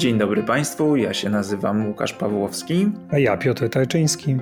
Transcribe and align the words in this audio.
Dzień 0.00 0.18
dobry 0.18 0.42
Państwu, 0.42 0.96
ja 0.96 1.14
się 1.14 1.30
nazywam 1.30 1.88
Łukasz 1.88 2.12
Pawłowski. 2.12 2.92
A 3.10 3.18
ja 3.18 3.36
Piotr 3.36 3.68
Tajczyński. 3.68 4.36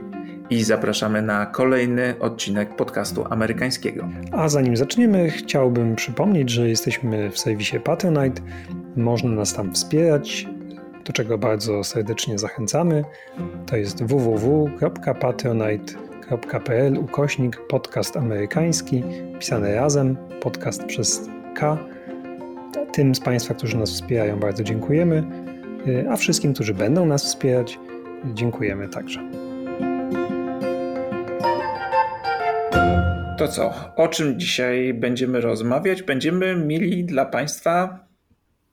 I 0.50 0.62
zapraszamy 0.62 1.22
na 1.22 1.46
kolejny 1.46 2.14
odcinek 2.20 2.76
podcastu 2.76 3.24
amerykańskiego. 3.30 4.08
A 4.32 4.48
zanim 4.48 4.76
zaczniemy, 4.76 5.30
chciałbym 5.30 5.96
przypomnieć, 5.96 6.50
że 6.50 6.68
jesteśmy 6.68 7.30
w 7.30 7.38
serwisie 7.38 7.80
Patronite. 7.80 8.42
Można 8.96 9.30
nas 9.30 9.54
tam 9.54 9.74
wspierać, 9.74 10.46
do 11.04 11.12
czego 11.12 11.38
bardzo 11.38 11.84
serdecznie 11.84 12.38
zachęcamy. 12.38 13.04
To 13.66 13.76
jest 13.76 14.04
www.patronite.pl 14.04 16.98
ukośnik 16.98 17.66
podcast 17.68 18.16
amerykański, 18.16 19.02
pisane 19.38 19.74
razem, 19.74 20.16
podcast 20.40 20.84
przez 20.84 21.28
K. 21.54 21.78
Tym 22.92 23.14
z 23.14 23.20
Państwa, 23.20 23.54
którzy 23.54 23.76
nas 23.76 23.90
wspierają, 23.90 24.40
bardzo 24.40 24.64
dziękujemy, 24.64 25.24
a 26.10 26.16
wszystkim, 26.16 26.54
którzy 26.54 26.74
będą 26.74 27.06
nas 27.06 27.24
wspierać, 27.24 27.78
dziękujemy 28.34 28.88
także. 28.88 29.20
To 33.38 33.48
co? 33.48 33.74
O 33.96 34.08
czym 34.08 34.40
dzisiaj 34.40 34.94
będziemy 34.94 35.40
rozmawiać? 35.40 36.02
Będziemy 36.02 36.56
mieli 36.56 37.04
dla 37.04 37.24
Państwa 37.24 38.08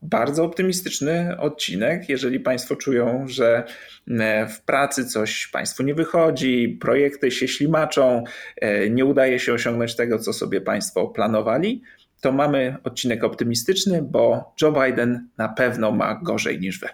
bardzo 0.01 0.43
optymistyczny 0.43 1.37
odcinek. 1.39 2.09
Jeżeli 2.09 2.39
Państwo 2.39 2.75
czują, 2.75 3.27
że 3.27 3.63
e, 4.07 4.47
w 4.47 4.61
pracy 4.61 5.05
coś 5.05 5.47
Państwu 5.47 5.83
nie 5.83 5.95
wychodzi, 5.95 6.77
projekty 6.81 7.31
się 7.31 7.47
ślimaczą, 7.47 8.23
e, 8.55 8.89
nie 8.89 9.05
udaje 9.05 9.39
się 9.39 9.53
osiągnąć 9.53 9.95
tego, 9.95 10.19
co 10.19 10.33
sobie 10.33 10.61
Państwo 10.61 11.07
planowali, 11.07 11.81
to 12.25 12.31
mamy 12.31 12.77
odcinek 12.83 13.23
optymistyczny, 13.23 14.01
bo 14.01 14.53
Joe 14.61 14.71
Biden 14.71 15.27
na 15.37 15.49
pewno 15.49 15.91
ma 15.91 16.15
gorzej 16.23 16.59
niż 16.59 16.79
wy. 16.79 16.87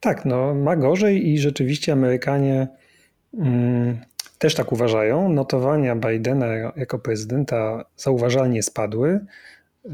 Tak, 0.00 0.24
no 0.24 0.54
ma 0.54 0.76
gorzej 0.76 1.28
i 1.28 1.38
rzeczywiście 1.38 1.92
Amerykanie 1.92 2.68
mm, 3.34 3.98
też 4.38 4.54
tak 4.54 4.72
uważają. 4.72 5.28
Notowania 5.28 5.96
Bidena 5.96 6.46
jako 6.76 6.98
prezydenta 6.98 7.84
zauważalnie 7.96 8.62
spadły. 8.62 9.20
Y, 9.86 9.90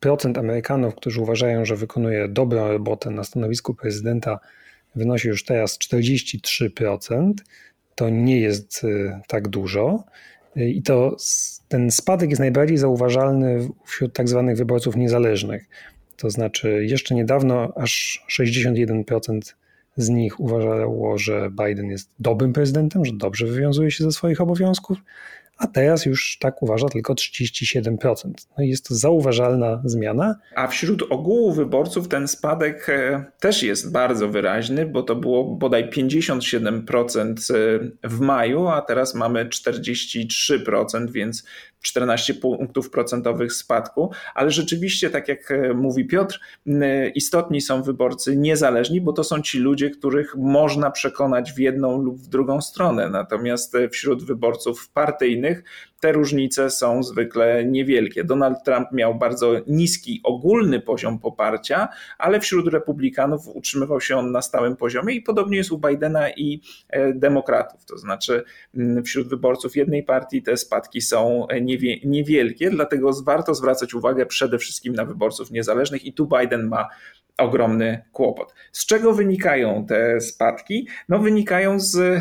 procent 0.00 0.38
Amerykanów, 0.38 0.94
którzy 0.94 1.20
uważają, 1.20 1.64
że 1.64 1.76
wykonuje 1.76 2.28
dobrą 2.28 2.68
robotę 2.68 3.10
na 3.10 3.24
stanowisku 3.24 3.74
prezydenta, 3.74 4.38
wynosi 4.94 5.28
już 5.28 5.44
teraz 5.44 5.78
43%. 5.78 7.32
To 7.94 8.08
nie 8.08 8.40
jest 8.40 8.84
y, 8.84 9.20
tak 9.28 9.48
dużo. 9.48 10.04
I 10.56 10.82
to 10.82 11.16
ten 11.70 11.90
spadek 11.90 12.30
jest 12.30 12.40
najbardziej 12.40 12.76
zauważalny 12.76 13.68
wśród 13.84 14.12
tak 14.12 14.28
zwanych 14.28 14.56
wyborców 14.56 14.96
niezależnych. 14.96 15.68
To 16.16 16.30
znaczy, 16.30 16.84
jeszcze 16.84 17.14
niedawno 17.14 17.72
aż 17.76 18.24
61% 18.40 19.40
z 19.96 20.08
nich 20.08 20.40
uważało, 20.40 21.18
że 21.18 21.50
Biden 21.50 21.90
jest 21.90 22.10
dobrym 22.18 22.52
prezydentem, 22.52 23.04
że 23.04 23.12
dobrze 23.12 23.46
wywiązuje 23.46 23.90
się 23.90 24.04
ze 24.04 24.12
swoich 24.12 24.40
obowiązków, 24.40 24.98
a 25.60 25.66
teraz 25.66 26.06
już 26.06 26.38
tak 26.40 26.62
uważa 26.62 26.88
tylko 26.88 27.14
37%. 27.14 28.14
No 28.58 28.64
jest 28.64 28.88
to 28.88 28.94
zauważalna 28.94 29.82
zmiana. 29.84 30.36
A 30.56 30.66
wśród 30.66 31.02
ogółu 31.10 31.52
wyborców 31.52 32.08
ten 32.08 32.28
spadek 32.28 32.88
e, 32.88 33.24
też 33.40 33.62
jest 33.62 33.92
bardzo 33.92 34.28
wyraźny, 34.28 34.86
bo 34.86 35.02
to 35.02 35.16
było 35.16 35.44
bodaj 35.44 35.90
57% 35.90 37.54
e, 37.54 38.08
w 38.08 38.20
maju, 38.20 38.68
a 38.68 38.82
teraz 38.82 39.14
mamy 39.14 39.44
43%, 39.46 41.10
więc 41.10 41.44
14 41.80 42.34
punktów 42.34 42.90
procentowych 42.90 43.52
spadku, 43.52 44.10
ale 44.34 44.50
rzeczywiście, 44.50 45.10
tak 45.10 45.28
jak 45.28 45.50
e, 45.50 45.74
mówi 45.74 46.04
Piotr, 46.04 46.40
istotni 47.14 47.60
są 47.60 47.82
wyborcy 47.82 48.36
niezależni, 48.36 49.00
bo 49.00 49.12
to 49.12 49.24
są 49.24 49.42
ci 49.42 49.58
ludzie, 49.58 49.90
których 49.90 50.36
można 50.36 50.90
przekonać 50.90 51.52
w 51.52 51.58
jedną 51.58 52.02
lub 52.02 52.18
w 52.18 52.28
drugą 52.28 52.60
stronę. 52.60 53.08
Natomiast 53.08 53.76
wśród 53.92 54.24
wyborców 54.24 54.88
partyjnych 54.88 55.64
te 56.00 56.12
różnice 56.12 56.70
są 56.70 57.02
zwykle 57.02 57.64
niewielkie. 57.64 58.24
Donald 58.24 58.64
Trump 58.64 58.92
miał 58.92 59.14
bardzo 59.14 59.52
niski 59.66 60.20
ogólny 60.24 60.80
poziom 60.80 61.18
poparcia, 61.18 61.88
ale 62.18 62.40
wśród 62.40 62.68
republikanów 62.68 63.48
utrzymywał 63.48 64.00
się 64.00 64.16
on 64.16 64.32
na 64.32 64.42
stałym 64.42 64.76
poziomie 64.76 65.14
i 65.14 65.22
podobnie 65.22 65.56
jest 65.56 65.72
u 65.72 65.78
Bidena 65.78 66.30
i 66.30 66.60
e, 66.88 67.12
demokratów. 67.12 67.84
To 67.84 67.98
znaczy 67.98 68.44
wśród 69.04 69.28
wyborców 69.28 69.76
jednej 69.76 70.02
partii 70.02 70.42
te 70.42 70.56
spadki 70.56 71.00
są 71.00 71.46
niewielkie, 72.04 72.70
dlatego 72.70 73.10
warto 73.22 73.54
zwracać 73.54 73.94
uwagę 73.94 74.26
przede 74.26 74.58
wszystkim 74.58 74.94
na 74.94 75.04
wyborców 75.04 75.50
niezależnych 75.50 76.04
i 76.04 76.12
tu 76.12 76.28
Biden 76.38 76.68
ma 76.68 76.88
ogromny 77.38 78.04
kłopot. 78.12 78.54
Z 78.72 78.86
czego 78.86 79.12
wynikają 79.12 79.86
te 79.88 80.20
spadki? 80.20 80.88
No 81.08 81.18
wynikają 81.18 81.80
z 81.80 82.20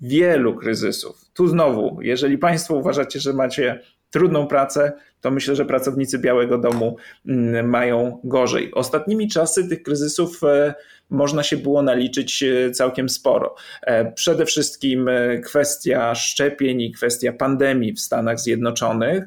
wielu 0.00 0.56
kryzysów. 0.56 1.29
Tu 1.32 1.48
znowu, 1.48 1.98
jeżeli 2.02 2.38
Państwo 2.38 2.74
uważacie, 2.74 3.20
że 3.20 3.32
macie 3.32 3.80
trudną 4.10 4.46
pracę, 4.46 4.92
to 5.20 5.30
myślę, 5.30 5.56
że 5.56 5.64
pracownicy 5.64 6.18
Białego 6.18 6.58
Domu 6.58 6.96
mm, 7.26 7.68
mają 7.68 8.20
gorzej. 8.24 8.74
Ostatnimi 8.74 9.28
czasy 9.28 9.68
tych 9.68 9.82
kryzysów 9.82 10.44
e, 10.44 10.74
można 11.10 11.42
się 11.42 11.56
było 11.56 11.82
naliczyć 11.82 12.42
e, 12.42 12.70
całkiem 12.70 13.08
sporo. 13.08 13.54
E, 13.82 14.12
przede 14.12 14.46
wszystkim 14.46 15.10
kwestia 15.44 16.14
szczepień 16.14 16.80
i 16.80 16.92
kwestia 16.92 17.32
pandemii 17.32 17.92
w 17.92 18.00
Stanach 18.00 18.40
Zjednoczonych 18.40 19.24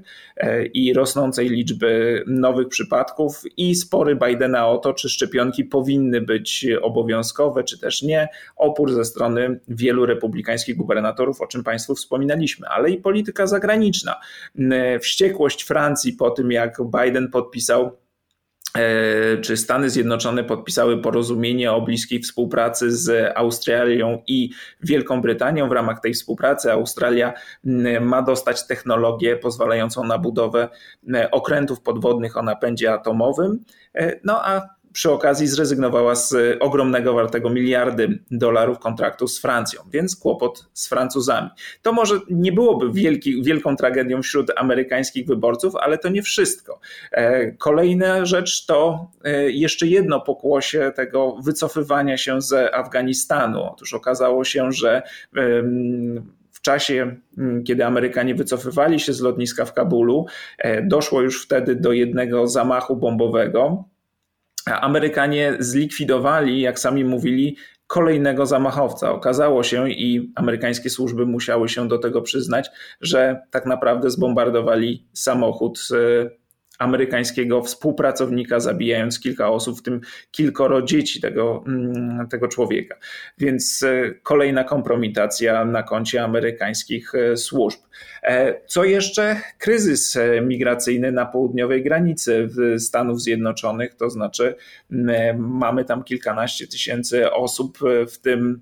i 0.74 0.94
rosnącej 0.94 1.50
liczby 1.50 2.24
nowych 2.28 2.68
przypadków 2.68 3.42
i 3.58 3.76
spory 3.76 4.16
Bidena 4.16 4.68
o 4.68 4.78
to, 4.78 4.94
czy 4.94 5.10
szczepionki 5.10 5.66
powinny 5.66 6.22
być 6.22 6.68
obowiązkowe, 6.82 7.64
czy 7.64 7.80
też 7.80 8.02
nie. 8.02 8.28
Opór 8.56 8.94
ze 8.94 9.06
strony 9.06 9.60
wielu 9.68 10.06
republikańskich 10.06 10.76
gubernatorów, 10.76 11.42
o 11.42 11.48
czym 11.48 11.64
Państwu 11.64 11.96
wspominaliśmy, 11.96 12.68
ale 12.68 12.90
i 12.90 12.98
polityka 12.98 13.48
zagraniczna. 13.48 14.16
Wściekłość 15.02 15.64
Francji, 15.64 15.83
Francji 15.84 16.14
po 16.14 16.32
tym, 16.32 16.52
jak 16.52 16.78
Biden 17.02 17.30
podpisał 17.30 17.98
e, 18.78 19.38
czy 19.38 19.58
Stany 19.58 19.90
Zjednoczone 19.90 20.44
podpisały 20.44 21.02
porozumienie 21.02 21.72
o 21.72 21.82
bliskiej 21.82 22.20
współpracy 22.20 22.92
z 22.92 23.32
Australią 23.38 24.22
i 24.28 24.50
Wielką 24.82 25.22
Brytanią. 25.22 25.70
W 25.70 25.72
ramach 25.72 26.00
tej 26.00 26.14
współpracy 26.14 26.72
Australia 26.72 27.34
ma 28.02 28.22
dostać 28.22 28.68
technologię 28.68 29.38
pozwalającą 29.38 30.04
na 30.04 30.18
budowę 30.18 30.70
okrętów 31.32 31.82
podwodnych 31.82 32.38
o 32.38 32.42
napędzie 32.42 32.94
atomowym. 32.94 33.64
E, 33.96 34.20
no 34.24 34.46
a 34.46 34.62
przy 34.94 35.12
okazji 35.12 35.48
zrezygnowała 35.48 36.16
z 36.16 36.58
ogromnego 36.60 37.14
wartego 37.14 37.50
miliardy 37.50 38.20
dolarów 38.32 38.80
kontraktu 38.80 39.28
z 39.28 39.40
Francją, 39.40 39.82
więc 39.92 40.16
kłopot 40.16 40.66
z 40.74 40.88
Francuzami. 40.88 41.50
To 41.82 41.94
może 41.94 42.20
nie 42.30 42.52
byłoby 42.52 42.92
wielki, 42.92 43.44
wielką 43.44 43.76
tragedią 43.76 44.22
wśród 44.22 44.52
amerykańskich 44.56 45.28
wyborców, 45.28 45.76
ale 45.76 45.98
to 45.98 46.10
nie 46.10 46.22
wszystko. 46.22 46.80
E, 47.12 47.52
kolejna 47.52 48.26
rzecz 48.26 48.66
to 48.66 49.08
e, 49.24 49.52
jeszcze 49.52 49.88
jedno 49.88 50.22
pokłosie 50.22 50.92
tego 50.96 51.38
wycofywania 51.44 52.18
się 52.18 52.42
z 52.42 52.74
Afganistanu. 52.74 53.64
Otóż 53.64 53.94
okazało 53.94 54.44
się, 54.44 54.72
że 54.72 55.02
w 56.52 56.62
czasie, 56.62 57.16
kiedy 57.68 57.86
Amerykanie 57.86 58.36
wycofywali 58.36 59.00
się 59.00 59.14
z 59.14 59.22
lotniska 59.22 59.66
w 59.66 59.74
Kabulu, 59.74 60.26
e, 60.58 60.82
doszło 60.82 61.22
już 61.22 61.44
wtedy 61.44 61.76
do 61.76 61.92
jednego 61.92 62.48
zamachu 62.48 62.96
bombowego 62.96 63.84
Amerykanie 64.66 65.56
zlikwidowali, 65.60 66.62
jak 66.62 66.80
sami 66.80 67.06
mówili, 67.06 67.58
kolejnego 67.88 68.46
zamachowca. 68.46 69.12
Okazało 69.12 69.64
się 69.64 69.90
i 69.90 70.32
amerykańskie 70.36 70.90
służby 70.90 71.26
musiały 71.26 71.70
się 71.70 71.88
do 71.88 71.98
tego 71.98 72.22
przyznać, 72.22 72.70
że 73.02 73.42
tak 73.52 73.66
naprawdę 73.66 74.10
zbombardowali 74.10 75.08
samochód 75.14 75.80
amerykańskiego 76.80 77.62
współpracownika, 77.62 78.60
zabijając 78.60 79.20
kilka 79.20 79.50
osób, 79.50 79.80
w 79.80 79.82
tym 79.82 80.02
kilkoro 80.32 80.82
dzieci 80.82 81.22
tego, 81.22 81.64
mm, 81.68 82.28
tego 82.28 82.48
człowieka. 82.48 82.96
Więc 83.38 83.84
e, 83.84 84.12
kolejna 84.24 84.64
kompromitacja 84.64 85.66
na 85.66 85.84
koncie 85.84 86.24
amerykańskich 86.24 87.16
e, 87.16 87.38
służb. 87.38 87.80
E, 88.24 88.62
co 88.66 88.84
jeszcze? 88.84 89.42
Kryzys 89.58 90.18
migracyjny 90.42 91.12
na 91.12 91.26
południowej 91.26 91.84
granicy 91.84 92.50
Stanów 92.78 93.22
Zjednoczonych, 93.22 93.96
to 93.96 94.10
znaczy 94.10 94.56
mamy 95.38 95.86
tam 95.86 96.04
kilkanaście 96.04 96.68
tysięcy 96.68 97.32
osób, 97.32 97.80
w 98.08 98.18
tym 98.18 98.62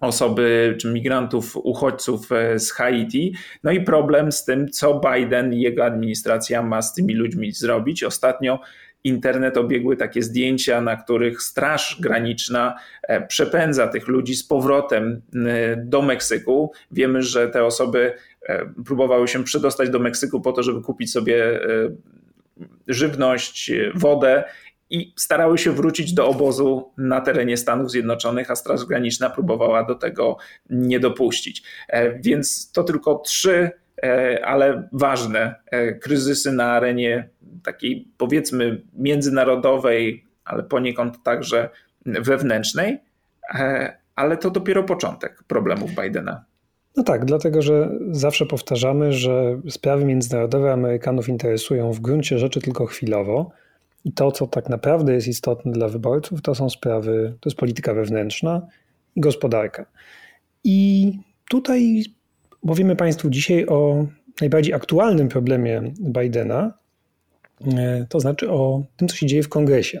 osoby 0.00 0.76
czy 0.80 0.88
migrantów, 0.92 1.56
uchodźców 1.56 2.32
e, 2.32 2.58
z 2.58 2.72
Haiti. 2.72 3.34
No 3.62 3.70
i 3.70 3.80
problem 3.80 4.32
z 4.32 4.44
tym, 4.44 4.68
co 4.68 5.00
Biden 5.00 5.52
i 5.52 5.60
jego 5.60 5.84
administracja 5.84 6.62
ma 6.62 6.82
z 6.82 6.94
tymi 6.94 7.14
ludźmi 7.14 7.52
zrobić. 7.52 8.04
Ostatnio 8.04 8.60
internet 9.04 9.56
obiegły 9.56 9.96
takie 9.96 10.22
zdjęcia, 10.22 10.80
na 10.80 10.96
których 10.96 11.42
Straż 11.42 12.00
Graniczna 12.00 12.76
e, 13.02 13.26
przepędza 13.26 13.88
tych 13.88 14.08
ludzi 14.08 14.34
z 14.34 14.44
powrotem 14.44 15.22
e, 15.34 15.76
do 15.76 16.02
Meksyku. 16.02 16.72
Wiemy, 16.90 17.22
że 17.22 17.48
te 17.48 17.64
osoby 17.64 18.12
próbowały 18.86 19.28
się 19.28 19.44
przedostać 19.44 19.90
do 19.90 19.98
Meksyku 19.98 20.40
po 20.40 20.52
to, 20.52 20.62
żeby 20.62 20.82
kupić 20.82 21.12
sobie 21.12 21.60
żywność, 22.88 23.70
wodę 23.94 24.44
i 24.90 25.14
starały 25.16 25.58
się 25.58 25.72
wrócić 25.72 26.12
do 26.12 26.28
obozu 26.28 26.92
na 26.98 27.20
terenie 27.20 27.56
Stanów 27.56 27.90
Zjednoczonych, 27.90 28.50
a 28.50 28.56
Straż 28.56 28.84
Graniczna 28.84 29.30
próbowała 29.30 29.84
do 29.84 29.94
tego 29.94 30.36
nie 30.70 31.00
dopuścić. 31.00 31.62
Więc 32.20 32.72
to 32.72 32.84
tylko 32.84 33.18
trzy 33.18 33.70
ale 34.44 34.88
ważne 34.92 35.54
kryzysy 36.02 36.52
na 36.52 36.72
arenie 36.72 37.28
takiej 37.62 38.08
powiedzmy 38.18 38.82
międzynarodowej, 38.94 40.24
ale 40.44 40.62
poniekąd 40.62 41.22
także 41.22 41.70
wewnętrznej, 42.06 42.98
ale 44.16 44.36
to 44.36 44.50
dopiero 44.50 44.82
początek 44.84 45.42
problemów 45.46 45.90
Bidena. 46.02 46.44
No 46.96 47.02
tak, 47.02 47.24
dlatego 47.24 47.62
że 47.62 47.90
zawsze 48.10 48.46
powtarzamy, 48.46 49.12
że 49.12 49.60
sprawy 49.68 50.04
międzynarodowe 50.04 50.72
Amerykanów 50.72 51.28
interesują 51.28 51.92
w 51.92 52.00
gruncie 52.00 52.38
rzeczy 52.38 52.60
tylko 52.60 52.86
chwilowo. 52.86 53.50
I 54.04 54.12
to, 54.12 54.32
co 54.32 54.46
tak 54.46 54.68
naprawdę 54.68 55.14
jest 55.14 55.28
istotne 55.28 55.72
dla 55.72 55.88
wyborców, 55.88 56.42
to 56.42 56.54
są 56.54 56.70
sprawy, 56.70 57.34
to 57.40 57.48
jest 57.48 57.58
polityka 57.58 57.94
wewnętrzna 57.94 58.66
i 59.16 59.20
gospodarka. 59.20 59.86
I 60.64 61.12
tutaj 61.50 62.04
powiemy 62.66 62.96
Państwu 62.96 63.30
dzisiaj 63.30 63.66
o 63.66 64.06
najbardziej 64.40 64.74
aktualnym 64.74 65.28
problemie 65.28 65.82
Bidena, 66.00 66.72
e, 67.66 68.06
to 68.08 68.20
znaczy 68.20 68.50
o 68.50 68.82
tym, 68.96 69.08
co 69.08 69.16
się 69.16 69.26
dzieje 69.26 69.42
w 69.42 69.48
kongresie. 69.48 70.00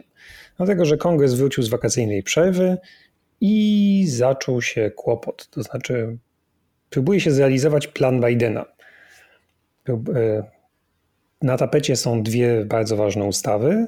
Dlatego, 0.56 0.84
że 0.84 0.96
kongres 0.96 1.34
wrócił 1.34 1.62
z 1.62 1.68
wakacyjnej 1.68 2.22
przerwy 2.22 2.78
i 3.40 4.04
zaczął 4.08 4.62
się 4.62 4.90
kłopot. 4.90 5.48
To 5.50 5.62
znaczy, 5.62 6.18
próbuje 6.90 7.20
się 7.20 7.30
zrealizować 7.30 7.86
plan 7.86 8.20
Bidena. 8.20 8.64
Na 11.42 11.56
tapecie 11.56 11.96
są 11.96 12.22
dwie 12.22 12.64
bardzo 12.64 12.96
ważne 12.96 13.24
ustawy. 13.24 13.86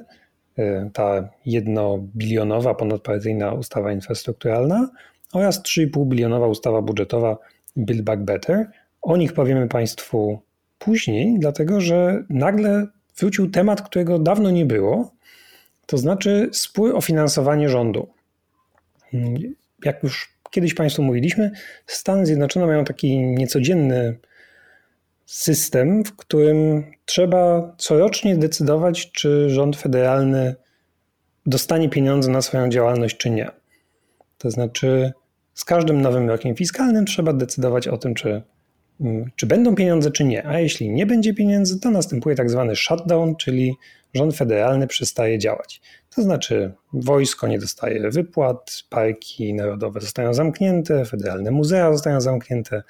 E, 0.57 0.89
ta 0.93 1.29
jednobilionowa, 1.45 2.73
ponadpartyjna 2.73 3.53
ustawa 3.53 3.91
infrastrukturalna 3.91 4.89
oraz 5.33 5.63
3,5 5.63 6.05
bilionowa 6.05 6.47
ustawa 6.47 6.81
budżetowa 6.81 7.37
Build 7.77 8.01
Back 8.01 8.21
Better. 8.21 8.71
O 9.01 9.17
nich 9.17 9.33
powiemy 9.33 9.67
Państwu 9.67 10.39
później, 10.79 11.39
dlatego 11.39 11.81
że 11.81 12.23
nagle 12.29 12.87
wrócił 13.17 13.51
temat, 13.51 13.81
którego 13.81 14.19
dawno 14.19 14.51
nie 14.51 14.65
było, 14.65 15.11
to 15.85 15.97
znaczy 15.97 16.49
spór 16.51 16.95
o 16.95 17.01
finansowanie 17.01 17.69
rządu. 17.69 18.07
Jak 19.85 20.03
już 20.03 20.33
kiedyś 20.51 20.73
Państwu 20.73 21.03
mówiliśmy, 21.03 21.51
Stany 21.87 22.25
Zjednoczone 22.25 22.65
mają 22.65 22.85
taki 22.85 23.17
niecodzienny 23.17 24.17
system, 25.25 26.03
w 26.03 26.15
którym 26.15 26.83
trzeba 27.05 27.75
corocznie 27.77 28.37
decydować, 28.37 29.11
czy 29.11 29.49
rząd 29.49 29.75
federalny 29.75 30.55
dostanie 31.45 31.89
pieniądze 31.89 32.31
na 32.31 32.41
swoją 32.41 32.69
działalność, 32.69 33.17
czy 33.17 33.29
nie. 33.29 33.51
To 34.37 34.51
znaczy, 34.51 35.13
z 35.53 35.65
każdym 35.65 36.01
nowym 36.01 36.29
rokiem 36.29 36.55
fiskalnym 36.55 37.05
trzeba 37.05 37.33
decydować 37.33 37.87
o 37.87 37.97
tym, 37.97 38.13
czy, 38.13 38.41
mm, 39.01 39.31
czy 39.35 39.45
będą 39.45 39.75
pieniądze, 39.75 40.11
czy 40.11 40.23
nie. 40.23 40.47
A 40.47 40.59
jeśli 40.59 40.89
nie 40.89 41.05
będzie 41.05 41.33
pieniędzy, 41.33 41.79
to 41.79 41.91
następuje 41.91 42.35
tak 42.35 42.49
zwany 42.49 42.75
shutdown, 42.75 43.35
czyli 43.35 43.75
rząd 44.13 44.35
federalny 44.35 44.87
przestaje 44.87 45.39
działać. 45.39 45.81
To 46.15 46.21
znaczy, 46.21 46.73
wojsko 46.93 47.47
nie 47.47 47.59
dostaje 47.59 48.09
wypłat, 48.09 48.83
parki 48.89 49.53
narodowe 49.53 50.01
zostają 50.01 50.33
zamknięte, 50.33 51.05
federalne 51.05 51.51
muzea 51.51 51.91
zostają 51.93 52.21
zamknięte. 52.21 52.83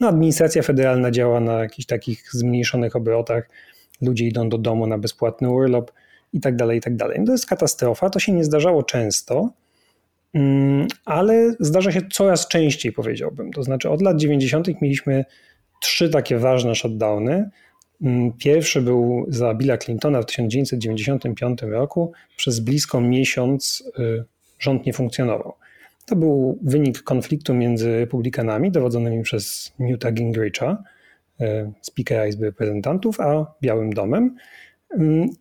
No, 0.00 0.08
administracja 0.08 0.62
federalna 0.62 1.10
działa 1.10 1.40
na 1.40 1.52
jakichś 1.52 1.86
takich 1.86 2.32
zmniejszonych 2.32 2.96
obrotach, 2.96 3.48
ludzie 4.02 4.26
idą 4.26 4.48
do 4.48 4.58
domu 4.58 4.86
na 4.86 4.98
bezpłatny 4.98 5.50
urlop 5.50 5.92
i 6.32 6.40
tak 6.40 6.56
dalej, 6.56 6.78
i 6.78 6.80
tak 6.80 6.96
dalej. 6.96 7.20
No 7.20 7.26
to 7.26 7.32
jest 7.32 7.46
katastrofa, 7.46 8.10
to 8.10 8.18
się 8.18 8.32
nie 8.32 8.44
zdarzało 8.44 8.82
często, 8.82 9.50
mm, 10.34 10.86
ale 11.04 11.54
zdarza 11.60 11.92
się 11.92 12.00
coraz 12.12 12.48
częściej, 12.48 12.92
powiedziałbym. 12.92 13.52
To 13.52 13.62
znaczy, 13.62 13.90
od 13.90 14.02
lat 14.02 14.16
90. 14.16 14.80
mieliśmy 14.82 15.24
trzy 15.80 16.10
takie 16.10 16.38
ważne 16.38 16.74
shutdowny. 16.74 17.50
Mm, 18.02 18.32
pierwszy 18.32 18.82
był 18.82 19.26
za 19.28 19.54
Billa 19.54 19.78
Clintona 19.78 20.22
w 20.22 20.26
1995 20.26 21.62
roku. 21.62 22.12
Przez 22.36 22.60
blisko 22.60 23.00
miesiąc 23.00 23.84
y, 23.98 24.24
rząd 24.58 24.86
nie 24.86 24.92
funkcjonował. 24.92 25.54
To 26.06 26.16
był 26.16 26.58
wynik 26.62 27.02
konfliktu 27.02 27.54
między 27.54 27.98
republikanami 27.98 28.70
dowodzonymi 28.70 29.22
przez 29.22 29.72
Newta 29.78 30.12
Gingricha, 30.12 30.82
Speakera 31.82 32.26
Izby 32.26 32.44
Reprezentantów, 32.44 33.20
a 33.20 33.54
Białym 33.62 33.92
Domem. 33.92 34.36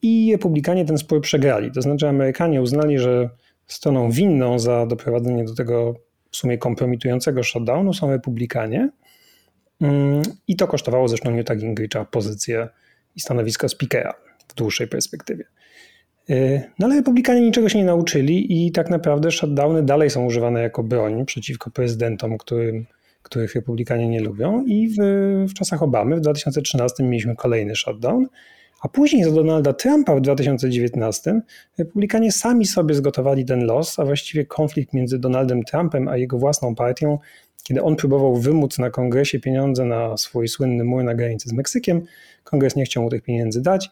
I 0.02 0.30
republikanie 0.32 0.86
ten 0.86 0.98
spór 0.98 1.22
przegrali. 1.22 1.72
To 1.72 1.82
znaczy 1.82 2.08
Amerykanie 2.08 2.62
uznali, 2.62 3.00
że 3.00 3.30
stroną 3.68 4.12
winną 4.12 4.60
za 4.60 4.86
doprowadzenie 4.86 5.44
do 5.44 5.56
tego 5.56 5.96
w 6.32 6.38
sumie 6.38 6.58
kompromitującego 6.58 7.44
shutdownu 7.44 7.94
są 7.94 8.12
republikanie, 8.12 8.90
Mm, 9.84 10.22
I 10.48 10.56
to 10.56 10.68
kosztowało 10.68 11.08
zresztą 11.08 11.32
Newta 11.32 11.56
Gingricha 11.56 12.06
pozycję 12.06 12.70
i 13.16 13.20
stanowisko 13.20 13.70
speakera 13.70 14.14
w 14.48 14.54
dłuższej 14.54 14.88
perspektywie. 14.88 15.46
Y, 16.30 16.62
no 16.80 16.86
ale 16.86 16.96
republikanie 16.96 17.42
niczego 17.42 17.70
się 17.70 17.78
nie 17.78 17.86
nauczyli 17.86 18.66
i 18.66 18.72
tak 18.72 18.90
naprawdę 18.90 19.32
shutdowny 19.32 19.84
dalej 19.84 20.10
są 20.10 20.26
używane 20.26 20.62
jako 20.62 20.84
broń 20.84 21.26
przeciwko 21.26 21.72
prezydentom, 21.72 22.38
którym, 22.38 22.86
których 23.24 23.56
republikanie 23.56 24.08
nie 24.08 24.20
lubią. 24.20 24.66
I 24.66 24.90
w, 24.90 24.96
w 25.50 25.54
czasach 25.54 25.84
Obamy 25.84 26.16
w 26.16 26.22
2013 26.22 27.04
mieliśmy 27.04 27.36
kolejny 27.36 27.76
shutdown, 27.76 28.28
a 28.82 28.88
później 28.88 29.24
za 29.24 29.32
Donalda 29.32 29.74
Trumpa 29.74 30.16
w 30.16 30.22
2019 30.22 31.42
republikanie 31.78 32.32
sami 32.32 32.66
sobie 32.66 32.96
zgotowali 32.96 33.46
ten 33.46 33.66
los, 33.66 34.00
a 34.00 34.06
właściwie 34.06 34.46
konflikt 34.46 34.94
między 34.94 35.20
Donaldem 35.20 35.64
Trumpem 35.64 36.08
a 36.08 36.18
jego 36.18 36.38
własną 36.38 36.76
partią 36.76 37.20
kiedy 37.64 37.84
on 37.84 37.96
próbował 37.96 38.36
wymóc 38.36 38.80
na 38.80 38.90
kongresie 38.90 39.40
pieniądze 39.40 39.86
na 39.86 40.18
swój 40.18 40.48
słynny 40.48 40.84
mur 40.84 41.04
na 41.04 41.16
granicy 41.16 41.50
z 41.50 41.54
Meksykiem, 41.54 42.02
kongres 42.44 42.76
nie 42.76 42.86
chciał 42.86 43.04
mu 43.04 43.10
tych 43.10 43.22
pieniędzy 43.22 43.62
dać. 43.62 43.90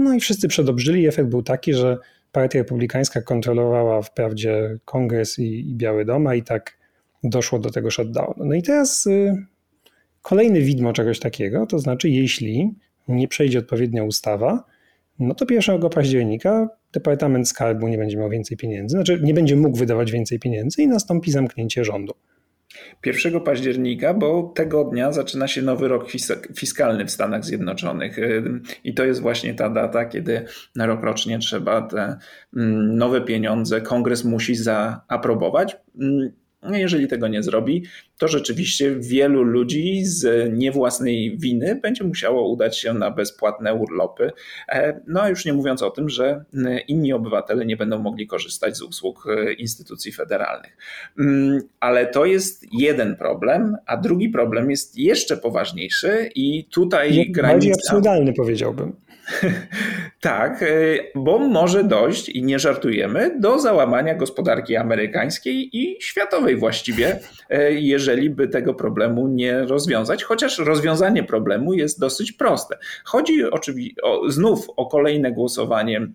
No 0.00 0.14
i 0.14 0.20
wszyscy 0.20 0.48
przedobrzyli. 0.48 1.08
Efekt 1.08 1.28
był 1.28 1.42
taki, 1.42 1.74
że 1.74 1.98
partia 2.32 2.58
republikańska 2.58 3.22
kontrolowała 3.22 4.02
wprawdzie 4.02 4.78
kongres 4.84 5.38
i, 5.38 5.70
i 5.70 5.74
Biały 5.74 6.04
Dom, 6.04 6.34
i 6.36 6.42
tak 6.42 6.78
doszło 7.24 7.58
do 7.58 7.70
tego 7.70 7.90
shutdownu. 7.90 8.44
No 8.44 8.54
i 8.54 8.62
teraz 8.62 9.06
y, 9.06 9.46
kolejny 10.22 10.60
widmo 10.60 10.92
czegoś 10.92 11.18
takiego, 11.18 11.66
to 11.66 11.78
znaczy 11.78 12.08
jeśli 12.08 12.74
nie 13.08 13.28
przejdzie 13.28 13.58
odpowiednia 13.58 14.04
ustawa, 14.04 14.64
no 15.18 15.34
to 15.34 15.46
1 15.50 15.80
października 15.90 16.68
Departament 16.92 17.48
Skarbu 17.48 17.88
nie 17.88 17.98
będzie 17.98 18.16
miał 18.16 18.30
więcej 18.30 18.56
pieniędzy, 18.56 18.92
znaczy 18.92 19.20
nie 19.22 19.34
będzie 19.34 19.56
mógł 19.56 19.78
wydawać 19.78 20.12
więcej 20.12 20.38
pieniędzy 20.38 20.82
i 20.82 20.86
nastąpi 20.86 21.30
zamknięcie 21.30 21.84
rządu. 21.84 22.12
1 23.06 23.40
października, 23.40 24.14
bo 24.14 24.52
tego 24.54 24.84
dnia 24.84 25.12
zaczyna 25.12 25.48
się 25.48 25.62
nowy 25.62 25.88
rok 25.88 26.06
fiskalny 26.56 27.04
w 27.04 27.10
Stanach 27.10 27.44
Zjednoczonych. 27.44 28.16
I 28.84 28.94
to 28.94 29.04
jest 29.04 29.20
właśnie 29.20 29.54
ta 29.54 29.70
data, 29.70 30.04
kiedy 30.04 30.44
na 30.76 30.86
rok 30.86 31.02
rocznie 31.02 31.38
trzeba 31.38 31.82
te 31.82 32.16
mm, 32.56 32.96
nowe 32.96 33.20
pieniądze 33.20 33.80
kongres 33.80 34.24
musi 34.24 34.54
zaaprobować. 34.54 35.76
No 36.62 36.76
jeżeli 36.76 37.08
tego 37.08 37.28
nie 37.28 37.42
zrobi, 37.42 37.84
to 38.18 38.28
rzeczywiście 38.28 38.96
wielu 38.98 39.42
ludzi 39.42 40.04
z 40.04 40.52
niewłasnej 40.52 41.38
winy 41.38 41.74
będzie 41.82 42.04
musiało 42.04 42.48
udać 42.48 42.78
się 42.78 42.94
na 42.94 43.10
bezpłatne 43.10 43.74
urlopy. 43.74 44.32
E, 44.68 45.00
no 45.06 45.22
a 45.22 45.28
już 45.28 45.44
nie 45.44 45.52
mówiąc 45.52 45.82
o 45.82 45.90
tym, 45.90 46.08
że 46.08 46.44
inni 46.88 47.12
obywatele 47.12 47.66
nie 47.66 47.76
będą 47.76 47.98
mogli 47.98 48.26
korzystać 48.26 48.76
z 48.76 48.82
usług 48.82 49.26
e, 49.26 49.52
instytucji 49.52 50.12
federalnych. 50.12 50.76
Mm, 51.18 51.60
ale 51.80 52.06
to 52.06 52.24
jest 52.24 52.66
jeden 52.72 53.16
problem, 53.16 53.76
a 53.86 53.96
drugi 53.96 54.28
problem 54.28 54.70
jest 54.70 54.98
jeszcze 54.98 55.36
poważniejszy 55.36 56.30
i 56.34 56.64
tutaj 56.64 57.30
granica... 57.30 57.52
Bardziej 57.52 57.72
absurdalny 57.72 58.32
powiedziałbym. 58.32 58.92
tak, 60.20 60.62
e, 60.62 60.66
bo 61.14 61.38
może 61.38 61.84
dojść, 61.84 62.28
i 62.28 62.42
nie 62.42 62.58
żartujemy, 62.58 63.40
do 63.40 63.58
załamania 63.58 64.14
gospodarki 64.14 64.76
amerykańskiej 64.76 65.76
i 65.76 65.96
światowej 66.02 66.56
właściwie, 66.56 67.20
e, 67.50 67.72
jeżeli 67.72 68.30
by 68.30 68.48
tego 68.48 68.74
problemu 68.74 69.28
nie 69.28 69.60
rozwiązać, 69.60 70.24
chociaż 70.24 70.58
rozwiązanie 70.58 71.24
problemu 71.24 71.72
jest 71.72 72.00
dosyć 72.00 72.32
proste. 72.32 72.78
Chodzi 73.04 73.44
oczywiście 73.44 74.02
znów 74.28 74.66
o 74.76 74.86
kolejne 74.86 75.32
głosowanie 75.32 76.06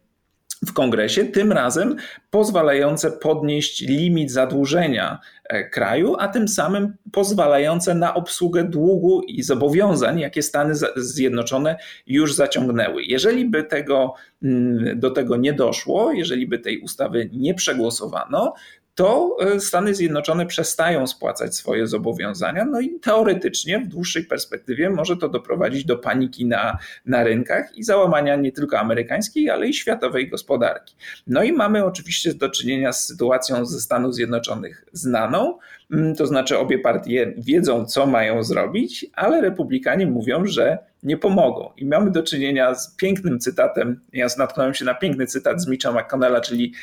w 0.68 0.74
kongresie, 0.74 1.26
tym 1.26 1.52
razem 1.52 1.96
pozwalające 2.30 3.12
podnieść 3.12 3.82
limit 3.82 4.32
zadłużenia 4.32 5.20
e, 5.50 5.70
kraju, 5.70 6.16
a 6.20 6.28
tym 6.28 6.48
samym 6.48 6.94
pozwalające 7.12 7.96
na 7.96 8.14
obsługę 8.14 8.64
długu 8.64 9.22
i 9.22 9.44
zobowiązań, 9.44 10.20
jakie 10.20 10.42
Stany 10.42 10.74
Zjednoczone 10.96 11.76
już 12.08 12.34
zaciągnęły. 12.34 13.04
Jeżeli 13.04 13.46
by 13.46 13.64
tego, 13.64 14.14
mm, 14.44 15.00
do 15.00 15.12
tego 15.12 15.38
nie 15.38 15.54
doszło, 15.54 16.12
jeżeli 16.12 16.48
by 16.48 16.60
tej 16.60 16.80
ustawy 16.80 17.30
nie 17.34 17.54
przegłosowano, 17.54 18.54
to 18.96 19.38
e, 19.40 19.60
Stany 19.60 19.96
Zjednoczone 19.96 20.46
przestają 20.46 21.08
spłacać 21.08 21.56
swoje 21.56 21.88
zobowiązania, 21.88 22.66
no 22.66 22.80
i 22.80 23.00
teoretycznie 23.00 23.80
w 23.80 23.88
dłuższej 23.88 24.26
perspektywie 24.26 24.90
może 24.90 25.18
to 25.18 25.30
doprowadzić 25.30 25.86
do 25.86 25.98
paniki 25.98 26.46
na, 26.46 26.78
na 27.06 27.24
rynkach 27.24 27.78
i 27.78 27.84
załamania 27.84 28.36
nie 28.36 28.52
tylko 28.52 28.80
amerykańskiej, 28.80 29.50
ale 29.50 29.68
i 29.68 29.74
światowej 29.74 30.30
gospodarki. 30.30 30.96
No 31.28 31.44
i 31.44 31.52
mamy 31.52 31.86
oczywiście 31.86 32.34
do 32.34 32.50
czynienia 32.50 32.94
z 32.94 33.08
sytuacją 33.08 33.66
ze 33.66 33.82
Stanów 33.82 34.16
Zjednoczonych 34.16 34.86
znaną, 34.92 35.58
mm, 35.92 36.16
to 36.16 36.28
znaczy 36.28 36.58
obie 36.58 36.80
partie 36.80 37.34
wiedzą, 37.38 37.86
co 37.86 38.08
mają 38.08 38.44
zrobić, 38.44 39.06
ale 39.14 39.42
republikanie 39.42 40.08
mówią, 40.08 40.46
że 40.46 40.78
nie 41.06 41.18
pomogą. 41.18 41.70
I 41.78 41.86
mamy 41.86 42.12
do 42.12 42.24
czynienia 42.24 42.76
z 42.76 42.96
pięknym 42.96 43.40
cytatem, 43.40 44.02
ja 44.14 44.28
natknąłem 44.38 44.74
się 44.74 44.86
na 44.86 44.94
piękny 44.94 45.28
cytat 45.28 45.62
z 45.62 45.68
Mitcha 45.68 45.92
McConnella, 45.92 46.42
czyli 46.42 46.74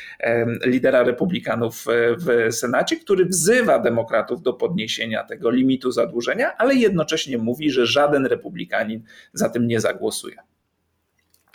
lidera 0.65 1.03
republikanów 1.03 1.85
e, 1.87 1.91
w 2.15 2.53
Senacie, 2.55 2.95
który 2.95 3.25
wzywa 3.25 3.79
demokratów 3.79 4.41
do 4.41 4.53
podniesienia 4.53 5.23
tego 5.23 5.49
limitu 5.51 5.91
zadłużenia, 5.91 6.57
ale 6.57 6.75
jednocześnie 6.75 7.37
mówi, 7.37 7.71
że 7.71 7.85
żaden 7.85 8.25
republikanin 8.25 9.03
za 9.33 9.49
tym 9.49 9.67
nie 9.67 9.79
zagłosuje. 9.79 10.35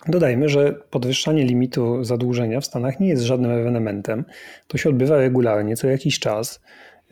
Dodajmy, 0.06 0.48
że 0.48 0.72
podwyższanie 0.90 1.44
limitu 1.44 2.04
zadłużenia 2.04 2.60
w 2.60 2.64
Stanach 2.64 3.00
nie 3.00 3.08
jest 3.08 3.22
żadnym 3.22 3.50
ewenementem. 3.50 4.24
To 4.66 4.78
się 4.78 4.88
odbywa 4.88 5.16
regularnie, 5.16 5.76
co 5.76 5.86
jakiś 5.86 6.18
czas. 6.18 6.60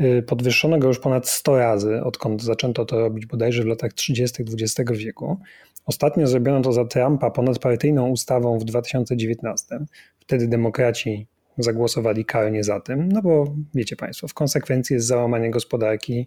Y, 0.00 0.23
podwyższono 0.23 0.79
go 0.79 0.88
już 0.88 0.99
ponad 0.99 1.29
100 1.29 1.59
razy, 1.59 2.03
odkąd 2.05 2.43
zaczęto 2.43 2.85
to 2.85 3.00
robić 3.00 3.26
bodajże 3.26 3.62
w 3.62 3.67
latach 3.67 3.93
30. 3.93 4.43
XX 4.43 4.93
wieku. 4.93 5.38
Ostatnio 5.87 6.26
zrobiono 6.26 6.61
to 6.61 6.73
za 6.73 6.85
Trumpa 6.85 7.31
ponadpartyjną 7.31 8.09
ustawą 8.09 8.59
w 8.59 8.65
2019. 8.65 9.79
Wtedy 10.19 10.49
demokraci 10.49 11.26
zagłosowali 11.59 12.25
karnie 12.25 12.65
za 12.65 12.81
tym, 12.81 13.12
no 13.12 13.23
bo 13.23 13.55
wiecie 13.75 13.97
Państwo, 13.97 14.29
w 14.29 14.35
konsekwencji 14.35 14.95
jest 14.95 15.07
załamanie 15.07 15.50
gospodarki, 15.50 16.26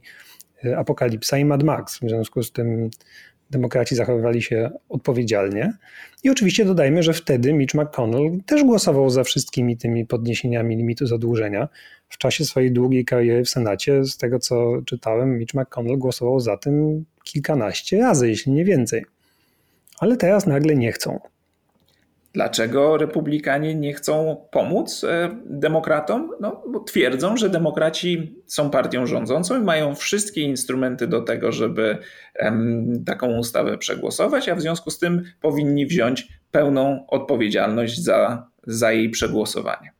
y, 0.65 0.77
apokalipsa 0.77 1.37
i 1.37 1.45
Mad 1.45 1.63
Max. 1.63 1.97
W 1.97 2.09
związku 2.09 2.43
z 2.43 2.51
tym 2.51 2.89
demokraci 3.49 3.95
zachowywali 3.95 4.41
się 4.41 4.69
odpowiedzialnie. 4.89 5.73
I 6.23 6.29
oczywiście 6.29 6.65
dodajmy, 6.65 7.03
że 7.03 7.13
wtedy 7.13 7.53
Mitch 7.53 7.75
McConnell 7.75 8.39
też 8.45 8.63
głosował 8.63 9.09
za 9.09 9.23
wszystkimi 9.23 9.77
tymi 9.77 10.05
podniesieniami 10.05 10.75
limitu 10.75 11.07
zadłużenia. 11.07 11.67
W 12.09 12.17
czasie 12.17 12.45
swojej 12.45 12.71
długiej 12.71 13.05
kariery 13.05 13.43
w 13.43 13.49
Senacie, 13.49 14.05
z 14.05 14.17
tego 14.17 14.39
co 14.39 14.81
czytałem, 14.85 15.37
Mitch 15.37 15.53
McConnell 15.53 15.97
głosował 15.97 16.39
za 16.39 16.57
tym 16.57 17.05
kilkanaście 17.23 17.99
razy, 17.99 18.29
jeśli 18.29 18.51
nie 18.51 18.65
więcej. 18.65 19.05
Ale 19.99 20.17
teraz 20.17 20.47
nagle 20.47 20.75
nie 20.75 20.91
chcą. 20.91 21.19
Dlaczego 22.33 22.97
republikanie 22.97 23.75
nie 23.75 23.93
chcą 23.93 24.45
pomóc 24.51 25.03
e, 25.03 25.29
demokratom? 25.45 26.31
No, 26.39 26.63
bo 26.69 26.79
twierdzą, 26.79 27.37
że 27.37 27.49
demokraci 27.49 28.35
są 28.45 28.69
partią 28.69 29.05
rządzącą 29.05 29.61
i 29.61 29.63
mają 29.63 29.95
wszystkie 29.95 30.41
instrumenty 30.41 31.07
do 31.07 31.21
tego, 31.21 31.51
żeby 31.51 31.97
taką 33.05 33.37
ustawę 33.37 33.77
przegłosować, 33.77 34.49
a 34.49 34.55
w 34.55 34.61
związku 34.61 34.91
z 34.91 34.99
tym 34.99 35.23
powinni 35.41 35.85
wziąć 35.85 36.27
pełną 36.51 37.05
odpowiedzialność 37.07 38.03
za, 38.03 38.47
za 38.67 38.91
jej 38.91 39.09
przegłosowanie. 39.09 39.91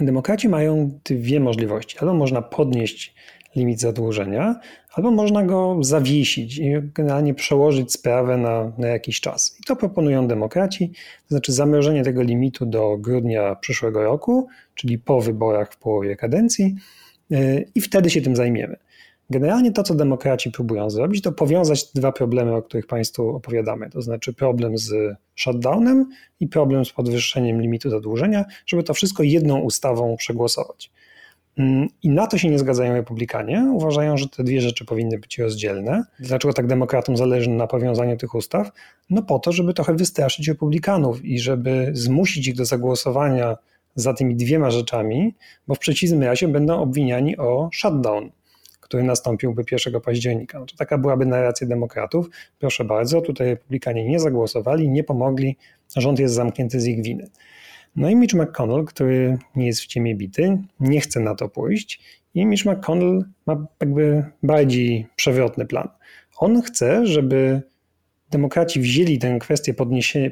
Demokraci 0.00 0.48
mają 0.48 0.98
dwie 1.04 1.40
możliwości. 1.40 1.98
Albo 1.98 2.14
można 2.14 2.42
podnieść 2.42 3.14
limit 3.56 3.80
zadłużenia, 3.80 4.60
albo 4.92 5.10
można 5.10 5.42
go 5.42 5.76
zawiesić 5.80 6.58
i 6.58 6.72
generalnie 6.94 7.34
przełożyć 7.34 7.92
sprawę 7.92 8.36
na, 8.36 8.72
na 8.78 8.88
jakiś 8.88 9.20
czas. 9.20 9.56
I 9.60 9.64
to 9.64 9.76
proponują 9.76 10.28
demokraci, 10.28 10.90
to 11.28 11.28
znaczy 11.28 11.52
zamrożenie 11.52 12.04
tego 12.04 12.22
limitu 12.22 12.66
do 12.66 12.96
grudnia 12.98 13.54
przyszłego 13.54 14.02
roku, 14.02 14.48
czyli 14.74 14.98
po 14.98 15.20
wyborach 15.20 15.72
w 15.72 15.76
połowie 15.76 16.16
kadencji, 16.16 16.74
yy, 17.30 17.64
i 17.74 17.80
wtedy 17.80 18.10
się 18.10 18.22
tym 18.22 18.36
zajmiemy. 18.36 18.76
Generalnie 19.30 19.72
to, 19.72 19.82
co 19.82 19.94
demokraci 19.94 20.50
próbują 20.50 20.90
zrobić, 20.90 21.22
to 21.22 21.32
powiązać 21.32 21.92
dwa 21.92 22.12
problemy, 22.12 22.54
o 22.54 22.62
których 22.62 22.86
Państwu 22.86 23.28
opowiadamy, 23.28 23.90
to 23.90 24.02
znaczy 24.02 24.32
problem 24.32 24.78
z 24.78 25.16
shutdownem 25.34 26.08
i 26.40 26.48
problem 26.48 26.84
z 26.84 26.92
podwyższeniem 26.92 27.60
limitu 27.60 27.90
zadłużenia, 27.90 28.44
żeby 28.66 28.82
to 28.82 28.94
wszystko 28.94 29.22
jedną 29.22 29.58
ustawą 29.60 30.16
przegłosować. 30.16 30.90
Mm, 31.58 31.88
I 32.02 32.08
na 32.08 32.26
to 32.26 32.38
się 32.38 32.50
nie 32.50 32.58
zgadzają 32.58 32.94
republikanie. 32.94 33.72
Uważają, 33.74 34.16
że 34.16 34.28
te 34.28 34.44
dwie 34.44 34.60
rzeczy 34.60 34.84
powinny 34.84 35.18
być 35.18 35.38
rozdzielne. 35.38 36.04
Dlaczego 36.20 36.54
tak 36.54 36.66
demokratom 36.66 37.16
zależy 37.16 37.50
na 37.50 37.66
powiązaniu 37.66 38.16
tych 38.16 38.34
ustaw? 38.34 38.70
No 39.10 39.22
po 39.22 39.38
to, 39.38 39.52
żeby 39.52 39.74
trochę 39.74 39.94
wystraszyć 39.94 40.48
republikanów 40.48 41.24
i 41.24 41.38
żeby 41.38 41.90
zmusić 41.92 42.48
ich 42.48 42.54
do 42.54 42.64
zagłosowania 42.64 43.56
za 43.94 44.14
tymi 44.14 44.36
dwiema 44.36 44.70
rzeczami, 44.70 45.34
bo 45.68 45.74
w 45.74 45.78
przeciwnym 45.78 46.22
razie 46.22 46.48
będą 46.48 46.80
obwiniani 46.80 47.36
o 47.36 47.70
shutdown, 47.72 48.30
który 48.80 49.02
nastąpiłby 49.02 49.64
1 49.72 50.00
października. 50.00 50.58
To 50.60 50.76
taka 50.76 50.98
byłaby 50.98 51.26
narracja 51.26 51.66
demokratów. 51.66 52.30
Proszę 52.58 52.84
bardzo, 52.84 53.20
tutaj 53.20 53.48
republikanie 53.48 54.04
nie 54.04 54.20
zagłosowali, 54.20 54.88
nie 54.88 55.04
pomogli, 55.04 55.56
rząd 55.96 56.18
jest 56.18 56.34
zamknięty 56.34 56.80
z 56.80 56.86
ich 56.86 57.02
winy. 57.02 57.30
No 57.96 58.10
i 58.10 58.16
Mitch 58.16 58.34
McConnell, 58.34 58.84
który 58.84 59.38
nie 59.56 59.66
jest 59.66 59.80
w 59.80 59.86
ciemię 59.86 60.14
bity, 60.14 60.58
nie 60.80 61.00
chce 61.00 61.20
na 61.20 61.34
to 61.34 61.48
pójść 61.48 62.02
i 62.34 62.46
Mitch 62.46 62.66
McConnell 62.66 63.24
ma 63.46 63.66
jakby 63.80 64.24
bardziej 64.42 65.06
przewrotny 65.16 65.66
plan. 65.66 65.88
On 66.36 66.62
chce, 66.62 67.06
żeby 67.06 67.62
demokraci 68.30 68.80
wzięli 68.80 69.18
tę 69.18 69.38
kwestię 69.40 69.74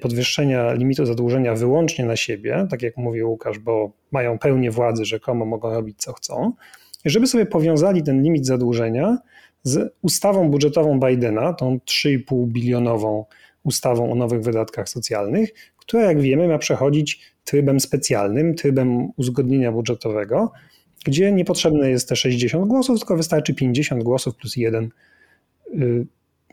podwyższenia 0.01 0.73
limitu 0.73 1.07
zadłużenia 1.07 1.55
wyłącznie 1.55 2.05
na 2.05 2.17
siebie, 2.17 2.67
tak 2.71 2.83
jak 2.83 2.97
mówił 2.97 3.31
Łukasz, 3.31 3.59
bo 3.59 3.93
mają 4.11 4.39
pełnię 4.39 4.71
władzy, 4.71 5.05
rzekomo 5.05 5.45
mogą 5.45 5.71
robić 5.71 5.99
co 5.99 6.13
chcą, 6.13 6.53
żeby 7.05 7.27
sobie 7.27 7.47
powiązali 7.47 8.03
ten 8.03 8.23
limit 8.23 8.47
zadłużenia 8.47 9.19
z 9.63 9.95
ustawą 10.03 10.51
budżetową 10.51 11.01
Bidena, 11.01 11.53
tą 11.53 11.77
3,5 11.77 12.47
bilionową 12.47 13.25
ustawą 13.63 14.13
o 14.13 14.15
nowych 14.15 14.43
wydatkach 14.43 14.89
socjalnych, 14.89 15.51
która 15.91 16.05
jak 16.05 16.21
wiemy 16.21 16.49
ma 16.49 16.59
przechodzić 16.59 17.21
trybem 17.45 17.81
specjalnym, 17.81 18.55
trybem 18.55 19.09
uzgodnienia 19.17 19.73
budżetowego, 19.73 20.53
gdzie 21.05 21.33
niepotrzebne 21.33 21.91
jest 21.91 22.09
te 22.09 22.17
60 22.17 22.69
głosów, 22.69 22.99
tylko 22.99 23.17
wystarczy 23.17 23.55
50 23.55 24.03
głosów 24.03 24.37
plus 24.37 24.57
jeden. 24.57 24.89
Y, 25.75 26.07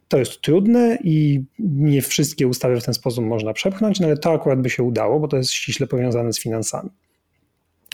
to 0.08 0.18
jest 0.18 0.42
trudne 0.42 0.98
i 1.04 1.44
nie 1.60 2.02
wszystkie 2.02 2.48
ustawy 2.48 2.82
w 2.82 2.86
ten 2.86 2.94
sposób 2.94 3.26
można 3.26 3.54
przepchnąć, 3.54 4.00
no 4.00 4.08
ale 4.08 4.18
to 4.18 4.32
akurat 4.32 4.62
by 4.62 4.70
się 4.70 4.84
udało, 4.84 5.20
bo 5.20 5.28
to 5.28 5.38
jest 5.38 5.52
ściśle 5.52 5.88
powiązane 5.88 6.34
z 6.34 6.40
finansami. 6.40 6.90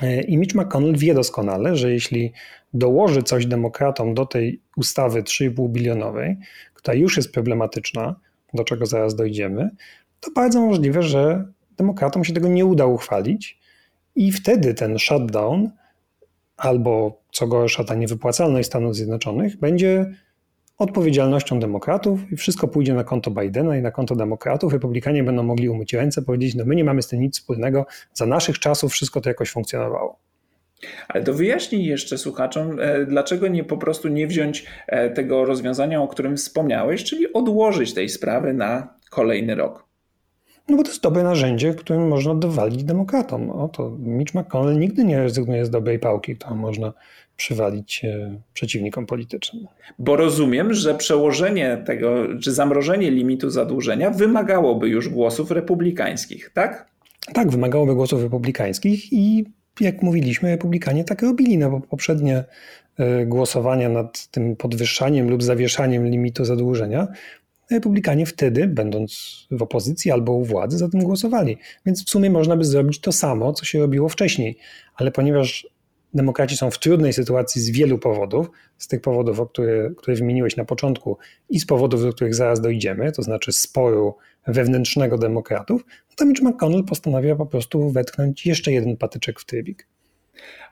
Y, 0.04 0.22
I 0.22 0.38
Mitch 0.38 0.56
McConnell 0.56 0.98
wie 0.98 1.14
doskonale, 1.14 1.76
że 1.76 1.92
jeśli 1.92 2.34
dołoży 2.74 3.24
coś 3.24 3.46
demokratom 3.46 4.14
do 4.14 4.26
tej 4.26 4.62
ustawy 4.78 5.24
3,5 5.24 5.70
bilionowej, 5.70 6.38
która 6.74 6.96
już 6.96 7.18
jest 7.18 7.34
problematyczna, 7.34 8.16
do 8.54 8.64
czego 8.64 8.86
zaraz 8.86 9.16
dojdziemy, 9.16 9.70
to 10.26 10.32
bardzo 10.32 10.62
możliwe, 10.62 11.04
że 11.04 11.46
demokratom 11.78 12.24
się 12.24 12.34
tego 12.34 12.48
nie 12.48 12.66
uda 12.66 12.86
uchwalić 12.86 13.60
i 14.16 14.32
wtedy 14.32 14.74
ten 14.74 15.00
shutdown 15.00 15.70
albo 16.58 17.22
co 17.32 17.48
gorsza 17.48 17.84
ta 17.84 17.96
niewypłacalność 17.96 18.68
Stanów 18.68 18.96
Zjednoczonych 18.96 19.58
będzie 19.60 20.14
odpowiedzialnością 20.78 21.60
demokratów 21.60 22.32
i 22.32 22.36
wszystko 22.36 22.68
pójdzie 22.68 22.94
na 22.94 23.04
konto 23.04 23.32
Bidena 23.32 23.78
i 23.78 23.82
na 23.82 23.92
konto 23.92 24.16
demokratów. 24.16 24.74
Republikanie 24.74 25.24
będą 25.24 25.44
mogli 25.44 25.70
umyć 25.70 25.94
ręce, 25.94 26.22
powiedzieć, 26.22 26.56
no 26.56 26.66
my 26.66 26.76
nie 26.76 26.84
mamy 26.84 27.02
z 27.02 27.08
tym 27.08 27.22
nic 27.22 27.40
wspólnego, 27.40 27.86
za 28.14 28.26
naszych 28.26 28.60
czasów 28.60 28.92
wszystko 28.92 29.22
to 29.22 29.30
jakoś 29.30 29.50
funkcjonowało. 29.52 30.20
Ale 31.08 31.24
to 31.24 31.34
wyjaśnij 31.34 31.86
jeszcze 31.86 32.18
słuchaczom, 32.18 32.80
e, 32.80 33.06
dlaczego 33.06 33.48
nie 33.48 33.64
po 33.64 33.78
prostu 33.78 34.08
nie 34.08 34.28
wziąć 34.28 34.66
e, 34.88 35.10
tego 35.10 35.46
rozwiązania, 35.46 36.02
o 36.02 36.08
którym 36.08 36.38
wspomniałeś, 36.38 37.04
czyli 37.04 37.34
odłożyć 37.34 37.94
tej 37.94 38.10
sprawy 38.10 38.54
na 38.54 38.94
kolejny 39.10 39.56
rok. 39.56 39.93
No 40.70 40.78
bo 40.78 40.84
to 40.84 40.90
jest 40.90 41.04
dobre 41.04 41.24
narzędzie, 41.24 41.74
którym 41.74 42.08
można 42.08 42.36
dowalić 42.36 42.84
demokratom. 42.84 43.50
O, 43.50 43.68
to 43.68 43.98
Mitch 44.00 44.34
McConnell 44.36 44.80
nigdy 44.80 45.04
nie 45.04 45.18
rezygnuje 45.18 45.66
z 45.66 45.70
dobrej 45.70 46.00
pałki, 46.00 46.36
którą 46.36 46.56
można 46.56 46.94
przywalić 47.38 48.06
e, 48.06 48.40
przeciwnikom 48.54 49.06
politycznym. 49.06 49.68
Bo 50.00 50.16
rozumiem, 50.16 50.74
że 50.74 50.96
przełożenie 50.96 51.84
tego, 51.86 52.40
czy 52.42 52.52
zamrożenie 52.52 53.12
limitu 53.12 53.50
zadłużenia 53.50 54.10
wymagałoby 54.10 54.90
już 54.90 55.10
głosów 55.10 55.52
republikańskich, 55.52 56.52
tak? 56.54 56.88
Tak, 57.34 57.52
wymagałoby 57.52 57.96
głosów 57.96 58.24
republikańskich 58.24 59.14
i 59.14 59.46
jak 59.80 60.02
mówiliśmy, 60.02 60.50
republikanie 60.50 61.04
tak 61.04 61.22
robili, 61.22 61.58
no 61.58 61.70
bo 61.70 61.80
poprzednie 61.80 62.44
e, 62.98 63.26
głosowania 63.26 63.90
nad 63.90 64.28
tym 64.28 64.56
podwyższaniem 64.56 65.30
lub 65.30 65.44
zawieszaniem 65.44 66.08
limitu 66.08 66.46
zadłużenia 66.46 67.08
Republikanie 67.72 68.26
wtedy, 68.26 68.68
będąc 68.68 69.38
w 69.52 69.62
opozycji 69.62 70.12
albo 70.12 70.32
u 70.32 70.44
władzy, 70.44 70.78
za 70.78 70.90
tym 70.90 71.04
głosowali. 71.04 71.58
Więc 71.86 72.06
w 72.06 72.10
sumie 72.10 72.30
można 72.30 72.58
by 72.58 72.66
zrobić 72.66 73.00
to 73.00 73.12
samo, 73.12 73.54
co 73.54 73.66
się 73.66 73.80
robiło 73.80 74.10
wcześniej. 74.10 74.58
Ale 74.96 75.12
ponieważ 75.12 75.68
demokraci 76.14 76.58
są 76.58 76.72
w 76.72 76.80
trudnej 76.80 77.14
sytuacji 77.14 77.62
z 77.62 77.70
wielu 77.70 78.00
powodów, 78.00 78.50
z 78.78 78.88
tych 78.88 79.02
powodów, 79.02 79.40
o 79.40 79.46
które, 79.46 79.92
które 79.98 80.16
wymieniłeś 80.16 80.58
na 80.58 80.66
początku 80.66 81.18
i 81.50 81.60
z 81.60 81.66
powodów, 81.66 82.02
do 82.02 82.14
których 82.14 82.36
zaraz 82.36 82.62
dojdziemy, 82.62 83.12
to 83.12 83.22
znaczy 83.22 83.54
sporu 83.54 84.16
wewnętrznego 84.48 85.18
demokratów, 85.18 85.86
no 86.10 86.16
to 86.16 86.26
Mitch 86.26 86.42
McConnell 86.42 86.84
postanawia 86.84 87.36
po 87.36 87.46
prostu 87.46 87.90
wetknąć 87.90 88.46
jeszcze 88.46 88.72
jeden 88.72 88.98
patyczek 88.98 89.40
w 89.40 89.46
trybik. 89.46 89.88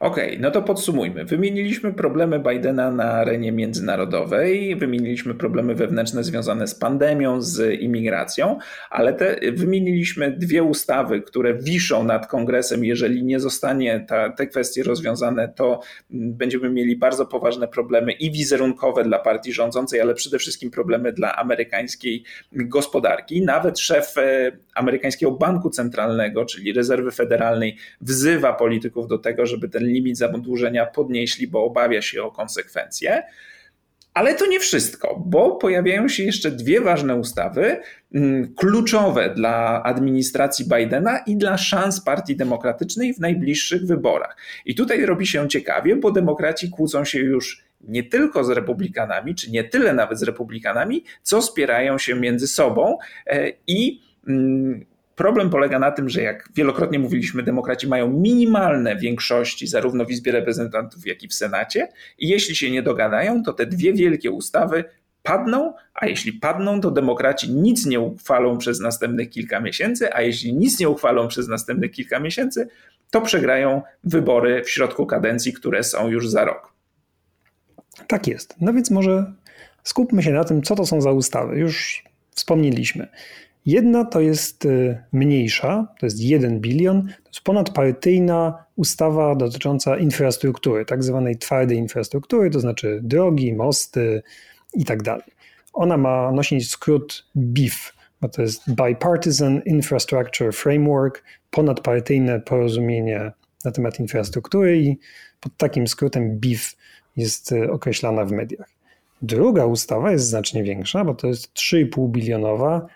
Okej, 0.01 0.27
okay, 0.27 0.39
no 0.39 0.51
to 0.51 0.61
podsumujmy. 0.61 1.25
Wymieniliśmy 1.25 1.93
problemy 1.93 2.39
Bidena 2.39 2.91
na 2.91 3.03
arenie 3.03 3.51
międzynarodowej, 3.51 4.75
wymieniliśmy 4.75 5.33
problemy 5.33 5.75
wewnętrzne 5.75 6.23
związane 6.23 6.67
z 6.67 6.75
pandemią, 6.75 7.41
z 7.41 7.81
imigracją, 7.81 8.57
ale 8.89 9.13
te, 9.13 9.35
wymieniliśmy 9.51 10.31
dwie 10.31 10.63
ustawy, 10.63 11.21
które 11.21 11.53
wiszą 11.53 12.03
nad 12.03 12.27
kongresem. 12.27 12.85
Jeżeli 12.85 13.23
nie 13.23 13.39
zostanie 13.39 14.05
ta, 14.07 14.29
te 14.29 14.47
kwestie 14.47 14.83
rozwiązane, 14.83 15.53
to 15.55 15.79
będziemy 16.09 16.69
mieli 16.69 16.97
bardzo 16.97 17.25
poważne 17.25 17.67
problemy 17.67 18.11
i 18.11 18.31
wizerunkowe 18.31 19.03
dla 19.03 19.19
partii 19.19 19.53
rządzącej, 19.53 20.01
ale 20.01 20.13
przede 20.13 20.39
wszystkim 20.39 20.71
problemy 20.71 21.13
dla 21.13 21.35
amerykańskiej 21.35 22.23
gospodarki. 22.51 23.41
Nawet 23.41 23.79
szef 23.79 24.17
e, 24.17 24.51
amerykańskiego 24.75 25.31
banku 25.31 25.69
centralnego, 25.69 26.45
czyli 26.45 26.73
rezerwy 26.73 27.11
federalnej, 27.11 27.77
wzywa 28.01 28.53
polityków 28.53 29.07
do 29.07 29.17
tego, 29.17 29.45
żeby 29.45 29.69
ten 29.69 29.90
limit 29.91 30.17
zadłużenia 30.17 30.85
podnieśli, 30.85 31.47
bo 31.47 31.63
obawia 31.63 32.01
się 32.01 32.23
o 32.23 32.31
konsekwencje. 32.31 33.23
Ale 34.13 34.35
to 34.35 34.45
nie 34.45 34.59
wszystko, 34.59 35.23
bo 35.25 35.55
pojawiają 35.55 36.07
się 36.07 36.23
jeszcze 36.23 36.51
dwie 36.51 36.81
ważne 36.81 37.15
ustawy, 37.15 37.79
mm, 38.13 38.53
kluczowe 38.55 39.33
dla 39.35 39.83
administracji 39.83 40.65
Bidena 40.65 41.19
i 41.27 41.37
dla 41.37 41.57
szans 41.57 42.01
Partii 42.01 42.35
Demokratycznej 42.35 43.13
w 43.13 43.19
najbliższych 43.19 43.85
wyborach. 43.85 44.37
I 44.65 44.75
tutaj 44.75 45.05
robi 45.05 45.27
się 45.27 45.49
ciekawie, 45.49 45.95
bo 45.95 46.11
demokraci 46.11 46.69
kłócą 46.69 47.05
się 47.05 47.19
już 47.19 47.63
nie 47.87 48.03
tylko 48.03 48.43
z 48.43 48.49
republikanami, 48.49 49.35
czy 49.35 49.51
nie 49.51 49.63
tyle 49.63 49.93
nawet 49.93 50.19
z 50.19 50.23
republikanami, 50.23 51.03
co 51.23 51.41
spierają 51.41 51.97
się 51.97 52.15
między 52.15 52.47
sobą 52.47 52.97
e, 53.27 53.51
i 53.67 54.01
mm, 54.27 54.85
Problem 55.15 55.49
polega 55.49 55.79
na 55.79 55.91
tym, 55.91 56.09
że 56.09 56.21
jak 56.21 56.49
wielokrotnie 56.55 56.99
mówiliśmy, 56.99 57.43
demokraci 57.43 57.87
mają 57.87 58.09
minimalne 58.09 58.95
większości 58.95 59.67
zarówno 59.67 60.05
w 60.05 60.11
Izbie 60.11 60.31
Reprezentantów, 60.31 61.07
jak 61.07 61.23
i 61.23 61.27
w 61.27 61.33
Senacie, 61.33 61.87
i 62.17 62.27
jeśli 62.27 62.55
się 62.55 62.71
nie 62.71 62.81
dogadają, 62.81 63.43
to 63.43 63.53
te 63.53 63.65
dwie 63.65 63.93
wielkie 63.93 64.31
ustawy 64.31 64.83
padną, 65.23 65.73
a 65.93 66.07
jeśli 66.07 66.33
padną, 66.33 66.81
to 66.81 66.91
demokraci 66.91 67.51
nic 67.51 67.85
nie 67.85 67.99
uchwalą 67.99 68.57
przez 68.57 68.79
następnych 68.79 69.29
kilka 69.29 69.59
miesięcy, 69.59 70.13
a 70.13 70.21
jeśli 70.21 70.53
nic 70.53 70.79
nie 70.79 70.89
uchwalą 70.89 71.27
przez 71.27 71.47
następnych 71.47 71.91
kilka 71.91 72.19
miesięcy, 72.19 72.67
to 73.11 73.21
przegrają 73.21 73.81
wybory 74.03 74.63
w 74.63 74.69
środku 74.69 75.05
kadencji, 75.05 75.53
które 75.53 75.83
są 75.83 76.09
już 76.09 76.29
za 76.29 76.45
rok. 76.45 76.73
Tak 78.07 78.27
jest. 78.27 78.55
No 78.61 78.73
więc 78.73 78.91
może 78.91 79.33
skupmy 79.83 80.23
się 80.23 80.31
na 80.31 80.43
tym, 80.43 80.61
co 80.61 80.75
to 80.75 80.85
są 80.85 81.01
za 81.01 81.11
ustawy. 81.11 81.57
Już 81.57 82.03
wspomnieliśmy. 82.35 83.07
Jedna 83.65 84.05
to 84.05 84.21
jest 84.21 84.65
y, 84.65 85.03
mniejsza, 85.11 85.87
to 85.99 86.05
jest 86.05 86.19
1 86.19 86.59
bilion, 86.59 87.07
to 87.07 87.29
jest 87.29 87.41
ponadpartyjna 87.41 88.65
ustawa 88.75 89.35
dotycząca 89.35 89.97
infrastruktury, 89.97 90.85
tak 90.85 91.03
zwanej 91.03 91.37
twardej 91.37 91.77
infrastruktury, 91.77 92.49
to 92.49 92.59
znaczy 92.59 92.99
drogi, 93.03 93.53
mosty 93.53 94.21
i 94.73 94.85
tak. 94.85 94.99
Ona 95.73 95.97
ma 95.97 96.31
nosić 96.31 96.69
skrót 96.69 97.25
BIF, 97.35 97.93
bo 98.21 98.29
to 98.29 98.41
jest 98.41 98.63
Bipartisan 98.67 99.61
Infrastructure 99.65 100.53
Framework, 100.53 101.23
ponadpartyjne 101.51 102.39
porozumienie 102.39 103.31
na 103.65 103.71
temat 103.71 103.99
infrastruktury 103.99 104.81
i 104.81 104.97
pod 105.39 105.57
takim 105.57 105.87
skrótem 105.87 106.39
BIF 106.39 106.75
jest 107.17 107.51
y, 107.51 107.71
określana 107.71 108.25
w 108.25 108.31
mediach. 108.31 108.69
Druga 109.21 109.65
ustawa 109.65 110.11
jest 110.11 110.25
znacznie 110.25 110.63
większa, 110.63 111.05
bo 111.05 111.15
to 111.15 111.27
jest 111.27 111.53
3,5 111.53 112.09
bilionowa 112.09 112.87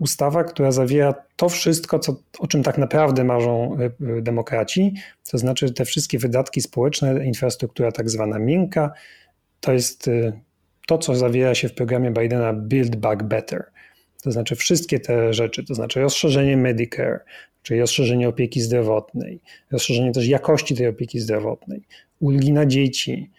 ustawa, 0.00 0.44
która 0.44 0.72
zawiera 0.72 1.14
to 1.36 1.48
wszystko, 1.48 1.98
co, 1.98 2.22
o 2.38 2.46
czym 2.46 2.62
tak 2.62 2.78
naprawdę 2.78 3.24
marzą 3.24 3.76
e, 3.78 3.84
e, 3.84 4.22
demokraci, 4.22 4.94
to 5.30 5.38
znaczy 5.38 5.72
te 5.72 5.84
wszystkie 5.84 6.18
wydatki 6.18 6.60
społeczne, 6.60 7.26
infrastruktura 7.26 7.92
tak 7.92 8.10
zwana 8.10 8.38
miękka, 8.38 8.92
to 9.60 9.72
jest 9.72 10.08
e, 10.08 10.32
to, 10.86 10.98
co 10.98 11.14
zawiera 11.14 11.54
się 11.54 11.68
w 11.68 11.74
programie 11.74 12.10
Bidena 12.10 12.52
Build 12.52 12.96
Back 12.96 13.22
Better. 13.22 13.64
To 14.22 14.32
znaczy 14.32 14.56
wszystkie 14.56 15.00
te 15.00 15.34
rzeczy, 15.34 15.64
to 15.64 15.74
znaczy 15.74 16.00
rozszerzenie 16.00 16.56
Medicare, 16.56 17.20
czyli 17.62 17.80
rozszerzenie 17.80 18.28
opieki 18.28 18.60
zdrowotnej, 18.60 19.40
rozszerzenie 19.70 20.12
też 20.12 20.26
jakości 20.26 20.74
tej 20.74 20.86
opieki 20.86 21.20
zdrowotnej, 21.20 21.82
ulgi 22.20 22.52
na 22.52 22.66
dzieci, 22.66 23.30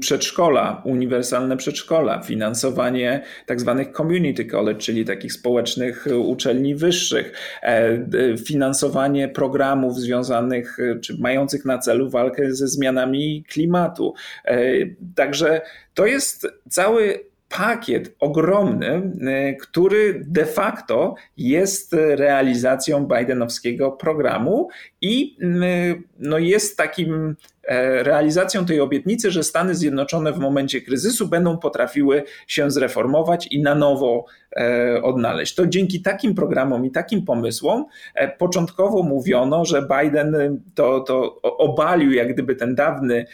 przedszkola, 0.00 0.82
uniwersalne 0.84 1.56
przedszkola, 1.56 2.22
finansowanie 2.22 3.22
tak 3.46 3.60
zwanych 3.60 3.92
community 3.92 4.44
college, 4.44 4.80
czyli 4.80 5.04
takich 5.04 5.32
społecznych 5.32 6.06
e, 6.06 6.18
uczelni 6.18 6.74
wyższych, 6.74 7.32
e, 7.62 7.98
finansowanie 8.38 9.28
programów 9.28 9.98
związanych 9.98 10.78
e, 10.80 11.00
czy 11.00 11.16
mających 11.18 11.64
na 11.64 11.78
celu 11.78 12.10
walkę 12.10 12.54
ze 12.54 12.68
zmianami 12.68 13.44
klimatu. 13.48 14.14
Także 15.14 15.60
to 15.94 16.06
jest 16.06 16.46
cały 16.68 17.20
pakiet 17.48 18.16
ogromny, 18.20 19.12
który 19.60 20.24
de 20.26 20.46
facto 20.46 21.14
jest 21.36 21.92
realizacją 21.92 23.06
Bidenowskiego 23.06 23.92
programu 23.92 24.68
i 25.00 25.36
no 26.18 26.38
jest 26.38 26.76
takim 26.76 27.36
realizacją 28.02 28.66
tej 28.66 28.80
obietnicy, 28.80 29.30
że 29.30 29.42
Stany 29.44 29.74
Zjednoczone 29.74 30.32
w 30.32 30.38
momencie 30.38 30.80
kryzysu 30.80 31.28
będą 31.28 31.58
potrafiły 31.58 32.22
się 32.46 32.70
zreformować 32.70 33.46
i 33.46 33.62
na 33.62 33.74
nowo 33.74 34.24
e, 34.56 35.02
odnaleźć. 35.02 35.54
To 35.54 35.66
dzięki 35.66 36.02
takim 36.02 36.34
programom 36.34 36.84
i 36.84 36.90
takim 36.90 37.24
pomysłom 37.24 37.86
e, 38.14 38.28
początkowo 38.28 39.02
mówiono, 39.02 39.64
że 39.64 39.82
Biden 39.82 40.60
to, 40.74 41.00
to 41.00 41.42
obalił 41.42 42.12
jak 42.12 42.32
gdyby 42.32 42.56
ten 42.56 42.74
dawny 42.74 43.26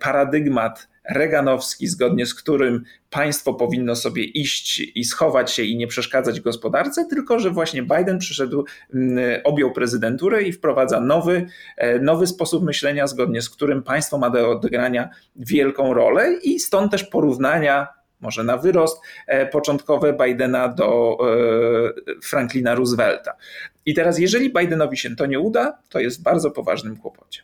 paradygmat 0.00 0.88
reganowski, 1.10 1.86
zgodnie 1.86 2.26
z 2.26 2.34
którym 2.34 2.84
państwo 3.10 3.54
powinno 3.54 3.96
sobie 3.96 4.24
iść 4.24 4.78
i 4.94 5.04
schować 5.04 5.52
się 5.52 5.62
i 5.62 5.76
nie 5.76 5.86
przeszkadzać 5.86 6.40
gospodarce, 6.40 7.04
tylko 7.04 7.38
że 7.38 7.50
właśnie 7.50 7.82
Biden 7.82 8.18
przyszedł, 8.18 8.64
mm, 8.94 9.40
objął 9.44 9.72
prezydenturę 9.72 10.42
i 10.42 10.52
wprowadza 10.52 11.00
nowy, 11.00 11.46
e, 11.76 11.98
nowy 11.98 12.26
sposób 12.26 12.64
myślenia, 12.64 13.06
zgodnie 13.06 13.42
z 13.42 13.50
którym 13.50 13.82
państwo 13.82 14.18
ma 14.18 14.30
do 14.30 14.50
odegrania 14.50 15.10
wielką 15.36 15.94
rolę 15.94 16.38
i 16.42 16.60
stąd 16.60 16.90
też 16.90 17.04
porównania 17.04 17.86
może 18.20 18.44
na 18.44 18.56
wyrost 18.56 19.00
e, 19.26 19.46
początkowe 19.46 20.12
Bidena 20.12 20.68
do 20.68 21.18
e, 22.16 22.20
Franklina 22.22 22.74
Roosevelta. 22.74 23.36
I 23.86 23.94
teraz, 23.94 24.18
jeżeli 24.18 24.52
Bidenowi 24.52 24.96
się 24.96 25.16
to 25.16 25.26
nie 25.26 25.40
uda, 25.40 25.78
to 25.88 26.00
jest 26.00 26.20
w 26.20 26.22
bardzo 26.22 26.50
poważnym 26.50 26.96
kłopocie. 26.96 27.42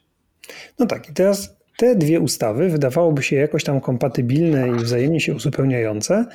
No 0.79 0.87
tak, 0.87 1.09
i 1.09 1.13
teraz 1.13 1.62
te 1.77 1.97
dwie 1.97 2.21
ustawy 2.21 2.69
wydawałoby 2.69 3.23
się 3.23 3.37
jakoś 3.37 3.65
tam 3.65 3.81
kompatybilne 3.81 4.69
i 4.69 4.73
wzajemnie 4.73 5.21
się 5.21 5.35
uzupełniające, 5.35 6.27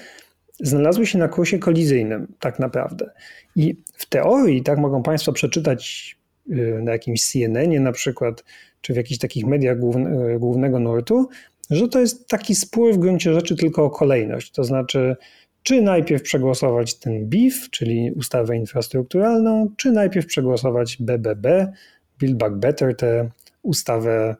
znalazły 0.59 1.05
się 1.05 1.17
na 1.17 1.27
kursie 1.27 1.59
kolizyjnym 1.59 2.27
tak 2.39 2.59
naprawdę. 2.59 3.11
I 3.55 3.75
w 3.93 4.05
teorii, 4.05 4.63
tak 4.63 4.79
mogą 4.79 5.03
Państwo 5.03 5.31
przeczytać 5.31 6.15
y, 6.51 6.79
na 6.83 6.91
jakimś 6.91 7.21
CNN-ie 7.21 7.79
na 7.79 7.91
przykład, 7.91 8.43
czy 8.81 8.93
w 8.93 8.95
jakichś 8.95 9.19
takich 9.19 9.45
mediach 9.45 9.77
y, 9.77 10.39
głównego 10.39 10.79
nurtu, 10.79 11.29
że 11.69 11.87
to 11.87 11.99
jest 11.99 12.27
taki 12.27 12.55
spór 12.55 12.93
w 12.93 12.97
gruncie 12.97 13.33
rzeczy 13.33 13.55
tylko 13.55 13.85
o 13.85 13.89
kolejność. 13.89 14.51
To 14.51 14.63
znaczy, 14.63 15.15
czy 15.63 15.81
najpierw 15.81 16.23
przegłosować 16.23 16.95
ten 16.95 17.29
BIF, 17.29 17.69
czyli 17.69 18.11
ustawę 18.11 18.57
infrastrukturalną, 18.57 19.69
czy 19.77 19.91
najpierw 19.91 20.25
przegłosować 20.25 20.97
BBB, 20.99 21.73
Build 22.19 22.37
Back 22.37 22.55
Better, 22.55 22.95
tę 22.95 23.29
ustawę 23.61 24.35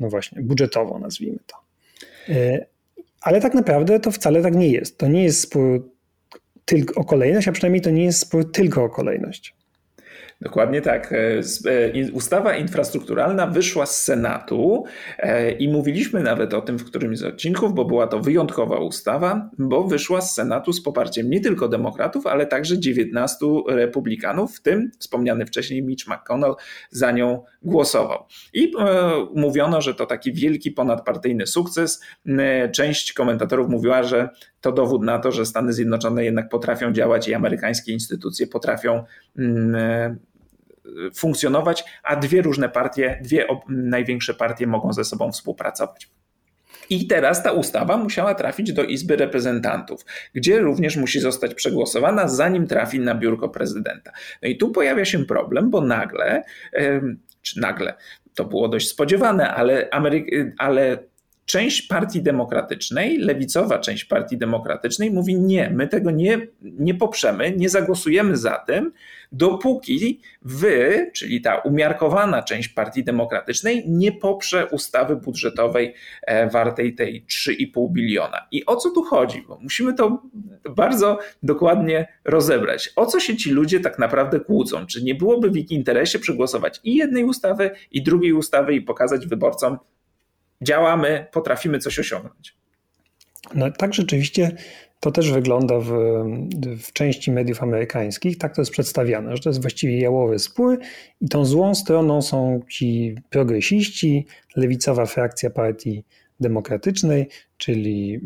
no 0.00 0.08
właśnie, 0.08 0.42
budżetowo 0.42 0.98
nazwijmy 0.98 1.38
to. 1.46 1.56
E, 2.28 2.66
ale 3.20 3.40
tak 3.40 3.54
naprawdę 3.54 4.00
to 4.00 4.10
wcale 4.10 4.42
tak 4.42 4.54
nie 4.54 4.68
jest. 4.68 4.98
To 4.98 5.08
nie 5.08 5.24
jest 5.24 5.40
spór 5.40 5.90
tylko 6.64 7.00
o 7.00 7.04
kolejność, 7.04 7.48
a 7.48 7.52
przynajmniej 7.52 7.82
to 7.82 7.90
nie 7.90 8.04
jest 8.04 8.20
spór 8.20 8.52
tylko 8.52 8.84
o 8.84 8.88
kolejność. 8.88 9.54
Dokładnie 10.40 10.82
tak. 10.82 11.12
E, 11.12 11.40
e, 11.70 12.12
ustawa 12.12 12.56
infrastrukturalna 12.56 13.46
wyszła 13.46 13.86
z 13.86 14.02
Senatu 14.02 14.84
i 15.58 15.68
mówiliśmy 15.68 16.22
nawet 16.22 16.54
o 16.54 16.60
tym 16.60 16.78
w 16.78 16.84
którymś 16.84 17.18
z 17.18 17.24
odcinków, 17.24 17.74
bo 17.74 17.84
była 17.84 18.06
to 18.06 18.20
wyjątkowa 18.20 18.78
ustawa, 18.78 19.50
bo 19.58 19.84
wyszła 19.84 20.20
z 20.20 20.34
Senatu 20.34 20.72
z 20.72 20.82
poparciem 20.82 21.30
nie 21.30 21.40
tylko 21.40 21.68
demokratów, 21.68 22.26
ale 22.26 22.46
także 22.46 22.78
19 22.78 23.46
republikanów, 23.68 24.56
w 24.56 24.62
tym 24.62 24.90
wspomniany 24.98 25.46
wcześniej 25.46 25.82
Mitch 25.82 26.06
McConnell 26.08 26.54
za 26.90 27.12
nią 27.12 27.42
głosował. 27.68 28.26
I 28.52 28.72
mówiono, 29.34 29.80
że 29.80 29.94
to 29.94 30.06
taki 30.06 30.32
wielki 30.32 30.70
ponadpartyjny 30.70 31.46
sukces. 31.46 32.02
Część 32.72 33.12
komentatorów 33.12 33.68
mówiła, 33.68 34.02
że 34.02 34.28
to 34.60 34.72
dowód 34.72 35.02
na 35.02 35.18
to, 35.18 35.32
że 35.32 35.46
Stany 35.46 35.72
Zjednoczone 35.72 36.24
jednak 36.24 36.48
potrafią 36.48 36.92
działać 36.92 37.28
i 37.28 37.34
amerykańskie 37.34 37.92
instytucje 37.92 38.46
potrafią 38.46 39.04
mm, 39.38 40.18
funkcjonować, 41.14 41.84
a 42.02 42.16
dwie 42.16 42.42
różne 42.42 42.68
partie, 42.68 43.20
dwie 43.24 43.46
największe 43.68 44.34
partie 44.34 44.66
mogą 44.66 44.92
ze 44.92 45.04
sobą 45.04 45.32
współpracować. 45.32 46.10
I 46.90 47.06
teraz 47.06 47.42
ta 47.42 47.52
ustawa 47.52 47.96
musiała 47.96 48.34
trafić 48.34 48.72
do 48.72 48.84
Izby 48.84 49.16
Reprezentantów, 49.16 50.04
gdzie 50.34 50.60
również 50.60 50.96
musi 50.96 51.20
zostać 51.20 51.54
przegłosowana, 51.54 52.28
zanim 52.28 52.66
trafi 52.66 53.00
na 53.00 53.14
biurko 53.14 53.48
prezydenta. 53.48 54.12
No 54.42 54.48
i 54.48 54.56
tu 54.56 54.70
pojawia 54.70 55.04
się 55.04 55.24
problem, 55.24 55.70
bo 55.70 55.80
nagle, 55.80 56.42
czy 57.42 57.60
nagle, 57.60 57.94
to 58.34 58.44
było 58.44 58.68
dość 58.68 58.88
spodziewane, 58.88 59.54
ale, 59.54 59.88
Amery- 59.92 60.52
ale 60.58 60.98
część 61.48 61.82
Partii 61.82 62.22
Demokratycznej, 62.22 63.18
lewicowa 63.18 63.78
część 63.78 64.04
Partii 64.04 64.38
Demokratycznej 64.38 65.10
mówi 65.10 65.40
nie, 65.40 65.70
my 65.70 65.88
tego 65.88 66.10
nie, 66.10 66.46
nie 66.62 66.94
poprzemy, 66.94 67.52
nie 67.56 67.68
zagłosujemy 67.68 68.36
za 68.36 68.58
tym, 68.58 68.92
dopóki 69.32 70.20
wy, 70.42 71.10
czyli 71.14 71.40
ta 71.40 71.56
umiarkowana 71.56 72.42
część 72.42 72.68
Partii 72.68 73.04
Demokratycznej, 73.04 73.84
nie 73.86 74.12
poprze 74.12 74.66
ustawy 74.66 75.16
budżetowej 75.16 75.94
e, 76.22 76.50
wartej 76.50 76.94
tej 76.94 77.24
3,5 77.26 77.92
biliona. 77.92 78.46
I 78.50 78.66
o 78.66 78.76
co 78.76 78.90
tu 78.90 79.02
chodzi? 79.02 79.44
Bo 79.48 79.58
musimy 79.58 79.94
to 79.94 80.22
bardzo 80.76 81.18
dokładnie 81.42 82.08
rozebrać. 82.24 82.92
O 82.96 83.06
co 83.06 83.20
się 83.20 83.36
ci 83.36 83.50
ludzie 83.50 83.80
tak 83.80 83.98
naprawdę 83.98 84.40
kłócą? 84.40 84.86
Czy 84.86 85.02
nie 85.02 85.14
byłoby 85.14 85.50
w 85.50 85.56
ich 85.56 85.70
interesie 85.70 86.18
przegłosować 86.18 86.80
i 86.84 86.96
jednej 86.96 87.24
ustawy, 87.24 87.70
i 87.90 88.02
drugiej 88.02 88.32
ustawy 88.32 88.74
i 88.74 88.80
pokazać 88.80 89.26
wyborcom, 89.26 89.78
działamy, 90.62 91.26
potrafimy 91.32 91.78
coś 91.78 91.98
osiągnąć. 91.98 92.56
No 93.54 93.70
tak 93.70 93.94
rzeczywiście 93.94 94.56
to 95.00 95.10
też 95.10 95.32
wygląda 95.32 95.78
w, 95.80 95.90
w, 96.82 96.92
części 96.92 97.32
mediów 97.32 97.62
amerykańskich, 97.62 98.38
tak 98.38 98.54
to 98.54 98.60
jest 98.60 98.72
przedstawiane, 98.72 99.36
że 99.36 99.42
to 99.42 99.50
jest 99.50 99.60
właściwie 99.60 100.00
jałowy 100.00 100.38
spór 100.38 100.78
i 101.20 101.28
tą 101.28 101.44
złą 101.44 101.74
stroną 101.74 102.22
są 102.22 102.60
ci 102.70 103.14
progresiści, 103.30 104.26
lewicowa 104.56 105.06
frakcja 105.06 105.50
partii 105.50 106.04
demokratycznej, 106.40 107.28
czyli 107.56 108.20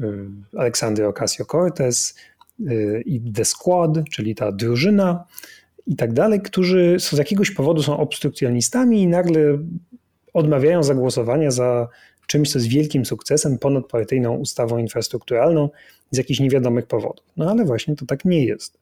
y, 0.54 0.58
Aleksander 0.58 1.06
Ocasio-Cortez 1.06 2.14
y, 2.60 3.02
i 3.06 3.32
The 3.32 3.44
Squad, 3.44 3.90
czyli 4.10 4.34
ta 4.34 4.52
drużyna 4.52 5.24
i 5.86 5.96
tak 5.96 6.12
dalej, 6.12 6.40
którzy 6.40 6.96
z 7.00 7.12
jakiegoś 7.12 7.50
powodu 7.50 7.82
są 7.82 7.96
obstrukcjonistami 7.96 9.02
i 9.02 9.06
nagle 9.06 9.58
odmawiają 10.32 10.82
zagłosowania 10.82 11.50
za 11.50 11.88
czymś, 12.26 12.52
co 12.52 12.58
jest 12.58 12.68
wielkim 12.68 13.04
sukcesem, 13.04 13.58
ponadpartyjną 13.58 14.36
ustawą 14.36 14.78
infrastrukturalną 14.78 15.68
z 16.10 16.16
jakichś 16.16 16.40
niewiadomych 16.40 16.86
powodów. 16.86 17.26
No 17.36 17.50
ale 17.50 17.64
właśnie 17.64 17.96
to 17.96 18.06
tak 18.06 18.24
nie 18.24 18.44
jest. 18.44 18.78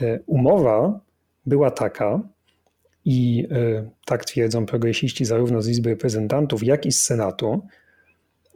E, 0.00 0.20
umowa 0.26 1.00
była 1.46 1.70
taka, 1.70 2.20
i 3.04 3.46
e, 3.50 3.90
tak 4.06 4.24
twierdzą 4.24 4.66
progresiści 4.66 5.24
zarówno 5.24 5.62
z 5.62 5.68
Izby 5.68 5.90
Reprezentantów, 5.90 6.64
jak 6.64 6.86
i 6.86 6.92
z 6.92 7.02
Senatu, 7.02 7.66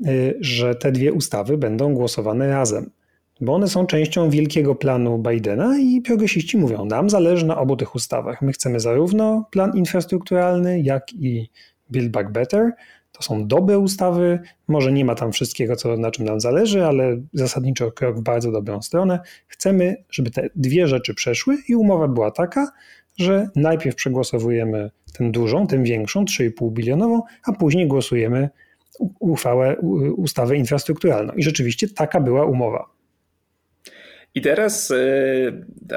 e, 0.06 0.10
że 0.40 0.74
te 0.74 0.92
dwie 0.92 1.12
ustawy 1.12 1.58
będą 1.58 1.94
głosowane 1.94 2.48
razem, 2.48 2.90
bo 3.40 3.54
one 3.54 3.68
są 3.68 3.86
częścią 3.86 4.30
wielkiego 4.30 4.74
planu 4.74 5.18
Bidena 5.18 5.78
i 5.78 6.00
progresiści 6.00 6.58
mówią, 6.58 6.84
nam 6.84 7.10
zależy 7.10 7.46
na 7.46 7.58
obu 7.58 7.76
tych 7.76 7.94
ustawach. 7.94 8.42
My 8.42 8.52
chcemy 8.52 8.80
zarówno 8.80 9.48
plan 9.50 9.76
infrastrukturalny, 9.76 10.80
jak 10.80 11.12
i 11.12 11.50
Build 11.90 12.10
Back 12.10 12.30
Better, 12.30 12.72
to 13.18 13.22
są 13.22 13.46
dobre 13.46 13.78
ustawy, 13.78 14.40
może 14.68 14.92
nie 14.92 15.04
ma 15.04 15.14
tam 15.14 15.32
wszystkiego, 15.32 15.76
co, 15.76 15.96
na 15.96 16.10
czym 16.10 16.24
nam 16.24 16.40
zależy, 16.40 16.84
ale 16.84 17.16
zasadniczo 17.32 17.92
krok 17.92 18.16
w 18.16 18.22
bardzo 18.22 18.52
dobrą 18.52 18.82
stronę. 18.82 19.20
Chcemy, 19.46 20.04
żeby 20.10 20.30
te 20.30 20.48
dwie 20.54 20.86
rzeczy 20.86 21.14
przeszły 21.14 21.56
i 21.68 21.76
umowa 21.76 22.08
była 22.08 22.30
taka, 22.30 22.72
że 23.16 23.48
najpierw 23.56 23.96
przegłosowujemy 23.96 24.90
tę 25.18 25.30
dużą, 25.30 25.66
tę 25.66 25.82
większą, 25.82 26.24
3,5 26.24 26.72
bilionową, 26.72 27.22
a 27.44 27.52
później 27.52 27.86
głosujemy 27.86 28.48
uchwałę, 29.18 29.76
ustawę 30.16 30.56
infrastrukturalną. 30.56 31.32
I 31.32 31.42
rzeczywiście 31.42 31.88
taka 31.88 32.20
była 32.20 32.44
umowa. 32.44 32.97
I 34.38 34.40
teraz 34.40 34.90
e, 34.90 34.96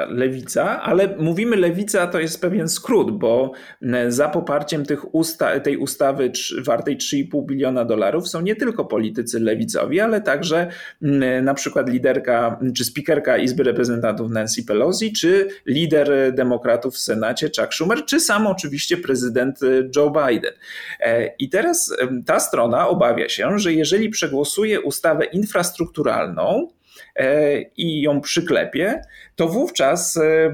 lewica, 0.10 0.82
ale 0.82 1.18
mówimy 1.18 1.56
lewica 1.56 2.08
to 2.08 2.20
jest 2.20 2.42
pewien 2.42 2.70
skrót, 2.70 3.12
bo 3.20 3.52
e, 3.82 4.12
za 4.12 4.30
poparciem 4.30 4.86
tych 4.86 5.16
usta 5.16 5.60
tej 5.60 5.78
ustawy 5.78 6.32
wartej 6.64 6.98
3,5 6.98 7.46
biliona 7.46 7.86
dolarów 7.86 8.30
są 8.30 8.42
nie 8.42 8.56
tylko 8.56 8.86
politycy 8.86 9.40
lewicowi, 9.40 10.00
ale 10.00 10.22
także 10.22 10.68
na 11.42 11.54
przykład 11.54 11.90
liderka 11.90 12.60
czy 12.76 12.86
speakerka 12.86 13.38
Izby 13.38 13.64
Reprezentantów 13.64 14.32
Nancy 14.32 14.66
Pelosi, 14.66 15.14
czy 15.14 15.48
lider 15.66 16.34
demokratów 16.34 16.96
w 16.96 17.00
Senacie 17.00 17.50
Chuck 17.60 17.74
Schumer, 17.74 18.06
czy 18.06 18.20
sam 18.20 18.48
oczywiście 18.48 18.98
prezydent 18.98 19.64
e, 19.64 19.68
Joe 19.96 20.12
Biden. 20.12 20.54
I 21.40 21.50
teraz 21.50 21.96
ta 22.26 22.40
strona 22.40 22.88
obawia 22.88 23.30
się, 23.30 23.60
że 23.60 23.74
jeżeli 23.74 24.10
przegłosuje 24.10 24.82
ustawę 24.82 25.26
infrastrukturalną, 25.26 26.68
E, 26.72 26.81
i 27.78 28.02
ją 28.02 28.22
przyklepie, 28.22 29.02
to 29.36 29.48
wówczas 29.48 30.18
e, 30.18 30.54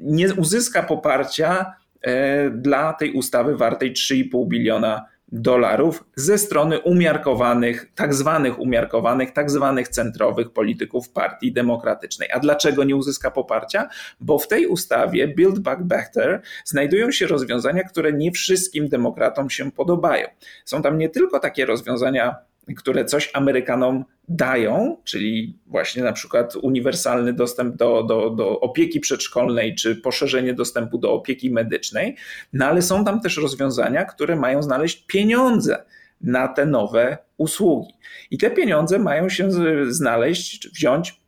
nie 0.00 0.34
uzyska 0.34 0.82
poparcia 0.82 1.74
e, 2.02 2.50
dla 2.50 2.92
tej 2.92 3.12
ustawy 3.12 3.56
wartej 3.56 3.92
3,5 3.92 4.48
biliona 4.48 5.06
dolarów 5.32 6.04
ze 6.14 6.38
strony 6.38 6.80
umiarkowanych, 6.80 7.92
tak 7.94 8.14
zwanych 8.14 8.58
umiarkowanych, 8.58 9.32
tak 9.32 9.50
zwanych 9.50 9.88
centrowych 9.88 10.50
polityków 10.50 11.08
Partii 11.08 11.52
Demokratycznej. 11.52 12.28
A 12.32 12.40
dlaczego 12.40 12.84
nie 12.84 12.96
uzyska 12.96 13.30
poparcia? 13.30 13.88
Bo 14.20 14.38
w 14.38 14.48
tej 14.48 14.66
ustawie 14.66 15.28
Build 15.28 15.58
Back 15.58 15.82
Better 15.82 16.42
znajdują 16.64 17.10
się 17.10 17.26
rozwiązania, 17.26 17.82
które 17.82 18.12
nie 18.12 18.32
wszystkim 18.32 18.88
demokratom 18.88 19.50
się 19.50 19.72
podobają. 19.72 20.28
Są 20.64 20.82
tam 20.82 20.98
nie 20.98 21.08
tylko 21.08 21.40
takie 21.40 21.66
rozwiązania 21.66 22.34
które 22.74 23.04
coś 23.04 23.30
Amerykanom 23.34 24.04
dają, 24.28 24.96
czyli 25.04 25.58
właśnie 25.66 26.02
na 26.02 26.12
przykład 26.12 26.56
uniwersalny 26.56 27.32
dostęp 27.32 27.76
do, 27.76 28.02
do, 28.02 28.30
do 28.30 28.60
opieki 28.60 29.00
przedszkolnej, 29.00 29.74
czy 29.74 29.96
poszerzenie 29.96 30.54
dostępu 30.54 30.98
do 30.98 31.12
opieki 31.12 31.50
medycznej, 31.50 32.16
no 32.52 32.66
ale 32.66 32.82
są 32.82 33.04
tam 33.04 33.20
też 33.20 33.36
rozwiązania, 33.36 34.04
które 34.04 34.36
mają 34.36 34.62
znaleźć 34.62 35.06
pieniądze 35.06 35.84
na 36.20 36.48
te 36.48 36.66
nowe 36.66 37.18
usługi. 37.36 37.92
I 38.30 38.38
te 38.38 38.50
pieniądze 38.50 38.98
mają 38.98 39.28
się 39.28 39.50
znaleźć, 39.88 40.68
wziąć 40.68 41.20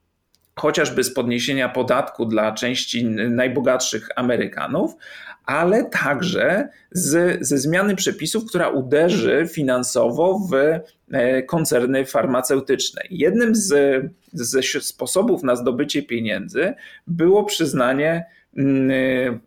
chociażby 0.59 1.05
z 1.05 1.15
podniesienia 1.15 1.69
podatku 1.69 2.27
dla 2.27 2.53
części 2.53 3.05
najbogatszych 3.07 4.09
Amerykanów, 4.17 4.95
ale 5.49 5.85
także 5.85 6.69
z, 6.91 7.39
ze 7.47 7.59
zmiany 7.59 7.97
przepisów, 7.97 8.45
która 8.47 8.69
uderzy 8.69 9.49
finansowo 9.53 10.39
w 10.51 10.55
e, 11.13 11.43
koncerny 11.43 12.05
farmaceutyczne. 12.05 13.03
Jednym 13.11 13.55
z, 13.55 14.05
ze 14.33 14.63
sposobów 14.63 15.43
na 15.43 15.57
zdobycie 15.57 16.03
pieniędzy 16.03 16.75
było 17.07 17.45
przyznanie 17.45 18.25
mm, 18.57 18.91
e, 18.91 19.39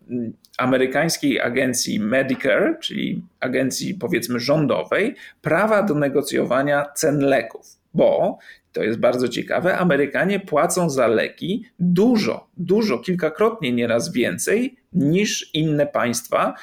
amerykańskiej 0.57 1.41
agencji 1.41 1.99
Medicare, 1.99 2.77
czyli 2.79 3.23
agencji 3.39 3.95
powiedzmy 3.95 4.39
rządowej, 4.39 5.15
prawa 5.41 5.83
do 5.83 5.95
negocjowania 5.95 6.85
cen 6.95 7.19
leków, 7.19 7.65
bo 7.93 8.37
to 8.73 8.83
jest 8.83 8.99
bardzo 8.99 9.27
ciekawe, 9.27 9.77
Amerykanie 9.77 10.39
płacą 10.39 10.89
za 10.89 11.07
leki 11.07 11.65
dużo, 11.79 12.47
dużo, 12.57 12.99
kilkakrotnie 12.99 13.71
nieraz 13.71 14.13
więcej 14.13 14.80
niż 14.93 15.49
inne 15.53 15.87
państwa, 15.87 16.53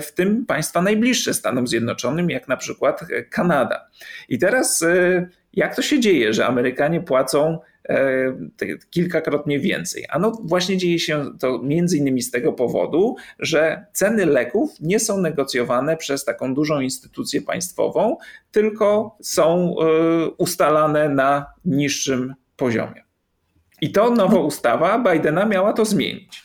w 0.00 0.12
tym 0.12 0.46
państwa 0.46 0.82
najbliższe 0.82 1.34
Stanom 1.34 1.66
Zjednoczonym, 1.66 2.30
jak 2.30 2.48
na 2.48 2.56
przykład 2.56 3.00
Kanada. 3.30 3.88
I 4.28 4.38
teraz 4.38 4.82
e, 4.82 5.28
jak 5.52 5.76
to 5.76 5.82
się 5.82 6.00
dzieje, 6.00 6.32
że 6.32 6.46
Amerykanie 6.46 7.00
płacą 7.00 7.58
E, 7.88 8.34
kilkakrotnie 8.90 9.58
więcej. 9.58 10.04
A 10.10 10.18
no 10.18 10.32
właśnie 10.44 10.76
dzieje 10.76 10.98
się 10.98 11.24
to 11.40 11.58
między 11.62 11.96
innymi 11.98 12.22
z 12.22 12.30
tego 12.30 12.52
powodu, 12.52 13.16
że 13.38 13.86
ceny 13.92 14.26
leków 14.26 14.70
nie 14.80 15.00
są 15.00 15.18
negocjowane 15.18 15.96
przez 15.96 16.24
taką 16.24 16.54
dużą 16.54 16.80
instytucję 16.80 17.42
państwową, 17.42 18.16
tylko 18.52 19.16
są 19.22 19.74
e, 19.80 20.30
ustalane 20.30 21.08
na 21.08 21.46
niższym 21.64 22.34
poziomie. 22.56 23.04
I 23.80 23.92
to 23.92 24.10
nowa 24.10 24.38
ustawa 24.38 24.98
Bidena 24.98 25.46
miała 25.46 25.72
to 25.72 25.84
zmienić. 25.84 26.42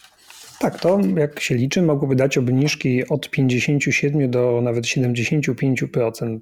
Tak, 0.71 0.80
to 0.80 0.99
jak 1.17 1.39
się 1.39 1.56
liczy, 1.56 1.82
mogłoby 1.82 2.15
dać 2.15 2.38
obniżki 2.38 3.08
od 3.08 3.30
57 3.30 4.32
do 4.32 4.62
nawet 4.63 4.86
75% 4.86 6.39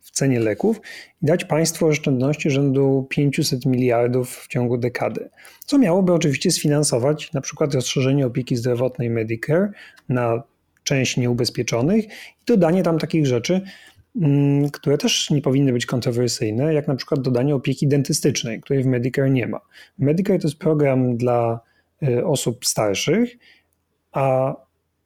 cenie 0.00 0.40
leków 0.40 0.80
i 1.22 1.26
dać 1.26 1.44
państwu 1.44 1.86
oszczędności 1.86 2.50
rzędu 2.50 3.06
500 3.10 3.66
miliardów 3.66 4.36
w 4.36 4.48
ciągu 4.48 4.78
dekady. 4.78 5.30
Co 5.64 5.78
miałoby 5.78 6.12
oczywiście 6.12 6.50
sfinansować 6.50 7.32
na 7.32 7.40
przykład 7.40 7.74
rozszerzenie 7.74 8.26
opieki 8.26 8.56
zdrowotnej 8.56 9.10
Medicare 9.10 9.70
na 10.08 10.42
część 10.84 11.16
nieubezpieczonych 11.16 12.04
i 12.04 12.44
dodanie 12.46 12.82
tam 12.82 12.98
takich 12.98 13.26
rzeczy, 13.26 13.60
mm, 14.20 14.70
które 14.70 14.98
też 14.98 15.30
nie 15.30 15.42
powinny 15.42 15.72
być 15.72 15.86
kontrowersyjne, 15.86 16.74
jak 16.74 16.88
na 16.88 16.94
przykład 16.94 17.20
dodanie 17.20 17.54
opieki 17.54 17.88
dentystycznej, 17.88 18.60
której 18.60 18.82
w 18.82 18.86
Medicare 18.86 19.30
nie 19.30 19.46
ma. 19.46 19.60
Medicare 19.98 20.38
to 20.38 20.48
jest 20.48 20.58
program 20.58 21.16
dla 21.16 21.60
y, 22.02 22.26
osób 22.26 22.66
starszych, 22.66 23.36
a 24.16 24.56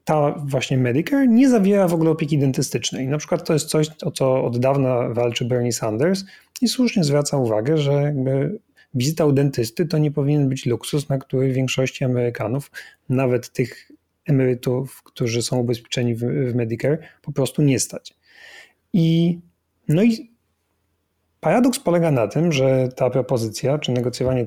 ta 0.05 0.35
właśnie 0.47 0.79
Medicare 0.79 1.29
nie 1.29 1.49
zawiera 1.49 1.89
w 1.89 1.95
ogóle 1.95 2.11
opieki 2.11 2.39
dentystycznej. 2.39 3.09
Na 3.09 3.19
przykład 3.19 3.47
to 3.47 3.53
jest 3.53 3.69
coś, 3.69 3.91
o 4.03 4.11
co 4.11 4.45
od 4.45 4.59
dawna 4.59 5.09
walczy 5.09 5.45
Bernie 5.45 5.73
Sanders 5.73 6.25
i 6.61 6.69
słusznie 6.69 7.05
zwraca 7.05 7.37
uwagę, 7.37 7.79
że 7.79 7.93
jakby 7.93 8.59
wizyta 8.95 9.25
u 9.25 9.33
dentysty 9.33 9.87
to 9.87 9.99
nie 9.99 10.11
powinien 10.11 10.49
być 10.49 10.67
luksus, 10.67 11.09
na 11.09 11.19
który 11.19 11.53
większości 11.53 12.05
Amerykanów, 12.05 12.71
nawet 13.09 13.53
tych 13.53 13.91
emerytów, 14.27 15.03
którzy 15.03 15.43
są 15.43 15.59
ubezpieczeni 15.59 16.15
w, 16.15 16.21
w 16.21 16.55
Medicare, 16.55 16.99
po 17.23 17.33
prostu 17.33 17.63
nie 17.63 17.81
stać. 17.81 18.15
I, 18.93 19.39
no 19.89 20.03
i 20.03 20.31
paradoks 21.41 21.79
polega 21.79 22.11
na 22.11 22.29
tym, 22.29 22.53
że 22.53 22.89
ta 22.97 23.11
propozycja, 23.11 23.79
czy 23.79 23.93
negocjowanie 23.93 24.45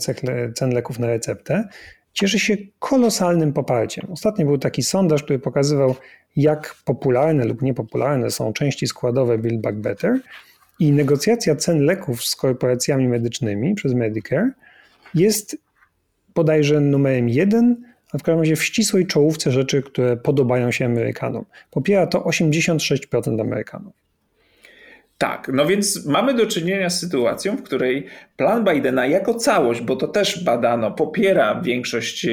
cen 0.56 0.69
leków 0.73 0.99
na 0.99 1.08
receptę, 1.08 1.67
cieszy 2.13 2.39
się 2.39 2.58
kolosalnym 2.80 3.54
poparciem. 3.54 4.08
Ostatnio 4.12 4.45
był 4.45 4.58
taki 4.58 4.84
sondaż, 4.84 5.23
który 5.23 5.39
pokazywał, 5.39 5.95
jak 6.36 6.76
popularne 6.86 7.45
lub 7.45 7.62
niepopularne 7.62 8.32
są 8.32 8.54
części 8.54 8.88
składowe 8.88 9.38
Build 9.38 9.62
Back 9.62 9.78
Better 9.78 10.19
i 10.80 10.91
negocjacja 10.91 11.56
cen 11.56 11.86
leków 11.86 12.26
z 12.26 12.36
korporacjami 12.36 13.08
medycznymi 13.08 13.76
przez 13.76 13.93
Medicare 13.93 14.52
jest 15.15 15.58
bodajże 16.36 16.80
numerem 16.80 17.30
jeden, 17.30 17.84
a 18.13 18.17
w 18.17 18.23
każdym 18.23 18.39
razie 18.39 18.56
w 18.56 18.63
ścisłej 18.63 19.08
czołówce 19.08 19.52
rzeczy, 19.52 19.82
które 19.82 20.17
podobają 20.17 20.71
się 20.71 20.86
Amerykanom. 20.86 21.45
Popiera 21.71 22.08
to 22.08 22.19
86% 22.19 23.41
Amerykanów. 23.41 24.02
Tak, 25.23 25.51
no 25.53 25.65
więc 25.65 26.05
mamy 26.05 26.33
do 26.33 26.47
czynienia 26.47 26.89
z 26.89 26.99
sytuacją, 26.99 27.57
w 27.57 27.63
której 27.63 28.05
plan 28.38 28.65
Bidena 28.65 29.05
jako 29.05 29.33
całość, 29.33 29.81
bo 29.81 29.95
to 29.95 30.07
też 30.07 30.43
badano, 30.43 30.91
popiera 30.91 31.62
większość 31.62 32.25
e, 32.25 32.31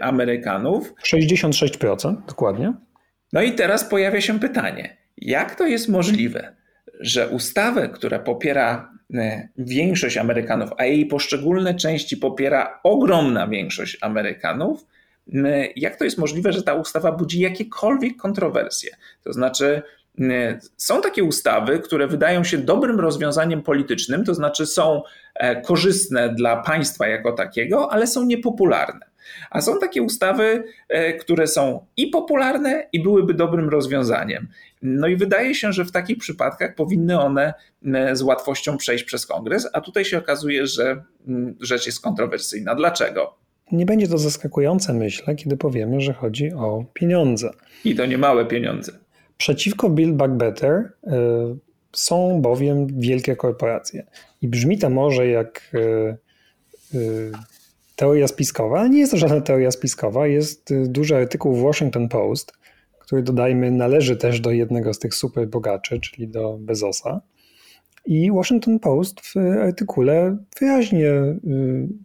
Amerykanów. 0.00 0.94
66%, 1.14 2.16
dokładnie. 2.28 2.72
No 3.32 3.42
i 3.42 3.52
teraz 3.52 3.84
pojawia 3.84 4.20
się 4.20 4.40
pytanie, 4.40 4.96
jak 5.16 5.54
to 5.54 5.66
jest 5.66 5.88
możliwe, 5.88 6.56
że 7.00 7.28
ustawę, 7.28 7.88
która 7.88 8.18
popiera 8.18 8.92
e, 9.14 9.48
większość 9.58 10.16
Amerykanów, 10.16 10.70
a 10.78 10.84
jej 10.84 11.06
poszczególne 11.06 11.74
części 11.74 12.16
popiera 12.16 12.80
ogromna 12.82 13.48
większość 13.48 13.98
Amerykanów, 14.00 14.86
jak 15.76 15.96
to 15.96 16.04
jest 16.04 16.18
możliwe, 16.18 16.52
że 16.52 16.62
ta 16.62 16.74
ustawa 16.74 17.12
budzi 17.12 17.40
jakiekolwiek 17.40 18.16
kontrowersje? 18.16 18.90
To 19.24 19.32
znaczy, 19.32 19.82
są 20.76 21.02
takie 21.02 21.24
ustawy, 21.24 21.78
które 21.78 22.06
wydają 22.06 22.44
się 22.44 22.58
dobrym 22.58 23.00
rozwiązaniem 23.00 23.62
politycznym, 23.62 24.24
to 24.24 24.34
znaczy 24.34 24.66
są 24.66 25.02
e, 25.34 25.60
korzystne 25.60 26.34
dla 26.34 26.56
państwa 26.56 27.06
jako 27.06 27.32
takiego, 27.32 27.92
ale 27.92 28.06
są 28.06 28.24
niepopularne. 28.24 29.10
A 29.50 29.60
są 29.60 29.78
takie 29.78 30.02
ustawy, 30.02 30.64
e, 30.88 31.12
które 31.12 31.46
są 31.46 31.86
i 31.96 32.06
popularne, 32.06 32.88
i 32.92 33.02
byłyby 33.02 33.34
dobrym 33.34 33.68
rozwiązaniem. 33.68 34.48
No 34.82 35.06
i 35.06 35.16
wydaje 35.16 35.54
się, 35.54 35.72
że 35.72 35.84
w 35.84 35.92
takich 35.92 36.18
przypadkach 36.18 36.74
powinny 36.74 37.20
one 37.20 37.54
z 38.12 38.22
łatwością 38.22 38.76
przejść 38.76 39.04
przez 39.04 39.26
kongres, 39.26 39.68
a 39.72 39.80
tutaj 39.80 40.04
się 40.04 40.18
okazuje, 40.18 40.66
że 40.66 41.02
rzecz 41.60 41.86
jest 41.86 42.00
kontrowersyjna. 42.00 42.74
Dlaczego? 42.74 43.34
Nie 43.72 43.86
będzie 43.86 44.08
to 44.08 44.18
zaskakujące, 44.18 44.92
myślę, 44.92 45.34
kiedy 45.34 45.56
powiemy, 45.56 46.00
że 46.00 46.12
chodzi 46.12 46.52
o 46.52 46.84
pieniądze. 46.94 47.50
I 47.84 47.94
to 47.94 48.06
nie 48.06 48.18
małe 48.18 48.46
pieniądze. 48.46 48.92
Przeciwko 49.40 49.90
Build 49.90 50.16
Back 50.16 50.32
Better 50.32 50.92
y, 51.06 51.10
są 51.92 52.42
bowiem 52.42 52.86
wielkie 53.00 53.36
korporacje. 53.36 54.06
I 54.42 54.48
brzmi 54.48 54.78
to 54.78 54.90
może 54.90 55.26
jak 55.26 55.70
y, 55.74 56.98
y, 56.98 57.32
teoria 57.96 58.28
spiskowa, 58.28 58.80
ale 58.80 58.90
nie 58.90 58.98
jest 58.98 59.12
to 59.12 59.18
żadna 59.18 59.40
teoria 59.40 59.70
spiskowa. 59.70 60.26
Jest 60.26 60.74
duży 60.86 61.16
artykuł 61.16 61.54
w 61.54 61.62
Washington 61.62 62.08
Post, 62.08 62.52
który 62.98 63.22
dodajmy 63.22 63.70
należy 63.70 64.16
też 64.16 64.40
do 64.40 64.50
jednego 64.50 64.94
z 64.94 64.98
tych 64.98 65.14
super 65.14 65.48
bogaczy, 65.48 66.00
czyli 66.00 66.28
do 66.28 66.58
Bezosa. 66.60 67.20
I 68.06 68.32
Washington 68.32 68.78
Post 68.78 69.20
w 69.20 69.36
artykule 69.62 70.36
wyraźnie 70.60 71.12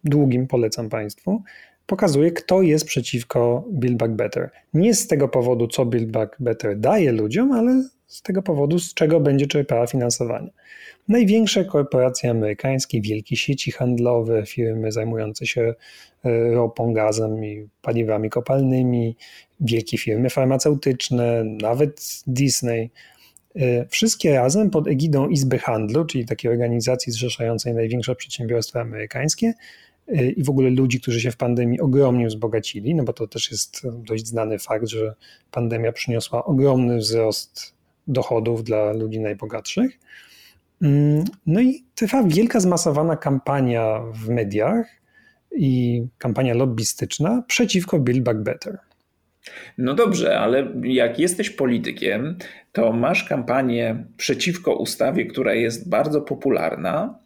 długim, 0.04 0.48
polecam 0.48 0.90
Państwu, 0.90 1.44
pokazuje, 1.86 2.32
kto 2.32 2.62
jest 2.62 2.86
przeciwko 2.86 3.66
Build 3.72 3.98
Back 3.98 4.14
Better. 4.14 4.50
Nie 4.74 4.94
z 4.94 5.08
tego 5.08 5.28
powodu, 5.28 5.68
co 5.68 5.86
Build 5.86 6.12
Back 6.12 6.36
Better 6.40 6.80
daje 6.80 7.12
ludziom, 7.12 7.52
ale 7.52 7.84
z 8.08 8.22
tego 8.22 8.42
powodu, 8.42 8.80
z 8.80 8.94
czego 8.94 9.20
będzie 9.20 9.48
czerpała 9.48 9.88
finansowanie. 9.88 10.50
Największe 11.08 11.66
korporacje 11.66 12.30
amerykańskie, 12.30 13.02
wielkie 13.02 13.36
sieci 13.36 13.72
handlowe, 13.72 14.46
firmy 14.46 14.92
zajmujące 14.92 15.46
się 15.46 15.74
e, 16.24 16.52
ropą, 16.52 16.94
gazem 16.94 17.46
i 17.46 17.68
paliwami 17.82 18.30
kopalnymi, 18.30 19.16
wielkie 19.60 19.98
firmy 19.98 20.30
farmaceutyczne, 20.30 21.44
nawet 21.44 22.24
Disney. 22.28 22.92
E, 23.56 23.86
wszystkie 23.88 24.34
razem 24.34 24.70
pod 24.70 24.88
egidą 24.88 25.30
Izby 25.30 25.60
Handlu, 25.60 26.06
czyli 26.06 26.26
takiej 26.26 26.52
organizacji 26.52 27.12
zrzeszającej 27.12 27.74
największe 27.74 28.16
przedsiębiorstwa 28.16 28.82
amerykańskie, 28.82 29.54
i 30.08 30.44
w 30.44 30.50
ogóle 30.50 30.70
ludzi, 30.70 31.02
którzy 31.02 31.22
się 31.22 31.32
w 31.32 31.38
pandemii 31.38 31.80
ogromnie 31.80 32.28
wzbogacili, 32.28 32.96
no 32.96 33.04
bo 33.04 33.14
to 33.14 33.28
też 33.28 33.52
jest 33.52 33.82
dość 33.88 34.28
znany 34.28 34.60
fakt, 34.60 34.88
że 34.88 35.16
pandemia 35.52 35.92
przyniosła 35.92 36.46
ogromny 36.46 36.98
wzrost 36.98 37.76
dochodów 38.08 38.64
dla 38.64 38.94
ludzi 38.94 39.20
najbogatszych. 39.20 40.00
Mm, 40.82 41.24
no 41.46 41.62
i 41.62 41.84
trwa 41.96 42.24
wielka 42.24 42.60
zmasowana 42.60 43.18
kampania 43.18 44.00
w 44.14 44.30
mediach 44.30 44.88
i 45.52 46.04
kampania 46.18 46.54
lobbystyczna 46.54 47.44
przeciwko 47.48 48.00
Build 48.00 48.24
Back 48.24 48.40
Better. 48.40 48.78
No 49.78 49.94
dobrze, 49.94 50.40
ale 50.40 50.68
jak 50.84 51.20
jesteś 51.20 51.50
politykiem, 51.50 52.38
to 52.72 52.94
masz 52.94 53.24
kampanię 53.24 54.06
przeciwko 54.18 54.76
ustawie, 54.76 55.26
która 55.26 55.54
jest 55.54 55.90
bardzo 55.90 56.22
popularna. 56.22 57.20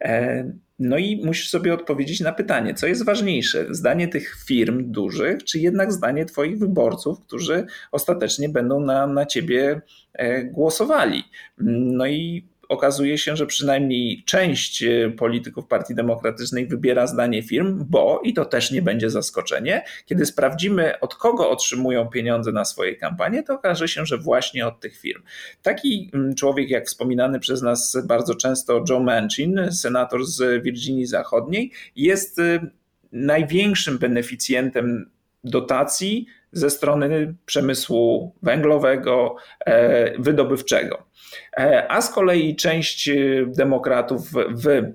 E, 0.00 0.44
no 0.82 0.98
i 0.98 1.24
musisz 1.24 1.50
sobie 1.50 1.74
odpowiedzieć 1.74 2.20
na 2.20 2.32
pytanie, 2.32 2.74
co 2.74 2.86
jest 2.86 3.04
ważniejsze, 3.04 3.66
zdanie 3.70 4.08
tych 4.08 4.36
firm 4.46 4.92
dużych, 4.92 5.44
czy 5.44 5.58
jednak 5.58 5.92
zdanie 5.92 6.24
Twoich 6.24 6.58
wyborców, 6.58 7.20
którzy 7.20 7.66
ostatecznie 7.92 8.48
będą 8.48 8.80
na, 8.80 9.06
na 9.06 9.26
Ciebie 9.26 9.80
e, 10.12 10.44
głosowali. 10.44 11.24
No 11.58 12.06
i 12.06 12.51
okazuje 12.72 13.18
się, 13.18 13.36
że 13.36 13.46
przynajmniej 13.46 14.22
część 14.26 14.82
e, 14.82 15.10
polityków 15.10 15.66
Partii 15.66 15.94
Demokratycznej 15.94 16.66
wybiera 16.66 17.06
zdanie 17.06 17.42
firm, 17.42 17.84
bo, 17.88 18.20
i 18.24 18.34
to 18.34 18.44
też 18.44 18.70
nie 18.70 18.82
będzie 18.82 19.10
zaskoczenie, 19.10 19.84
kiedy 20.06 20.26
sprawdzimy, 20.26 21.00
od 21.00 21.14
kogo 21.14 21.50
otrzymują 21.50 22.08
pieniądze 22.08 22.52
na 22.52 22.64
swoje 22.64 22.96
kampanie, 22.96 23.42
to 23.42 23.54
okaże 23.54 23.88
się, 23.88 24.06
że 24.06 24.18
właśnie 24.18 24.66
od 24.66 24.80
tych 24.80 24.98
firm. 24.98 25.22
Taki 25.62 26.10
mm, 26.14 26.34
człowiek, 26.34 26.70
jak 26.70 26.86
wspominany 26.86 27.40
przez 27.40 27.62
nas 27.62 27.96
bardzo 28.04 28.34
często 28.34 28.84
Joe 28.90 29.00
Manchin, 29.00 29.60
senator 29.72 30.26
z 30.26 30.62
Virginii 30.62 31.06
Zachodniej, 31.06 31.70
jest 31.96 32.38
e, 32.38 32.66
największym 33.12 33.98
beneficjentem 33.98 35.10
dotacji 35.44 36.26
ze 36.52 36.70
strony 36.70 37.34
przemysłu 37.46 38.34
węglowego, 38.42 39.36
e, 39.66 40.18
wydobywczego. 40.18 41.06
E, 41.58 41.86
a 41.92 42.00
z 42.00 42.10
kolei 42.10 42.56
część 42.56 43.08
e, 43.08 43.14
demokratów 43.46 44.30
w 44.32 44.92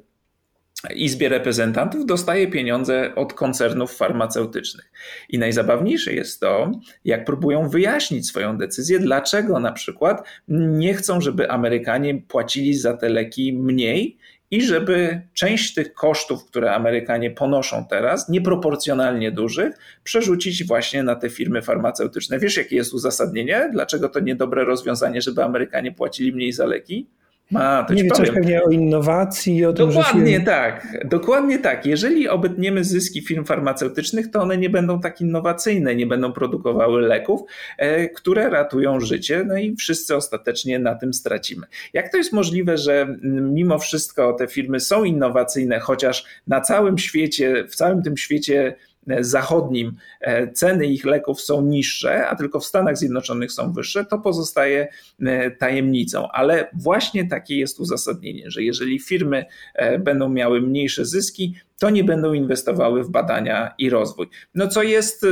Izbie 0.95 1.29
Reprezentantów 1.29 2.05
dostaje 2.05 2.47
pieniądze 2.47 3.15
od 3.15 3.33
koncernów 3.33 3.95
farmaceutycznych. 3.95 4.91
I 5.29 5.39
najzabawniejsze 5.39 6.13
jest 6.13 6.39
to, 6.39 6.71
jak 7.05 7.25
próbują 7.25 7.69
wyjaśnić 7.69 8.27
swoją 8.27 8.57
decyzję, 8.57 8.99
dlaczego 8.99 9.60
na 9.60 9.71
przykład 9.71 10.27
nie 10.47 10.93
chcą, 10.93 11.21
żeby 11.21 11.51
Amerykanie 11.51 12.21
płacili 12.21 12.73
za 12.73 12.97
te 12.97 13.10
leki 13.10 13.53
mniej 13.53 14.17
i 14.51 14.62
żeby 14.62 15.21
część 15.33 15.73
tych 15.73 15.93
kosztów, 15.93 16.45
które 16.45 16.73
Amerykanie 16.73 17.31
ponoszą 17.31 17.86
teraz, 17.89 18.29
nieproporcjonalnie 18.29 19.31
dużych, 19.31 19.75
przerzucić 20.03 20.67
właśnie 20.67 21.03
na 21.03 21.15
te 21.15 21.29
firmy 21.29 21.62
farmaceutyczne. 21.62 22.39
Wiesz, 22.39 22.57
jakie 22.57 22.75
jest 22.75 22.93
uzasadnienie? 22.93 23.69
Dlaczego 23.71 24.10
to 24.10 24.19
niedobre 24.19 24.63
rozwiązanie, 24.63 25.21
żeby 25.21 25.43
Amerykanie 25.43 25.91
płacili 25.91 26.33
mniej 26.33 26.53
za 26.53 26.65
leki? 26.65 27.07
A, 27.55 27.86
to 27.88 27.93
nie 27.93 28.03
wiem, 28.03 28.12
coś 28.12 28.31
pewnie 28.31 28.63
o 28.63 28.69
innowacji, 28.69 29.65
o 29.65 29.73
tym, 29.73 29.88
Dokładnie 29.88 30.41
tak, 30.41 30.97
dokładnie 31.05 31.60
tak. 31.60 31.86
Jeżeli 31.86 32.29
obetniemy 32.29 32.83
zyski 32.83 33.21
firm 33.21 33.45
farmaceutycznych, 33.45 34.31
to 34.31 34.41
one 34.41 34.57
nie 34.57 34.69
będą 34.69 34.99
tak 34.99 35.21
innowacyjne, 35.21 35.95
nie 35.95 36.07
będą 36.07 36.33
produkowały 36.33 37.01
leków, 37.01 37.41
e, 37.77 38.10
które 38.10 38.49
ratują 38.49 38.99
życie, 38.99 39.43
no 39.47 39.57
i 39.57 39.75
wszyscy 39.75 40.15
ostatecznie 40.15 40.79
na 40.79 40.95
tym 40.95 41.13
stracimy. 41.13 41.67
Jak 41.93 42.12
to 42.12 42.17
jest 42.17 42.33
możliwe, 42.33 42.77
że 42.77 43.17
mimo 43.41 43.79
wszystko 43.79 44.33
te 44.33 44.47
firmy 44.47 44.79
są 44.79 45.03
innowacyjne, 45.03 45.79
chociaż 45.79 46.25
na 46.47 46.62
całym 46.62 46.97
świecie, 46.97 47.65
w 47.67 47.75
całym 47.75 48.03
tym 48.03 48.17
świecie 48.17 48.75
zachodnim 49.20 49.96
e, 50.22 50.52
ceny 50.52 50.86
ich 50.86 51.06
leków 51.06 51.41
są 51.41 51.62
niższe, 51.62 52.28
a 52.28 52.36
tylko 52.36 52.60
w 52.60 52.65
Stanach 52.65 52.98
Zjednoczonych 52.98 53.52
są 53.52 53.74
wyższe, 53.74 54.06
to 54.06 54.20
pozostaje 54.20 54.88
e, 55.22 55.52
tajemnicą. 55.52 56.28
Ale 56.32 56.70
właśnie 56.74 57.28
takie 57.28 57.58
jest 57.58 57.80
uzasadnienie, 57.80 58.52
że 58.52 58.63
jeżeli 58.63 59.00
firmy 59.00 59.46
e, 59.76 60.00
będą 60.00 60.30
miały 60.30 60.62
mniejsze 60.62 61.06
zyski, 61.06 61.56
to 61.80 61.89
nie 61.89 62.04
będą 62.04 62.34
inwestowały 62.34 63.04
w 63.04 63.10
badania 63.10 63.74
i 63.78 63.89
rozwój. 63.89 64.28
No 64.56 64.67
co 64.67 64.84
jest 64.84 65.26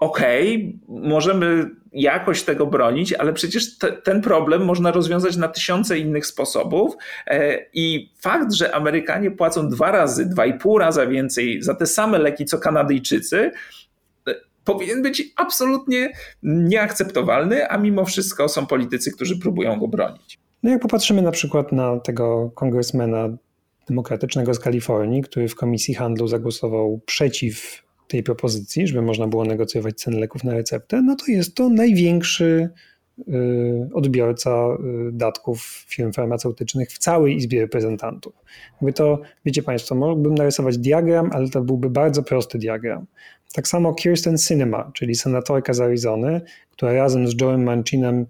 okej, 0.00 0.80
okay, 0.88 1.00
możemy 1.10 1.70
jakoś 1.92 2.42
tego 2.42 2.66
bronić, 2.66 3.12
ale 3.12 3.32
przecież 3.32 3.78
te, 3.78 3.92
ten 3.92 4.20
problem 4.20 4.64
można 4.64 4.92
rozwiązać 4.92 5.36
na 5.36 5.48
tysiące 5.48 5.98
innych 5.98 6.26
sposobów. 6.26 6.94
E, 7.26 7.58
I 7.74 8.12
fakt, 8.20 8.52
że 8.52 8.74
Amerykanie 8.74 9.30
płacą 9.30 9.68
dwa 9.68 9.90
razy, 9.90 10.26
dwa 10.26 10.46
i 10.46 10.58
pół 10.58 10.78
raza 10.78 11.06
więcej 11.06 11.62
za 11.62 11.74
te 11.74 11.86
same 11.86 12.18
leki 12.18 12.44
co 12.44 12.58
Kanadyjczycy, 12.58 13.50
powinien 14.64 15.02
być 15.02 15.32
absolutnie 15.36 16.12
nieakceptowalny, 16.42 17.68
a 17.68 17.78
mimo 17.78 18.04
wszystko 18.04 18.48
są 18.48 18.66
politycy, 18.66 19.12
którzy 19.12 19.38
próbują 19.38 19.80
go 19.80 19.88
bronić. 19.88 20.38
No 20.62 20.70
jak 20.70 20.82
popatrzymy 20.82 21.22
na 21.22 21.30
przykład 21.30 21.72
na 21.72 22.00
tego 22.00 22.50
kongresmena 22.54 23.28
demokratycznego 23.88 24.54
z 24.54 24.58
Kalifornii, 24.58 25.22
który 25.22 25.48
w 25.48 25.54
Komisji 25.54 25.94
Handlu 25.94 26.28
zagłosował 26.28 27.00
przeciw 27.06 27.82
tej 28.10 28.22
propozycji, 28.22 28.86
żeby 28.86 29.02
można 29.02 29.26
było 29.26 29.44
negocjować 29.44 29.96
ceny 29.96 30.20
leków 30.20 30.44
na 30.44 30.54
receptę, 30.54 31.02
no 31.02 31.16
to 31.16 31.24
jest 31.28 31.54
to 31.54 31.68
największy 31.68 32.70
y, 33.18 33.88
odbiorca 33.94 34.50
y, 35.08 35.12
datków 35.12 35.84
firm 35.88 36.12
farmaceutycznych 36.12 36.90
w 36.90 36.98
całej 36.98 37.36
Izbie 37.36 37.60
Reprezentantów. 37.60 38.34
Jakby 38.72 38.92
to, 38.92 39.20
wiecie 39.44 39.62
Państwo, 39.62 39.94
mógłbym 39.94 40.34
narysować 40.34 40.78
diagram, 40.78 41.30
ale 41.32 41.48
to 41.48 41.60
byłby 41.62 41.90
bardzo 41.90 42.22
prosty 42.22 42.58
diagram. 42.58 43.06
Tak 43.52 43.68
samo 43.68 43.94
Kirsten 43.94 44.38
Sinema, 44.38 44.90
czyli 44.94 45.14
senatorka 45.14 45.72
z 45.74 45.80
Arizony, 45.80 46.40
która 46.70 46.92
razem 46.92 47.28
z 47.28 47.36
Joe'em 47.36 47.58
Manchinem 47.58 48.26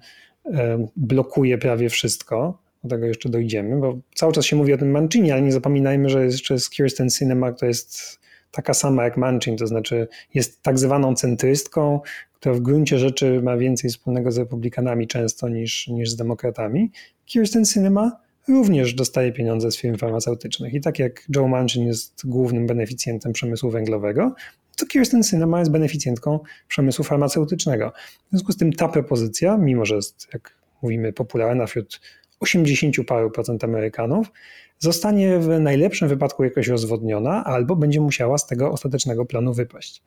y, 0.46 0.50
blokuje 0.96 1.58
prawie 1.58 1.88
wszystko, 1.88 2.58
do 2.84 2.90
tego 2.90 3.06
jeszcze 3.06 3.28
dojdziemy, 3.28 3.80
bo 3.80 3.98
cały 4.14 4.32
czas 4.32 4.44
się 4.44 4.56
mówi 4.56 4.72
o 4.72 4.78
tym 4.78 4.90
Manchinie, 4.90 5.32
ale 5.32 5.42
nie 5.42 5.52
zapominajmy, 5.52 6.08
że 6.08 6.24
jeszcze 6.24 6.54
jest 6.54 6.70
Kirsten 6.70 7.10
Sinema, 7.10 7.52
to 7.52 7.66
jest 7.66 8.19
taka 8.50 8.74
sama 8.74 9.04
jak 9.04 9.16
Manchin, 9.16 9.56
to 9.56 9.66
znaczy 9.66 10.08
jest 10.34 10.62
tak 10.62 10.78
zwaną 10.78 11.14
centrystką, 11.14 12.00
która 12.34 12.54
w 12.54 12.60
gruncie 12.60 12.98
rzeczy 12.98 13.42
ma 13.42 13.56
więcej 13.56 13.90
wspólnego 13.90 14.32
z 14.32 14.38
republikanami 14.38 15.06
często 15.06 15.48
niż, 15.48 15.88
niż 15.88 16.10
z 16.10 16.16
demokratami. 16.16 16.90
Kirsten 17.26 17.66
Sinema 17.66 18.20
również 18.48 18.94
dostaje 18.94 19.32
pieniądze 19.32 19.70
z 19.70 19.76
firm 19.76 19.96
farmaceutycznych 19.96 20.74
i 20.74 20.80
tak 20.80 20.98
jak 20.98 21.26
Joe 21.36 21.48
Manchin 21.48 21.86
jest 21.86 22.22
głównym 22.24 22.66
beneficjentem 22.66 23.32
przemysłu 23.32 23.70
węglowego, 23.70 24.34
to 24.76 24.86
Kirsten 24.86 25.22
Sinema 25.22 25.58
jest 25.58 25.70
beneficjentką 25.70 26.40
przemysłu 26.68 27.04
farmaceutycznego. 27.04 27.92
W 28.26 28.30
związku 28.30 28.52
z 28.52 28.56
tym 28.56 28.72
ta 28.72 28.88
propozycja, 28.88 29.56
mimo 29.56 29.84
że 29.84 29.94
jest, 29.94 30.28
jak 30.32 30.54
mówimy, 30.82 31.12
popularna 31.12 31.66
wśród 31.66 32.00
80 32.40 32.96
paru 33.06 33.30
procent 33.30 33.64
Amerykanów, 33.64 34.32
zostanie 34.80 35.38
w 35.38 35.48
najlepszym 35.60 36.08
wypadku 36.08 36.44
jakoś 36.44 36.68
rozwodniona, 36.68 37.44
albo 37.44 37.76
będzie 37.76 38.00
musiała 38.00 38.38
z 38.38 38.46
tego 38.46 38.72
ostatecznego 38.72 39.26
planu 39.26 39.54
wypaść. 39.54 40.02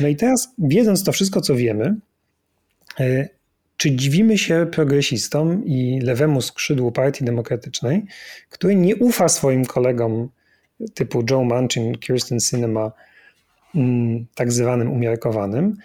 No 0.00 0.08
i 0.08 0.16
teraz, 0.16 0.54
wiedząc 0.58 1.04
to 1.04 1.12
wszystko, 1.12 1.40
co 1.40 1.54
wiemy, 1.54 1.96
e, 3.00 3.28
czy 3.76 3.90
dziwimy 3.90 4.38
się 4.38 4.66
progresistom 4.72 5.64
i 5.64 6.00
lewemu 6.00 6.42
skrzydłu 6.42 6.92
Partii 6.92 7.24
Demokratycznej, 7.24 8.06
który 8.50 8.76
nie 8.76 8.96
ufa 8.96 9.28
swoim 9.28 9.64
kolegom 9.64 10.28
typu 10.94 11.22
Joe 11.30 11.44
Manchin, 11.44 11.98
Kirsten 11.98 12.40
Sinema, 12.40 12.92
mm, 13.74 14.26
tak 14.34 14.52
zwanym 14.52 14.92
umiarkowanym? 14.92 15.76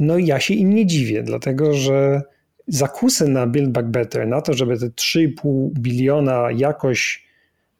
No 0.00 0.18
ja 0.18 0.40
się 0.40 0.54
im 0.54 0.74
nie 0.74 0.86
dziwię, 0.86 1.22
dlatego 1.22 1.74
że 1.74 2.22
zakusy 2.66 3.28
na 3.28 3.46
Build 3.46 3.70
Back 3.70 3.88
Better, 3.88 4.26
na 4.28 4.40
to, 4.40 4.54
żeby 4.54 4.78
te 4.78 4.86
3,5 4.86 5.70
biliona 5.72 6.48
jakoś, 6.56 7.26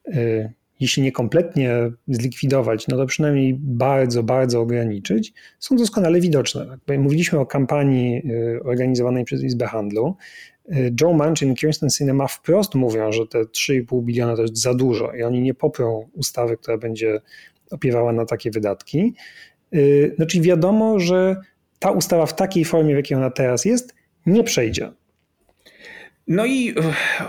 y, 0.08 0.52
jeśli 0.80 1.02
nie 1.02 1.12
kompletnie 1.12 1.90
zlikwidować, 2.08 2.88
no 2.88 2.96
to 2.96 3.06
przynajmniej 3.06 3.56
bardzo, 3.60 4.22
bardzo 4.22 4.60
ograniczyć, 4.60 5.32
są 5.58 5.76
doskonale 5.76 6.20
widoczne. 6.20 6.78
Mówiliśmy 6.98 7.38
o 7.38 7.46
kampanii 7.46 8.22
y, 8.30 8.62
organizowanej 8.64 9.24
przez 9.24 9.42
Izbę 9.42 9.66
Handlu. 9.66 10.16
Y, 10.72 10.94
Joe 11.00 11.12
Manchin 11.12 11.52
i 11.52 11.54
Kirsten 11.54 11.90
Sinema 11.90 12.26
wprost 12.26 12.74
mówią, 12.74 13.12
że 13.12 13.26
te 13.26 13.38
3,5 13.38 14.02
biliona 14.02 14.36
to 14.36 14.42
jest 14.42 14.58
za 14.58 14.74
dużo 14.74 15.12
i 15.12 15.22
oni 15.22 15.40
nie 15.40 15.54
poprą 15.54 16.08
ustawy, 16.12 16.56
która 16.56 16.78
będzie 16.78 17.20
opiewała 17.70 18.12
na 18.12 18.24
takie 18.24 18.50
wydatki. 18.50 19.14
Znaczy 20.16 20.40
wiadomo, 20.40 21.00
że 21.00 21.36
ta 21.78 21.90
ustawa 21.90 22.26
w 22.26 22.36
takiej 22.36 22.64
formie, 22.64 22.94
w 22.94 22.96
jakiej 22.96 23.16
ona 23.16 23.30
teraz 23.30 23.64
jest, 23.64 23.94
nie 24.26 24.44
przejdzie. 24.44 24.92
No 26.28 26.46
i 26.46 26.74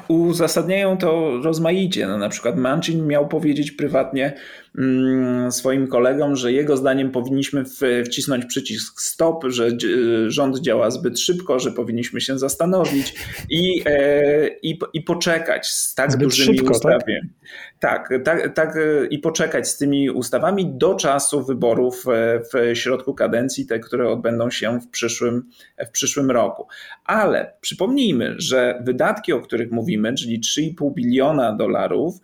uzasadniają 0.08 0.98
to 0.98 1.38
rozmaicie. 1.44 2.08
No, 2.08 2.18
na 2.18 2.30
przykład 2.30 2.58
Manchin 2.58 3.08
miał 3.08 3.28
powiedzieć 3.28 3.72
prywatnie 3.72 4.34
swoim 5.50 5.88
kolegom, 5.88 6.36
że 6.36 6.52
jego 6.52 6.78
zdaniem 6.78 7.12
powinniśmy 7.12 7.64
wcisnąć 8.06 8.46
przycisk 8.46 9.02
stop, 9.02 9.44
że 9.48 9.70
rząd 10.28 10.60
działa 10.60 10.92
zbyt 10.92 11.20
szybko, 11.20 11.60
że 11.60 11.72
powinniśmy 11.72 12.22
się 12.22 12.40
zastanowić 12.40 13.14
i, 13.50 13.84
e, 13.86 14.48
i, 14.48 14.80
i 14.94 15.02
poczekać 15.02 15.68
z 15.68 15.96
tak 15.96 16.12
zbyt 16.12 16.28
dużymi 16.28 16.58
szybko, 16.58 16.74
ustawami. 16.74 17.02
Tak? 17.80 18.10
Tak, 18.10 18.24
tak, 18.24 18.54
tak 18.54 18.78
i 19.10 19.20
poczekać 19.20 19.68
z 19.68 19.78
tymi 19.78 20.10
ustawami 20.10 20.66
do 20.66 20.96
czasu 20.96 21.44
wyborów 21.44 22.06
e, 22.08 22.42
w 22.54 22.78
środku 22.78 23.14
kadencji, 23.14 23.66
te, 23.66 23.80
które 23.80 24.10
odbędą 24.10 24.50
się 24.50 24.80
w 24.80 24.88
przyszłym, 24.90 25.50
w 25.88 25.90
przyszłym 25.90 26.32
roku. 26.32 26.68
Ale 27.06 27.54
przypomnijmy, 27.62 28.36
że 28.38 28.82
wydatki, 28.86 29.34
o 29.34 29.42
których 29.42 29.72
mówimy, 29.72 30.14
czyli 30.14 30.40
3,5 30.40 30.94
biliona 30.94 31.56
dolarów, 31.56 32.16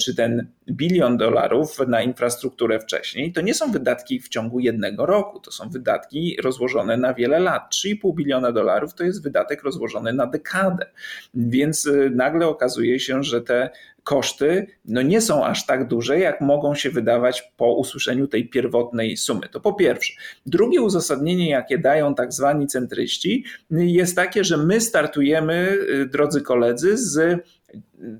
czy 0.00 0.14
ten 0.14 0.46
bilion 0.70 1.16
dolarów 1.16 1.78
na 1.88 2.02
infrastrukturę 2.02 2.80
wcześniej, 2.80 3.32
to 3.32 3.40
nie 3.40 3.54
są 3.54 3.72
wydatki 3.72 4.20
w 4.20 4.28
ciągu 4.28 4.60
jednego 4.60 5.06
roku, 5.06 5.40
to 5.40 5.52
są 5.52 5.68
wydatki 5.68 6.36
rozłożone 6.42 6.96
na 6.96 7.14
wiele 7.14 7.38
lat. 7.38 7.72
3,5 7.72 8.14
biliona 8.14 8.52
dolarów 8.52 8.94
to 8.94 9.04
jest 9.04 9.22
wydatek 9.22 9.62
rozłożony 9.62 10.12
na 10.12 10.26
dekadę. 10.26 10.86
Więc 11.34 11.86
e, 11.86 12.10
nagle 12.10 12.46
okazuje 12.46 13.00
się, 13.00 13.22
że 13.22 13.40
te 13.40 13.70
koszty 14.08 14.66
no 14.84 15.02
nie 15.02 15.20
są 15.20 15.44
aż 15.44 15.66
tak 15.66 15.88
duże, 15.88 16.18
jak 16.18 16.40
mogą 16.40 16.74
się 16.74 16.90
wydawać 16.90 17.52
po 17.56 17.74
usłyszeniu 17.74 18.28
tej 18.28 18.48
pierwotnej 18.48 19.16
sumy. 19.16 19.48
To 19.48 19.60
po 19.60 19.72
pierwsze. 19.72 20.12
Drugie 20.46 20.82
uzasadnienie, 20.82 21.50
jakie 21.50 21.78
dają 21.78 22.14
tak 22.14 22.32
zwani 22.32 22.66
centryści, 22.66 23.44
jest 23.70 24.16
takie, 24.16 24.44
że 24.44 24.56
my 24.56 24.80
startujemy, 24.80 25.78
y, 25.90 26.06
drodzy 26.06 26.42
koledzy, 26.42 26.96
z 26.96 27.40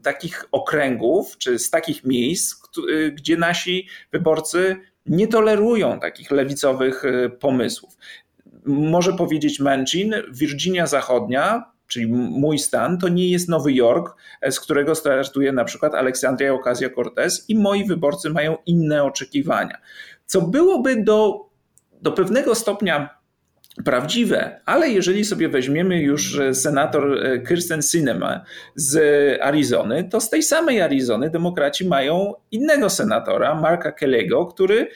takich 0.03 0.45
okręgów 0.53 1.39
czy 1.39 1.59
z 1.59 1.71
takich 1.71 2.05
miejsc, 2.05 2.55
y, 2.91 3.13
gdzie 3.13 3.37
nasi 3.37 3.89
wyborcy 4.13 4.77
nie 5.07 5.29
tolerują 5.29 6.01
takich 6.01 6.31
lewicowych 6.31 7.05
y, 7.05 7.31
pomysłów. 7.31 7.97
Może 8.65 9.13
powiedzieć 9.13 9.61
Manchin, 9.61 10.15
Virginia 10.31 10.87
Zachodnia 10.87 11.73
czyli 11.89 12.07
mój 12.13 12.59
stan, 12.59 12.99
to 12.99 13.09
nie 13.09 13.31
jest 13.31 13.49
Nowy 13.49 13.73
Jork, 13.73 14.17
e, 14.41 14.53
z 14.53 14.61
którego 14.61 14.95
startuje 14.95 15.53
na 15.53 15.65
przykład 15.65 15.95
Aleksandria 15.95 16.53
Ocasio-Cortez 16.53 17.45
i 17.49 17.59
moi 17.59 17.85
wyborcy 17.85 18.31
mają 18.31 18.57
inne 18.67 19.05
oczekiwania. 19.05 19.79
Co 20.27 20.43
byłoby 20.43 21.03
do, 21.03 21.49
do 22.03 22.13
pewnego 22.13 22.55
stopnia 22.55 23.18
prawdziwe, 23.85 24.61
ale 24.67 24.91
jeżeli 24.91 25.25
sobie 25.25 25.49
weźmiemy 25.49 26.01
już 26.01 26.41
senator 26.53 27.27
e, 27.27 27.38
Kirsten 27.38 27.83
Sinema 27.83 28.45
z 28.75 28.99
Arizony, 29.43 30.09
to 30.09 30.21
z 30.21 30.31
tej 30.31 30.43
samej 30.43 30.81
Arizony 30.81 31.31
demokraci 31.31 31.88
mają 31.88 32.35
innego 32.51 32.91
senatora, 32.91 33.55
Marka 33.55 33.93
Kellego, 33.93 34.47
który 34.47 34.88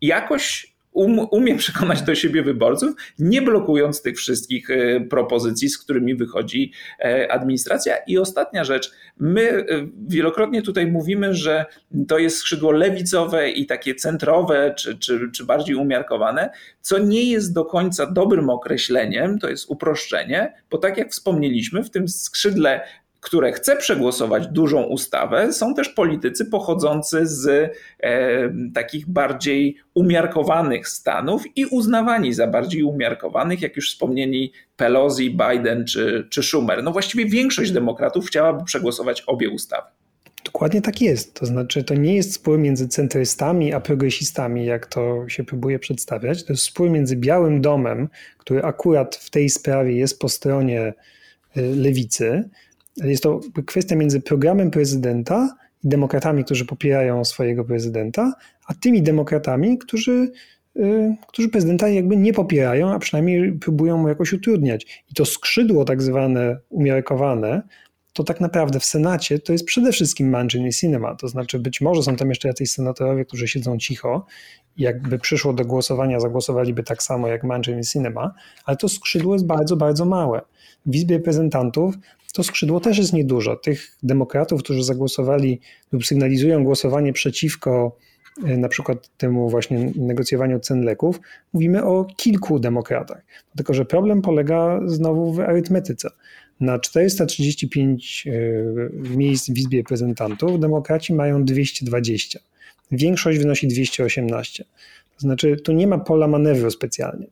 jakoś 0.00 0.77
um, 0.98 1.26
umie 1.30 1.56
przekonać 1.56 2.02
do 2.02 2.14
siebie 2.14 2.42
wyborców, 2.42 2.94
nie 3.18 3.42
blokując 3.42 4.02
tych 4.02 4.16
wszystkich 4.16 4.70
e, 4.70 5.00
propozycji, 5.00 5.68
z 5.68 5.78
którymi 5.78 6.14
wychodzi 6.14 6.72
e, 7.00 7.32
administracja. 7.32 7.96
I 8.06 8.18
ostatnia 8.18 8.64
rzecz, 8.64 8.92
my 9.16 9.40
e, 9.40 9.64
wielokrotnie 10.08 10.62
tutaj 10.62 10.86
mówimy, 10.86 11.34
że 11.34 11.66
to 12.08 12.18
jest 12.18 12.36
skrzydło 12.36 12.72
lewicowe 12.72 13.50
i 13.50 13.66
takie 13.66 13.94
centrowe, 13.94 14.74
czy, 14.76 14.98
czy, 14.98 15.30
czy 15.32 15.44
bardziej 15.44 15.76
umiarkowane, 15.76 16.50
co 16.80 16.98
nie 16.98 17.30
jest 17.30 17.54
do 17.54 17.64
końca 17.64 18.06
dobrym 18.06 18.50
określeniem, 18.50 19.38
to 19.38 19.48
jest 19.48 19.70
uproszczenie, 19.70 20.52
bo 20.70 20.78
tak 20.78 20.98
jak 20.98 21.10
wspomnieliśmy, 21.10 21.84
w 21.84 21.90
tym 21.90 22.08
skrzydle 22.08 22.80
które 23.20 23.52
chce 23.52 23.76
przegłosować 23.76 24.46
dużą 24.46 24.82
ustawę, 24.82 25.52
są 25.52 25.74
też 25.74 25.88
politycy 25.88 26.44
pochodzący 26.44 27.26
z 27.26 27.72
e, 28.00 28.50
takich 28.74 29.08
bardziej 29.08 29.76
umiarkowanych 29.94 30.88
stanów 30.88 31.42
i 31.56 31.66
uznawani 31.66 32.32
za 32.32 32.46
bardziej 32.46 32.82
umiarkowanych, 32.82 33.62
jak 33.62 33.76
już 33.76 33.90
wspomnieni 33.90 34.52
Pelosi, 34.76 35.30
Biden 35.30 35.84
czy, 35.84 36.26
czy 36.30 36.42
Schumer. 36.42 36.82
No 36.82 36.92
właściwie 36.92 37.26
większość 37.26 37.70
demokratów 37.70 38.26
chciałaby 38.26 38.64
przegłosować 38.64 39.22
obie 39.26 39.50
ustawy. 39.50 39.88
Dokładnie 40.44 40.82
tak 40.82 41.00
jest. 41.00 41.34
To 41.34 41.46
znaczy, 41.46 41.84
to 41.84 41.94
nie 41.94 42.14
jest 42.14 42.32
spór 42.32 42.58
między 42.58 42.88
centrystami 42.88 43.72
a 43.72 43.80
progresistami, 43.80 44.66
jak 44.66 44.86
to 44.86 45.28
się 45.28 45.44
próbuje 45.44 45.78
przedstawiać. 45.78 46.44
To 46.44 46.52
jest 46.52 46.62
spór 46.62 46.90
między 46.90 47.16
Białym 47.16 47.60
Domem, 47.60 48.08
który 48.38 48.62
akurat 48.62 49.16
w 49.16 49.30
tej 49.30 49.50
sprawie 49.50 49.96
jest 49.96 50.18
po 50.18 50.28
stronie 50.28 50.80
e, 50.80 51.60
lewicy, 51.60 52.48
jest 53.04 53.22
to 53.22 53.40
kwestia 53.66 53.96
między 53.96 54.20
programem 54.20 54.70
prezydenta 54.70 55.56
i 55.84 55.88
demokratami, 55.88 56.44
którzy 56.44 56.64
popierają 56.64 57.24
swojego 57.24 57.64
prezydenta, 57.64 58.34
a 58.66 58.74
tymi 58.74 59.02
demokratami, 59.02 59.78
którzy, 59.78 60.32
y, 60.76 61.16
którzy 61.28 61.48
prezydenta 61.48 61.88
jakby 61.88 62.16
nie 62.16 62.32
popierają, 62.32 62.92
a 62.92 62.98
przynajmniej 62.98 63.52
próbują 63.52 63.98
mu 63.98 64.08
jakoś 64.08 64.32
utrudniać. 64.32 65.04
I 65.10 65.14
to 65.14 65.24
skrzydło 65.24 65.84
tak 65.84 66.02
zwane 66.02 66.58
umiarkowane, 66.68 67.62
to 68.18 68.24
tak 68.24 68.40
naprawdę 68.40 68.80
w 68.80 68.84
Senacie 68.84 69.38
to 69.38 69.52
jest 69.52 69.64
przede 69.64 69.92
wszystkim 69.92 70.30
Manchin 70.30 70.66
i 70.66 70.72
Cinema. 70.72 71.14
To 71.14 71.28
znaczy, 71.28 71.58
być 71.58 71.80
może 71.80 72.02
są 72.02 72.16
tam 72.16 72.28
jeszcze 72.28 72.48
jacyś 72.48 72.70
senatorowie, 72.70 73.24
którzy 73.24 73.48
siedzą 73.48 73.78
cicho 73.78 74.26
i 74.76 74.82
jakby 74.82 75.18
przyszło 75.18 75.52
do 75.52 75.64
głosowania, 75.64 76.20
zagłosowaliby 76.20 76.82
tak 76.82 77.02
samo 77.02 77.28
jak 77.28 77.44
Manchin 77.44 77.78
i 77.78 77.84
Cinema, 77.84 78.34
ale 78.64 78.76
to 78.76 78.88
skrzydło 78.88 79.34
jest 79.34 79.46
bardzo, 79.46 79.76
bardzo 79.76 80.04
małe. 80.04 80.40
W 80.86 80.94
Izbie 80.94 81.16
Reprezentantów 81.16 81.94
to 82.32 82.42
skrzydło 82.42 82.80
też 82.80 82.98
jest 82.98 83.12
niedużo. 83.12 83.56
Tych 83.56 83.96
demokratów, 84.02 84.62
którzy 84.62 84.84
zagłosowali 84.84 85.60
lub 85.92 86.06
sygnalizują 86.06 86.64
głosowanie 86.64 87.12
przeciwko 87.12 87.96
e, 88.44 88.56
na 88.56 88.68
przykład 88.68 89.16
temu 89.16 89.48
właśnie 89.48 89.92
negocjowaniu 89.96 90.60
cen 90.60 90.82
leków, 90.84 91.20
mówimy 91.52 91.84
o 91.84 92.06
kilku 92.16 92.58
demokratach. 92.58 93.22
Tylko, 93.56 93.74
że 93.74 93.84
problem 93.84 94.22
polega 94.22 94.80
znowu 94.86 95.32
w 95.32 95.40
arytmetyce. 95.40 96.10
Na 96.60 96.78
435 96.78 98.26
e, 98.26 98.32
miejsc 99.16 99.50
w 99.50 99.58
Izbie 99.58 99.78
Reprezentantów 99.78 100.60
demokraci 100.60 101.14
mają 101.14 101.44
220. 101.44 102.38
Większość 102.92 103.38
wynosi 103.38 103.68
218. 103.68 104.64
To 105.14 105.20
znaczy, 105.20 105.56
tu 105.56 105.72
nie 105.72 105.86
ma 105.86 105.98
pola 105.98 106.28
manewru 106.28 106.70
specjalnie. 106.70 107.26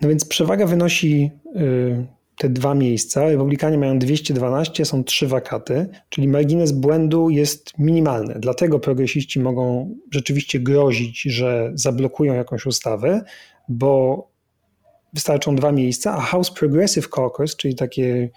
No 0.00 0.08
więc 0.08 0.24
przewaga 0.24 0.66
wynosi 0.66 1.30
e, 1.54 2.15
te 2.36 2.48
dwa 2.48 2.74
miejsca. 2.74 3.28
Republikanie 3.28 3.78
mają 3.78 3.98
212, 3.98 4.84
są 4.84 5.04
trzy 5.04 5.26
wakaty, 5.26 5.86
czyli 6.08 6.28
margines 6.28 6.72
błędu 6.72 7.30
jest 7.30 7.78
minimalny. 7.78 8.34
Dlatego 8.38 8.78
progresiści 8.78 9.40
mogą 9.40 9.94
rzeczywiście 10.10 10.60
grozić, 10.60 11.22
że 11.22 11.70
zablokują 11.74 12.34
jakąś 12.34 12.66
ustawę, 12.66 13.24
bo 13.68 14.28
wystarczą 15.12 15.56
dwa 15.56 15.72
miejsca, 15.72 16.12
a 16.12 16.20
House 16.20 16.50
Progressive 16.50 17.08
Caucus, 17.08 17.56
czyli 17.56 17.74
takie 17.74 18.30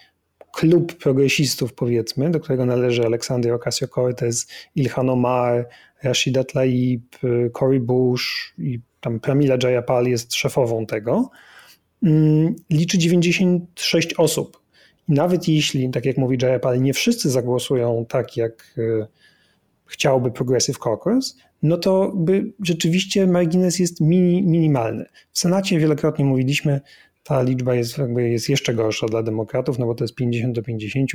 klub 0.52 0.93
progresistów, 0.93 1.74
powiedzmy, 1.74 2.32
do 2.32 2.39
którego 2.39 2.66
należy 2.66 3.06
Aleksander 3.06 3.54
Ocasio-Cortez, 3.54 4.47
Ilhan 4.76 5.10
Omar, 5.10 5.70
Rashida 6.04 6.43
Tlaib, 6.43 7.18
Cory 7.54 7.80
Bush 7.80 8.54
i 8.58 8.80
tam 9.02 9.20
Pramila 9.20 9.58
Jayapal 9.64 10.06
jest 10.06 10.34
szefową 10.36 10.86
tego, 10.86 11.30
liczy 12.70 12.97
96 12.97 14.14
osób. 14.14 14.62
I 15.10 15.14
nawet 15.14 15.47
jeśli, 15.47 15.89
tak 15.89 16.06
jak 16.06 16.18
mówi 16.18 16.38
Jayapal, 16.41 16.82
nie 16.82 16.93
wszyscy 16.93 17.30
zagłosują 17.30 18.06
tak, 18.10 18.38
jak 18.38 18.76
e, 18.78 19.08
chciałby 19.86 20.32
Progressive 20.32 20.80
Caucus, 20.80 21.38
no 21.64 21.78
to 21.78 22.12
by 22.16 22.54
rzeczywiście 22.64 23.28
margines 23.28 23.80
jest 23.80 24.02
mini, 24.02 24.43
minimalny. 24.43 25.06
W 25.32 25.39
Senacie 25.39 25.80
wielokrotnie 25.80 26.26
mówiliśmy, 26.26 26.82
ta 27.24 27.41
liczba 27.41 27.76
jest, 27.76 27.97
jakby 27.97 28.30
jest 28.30 28.50
jeszcze 28.50 28.74
gorsza 28.74 29.08
dla 29.08 29.24
demokratów, 29.24 29.80
no 29.80 29.86
bo 29.86 29.95
to 29.95 30.04
jest 30.04 30.16
50 30.16 30.56
do 30.56 30.64
50, 30.64 31.12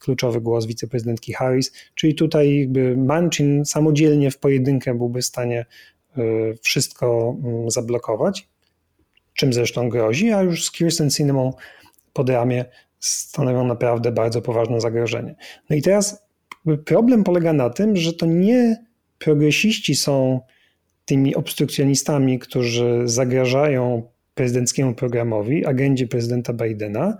kluczowy 0.00 0.40
głos 0.40 0.66
wiceprezydentki 0.66 1.32
Harris, 1.32 1.72
czyli 1.94 2.14
tutaj 2.14 2.58
jakby 2.58 2.96
Manchin 2.96 3.64
samodzielnie 3.64 4.30
w 4.30 4.38
pojedynkę 4.38 4.94
byłby 4.94 5.22
w 5.22 5.24
stanie 5.24 5.66
e, 6.16 6.22
wszystko 6.62 7.36
mm, 7.44 7.70
zablokować, 7.70 8.48
czym 9.38 9.52
zresztą 9.52 9.88
grozi, 9.88 10.32
a 10.32 10.42
już 10.42 10.64
z 10.64 10.72
Kirsten 10.72 11.10
Sinema 11.10 11.50
pod 12.12 12.30
ramię 12.30 12.64
stanowią 13.00 13.66
naprawdę 13.66 14.12
bardzo 14.12 14.42
poważne 14.42 14.80
zagrożenie. 14.80 15.34
No 15.70 15.76
i 15.76 15.82
teraz 15.82 16.26
problem 16.84 17.24
polega 17.24 17.52
na 17.52 17.70
tym, 17.70 17.96
że 17.96 18.12
to 18.12 18.26
nie 18.26 18.84
progresiści 19.18 19.94
są 19.94 20.40
tymi 21.04 21.34
obstrukcjonistami, 21.34 22.38
którzy 22.38 23.02
zagrażają 23.04 24.02
prezydenckiemu 24.34 24.94
programowi, 24.94 25.66
agendzie 25.66 26.08
prezydenta 26.08 26.52
Bidena, 26.52 27.16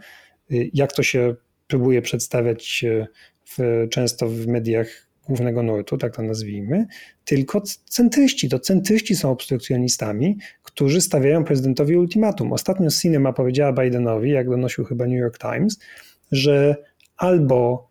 jak 0.51 0.93
to 0.93 1.03
się 1.03 1.35
próbuje 1.67 2.03
przedstawiać 2.03 2.85
y, 2.85 3.07
w, 3.45 3.87
często 3.91 4.29
w 4.29 4.47
mediach 4.47 5.09
głównego 5.29 5.63
nurtu, 5.63 5.99
tak 5.99 6.17
to 6.17 6.23
nazwijmy, 6.23 6.87
tylko 7.25 7.63
centryści. 7.89 8.49
To 8.49 8.59
centryści 8.59 9.17
są 9.17 9.31
obstrukcjonistami, 9.31 10.39
którzy 10.79 11.01
stawiają 11.01 11.45
prezydentowi 11.45 11.97
ultimatum. 11.97 12.53
Ostatnio 12.53 12.91
Cinema 12.91 13.33
powiedziała 13.33 13.73
Bidenowi, 13.73 14.31
jak 14.31 14.51
donosił 14.51 14.85
chyba 14.85 15.07
New 15.07 15.19
York 15.19 15.39
Times, 15.39 15.79
że 16.33 16.77
albo 17.17 17.89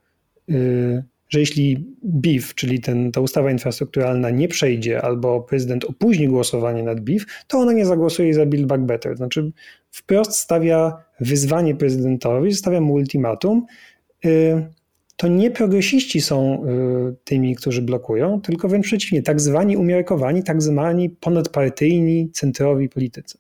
yy, 0.48 1.04
że 1.30 1.40
jeśli 1.40 1.86
BIF, 2.06 2.56
czyli 2.56 2.80
ten, 2.80 3.12
ta 3.12 3.22
ustawa 3.22 3.52
infrastrukturalna 3.52 4.30
nie 4.30 4.48
przejdzie, 4.48 5.02
albo 5.02 5.42
prezydent 5.42 5.86
opóźni 5.86 6.28
głosowanie 6.28 6.84
nad 6.84 7.00
BIF, 7.00 7.26
to 7.48 7.58
ona 7.58 7.74
nie 7.74 7.86
zagłosuje 7.86 8.34
za 8.34 8.46
Build 8.46 8.66
Back 8.66 8.84
Better. 8.84 9.18
Znaczy 9.18 9.52
wprost 9.92 10.32
stawia 10.32 10.98
wyzwanie 11.20 11.76
prezydentowi, 11.76 12.54
stawia 12.54 12.82
mu 12.82 12.94
ultimatum. 12.94 13.66
Y, 14.26 14.68
to 15.18 15.28
nie 15.28 15.52
progresiści 15.52 16.22
są 16.22 16.66
y, 16.66 17.16
tymi, 17.24 17.56
którzy 17.56 17.82
blokują, 17.82 18.42
tylko 18.42 18.68
wręcz 18.68 18.86
przeciwnie, 18.86 19.22
tak 19.22 19.42
zwani 19.42 19.78
umiarkowani, 19.78 20.44
tak 20.44 20.62
zwani 20.62 21.10
ponadpartyjni, 21.10 22.30
centrowi 22.32 22.90
politycy. 22.90 23.38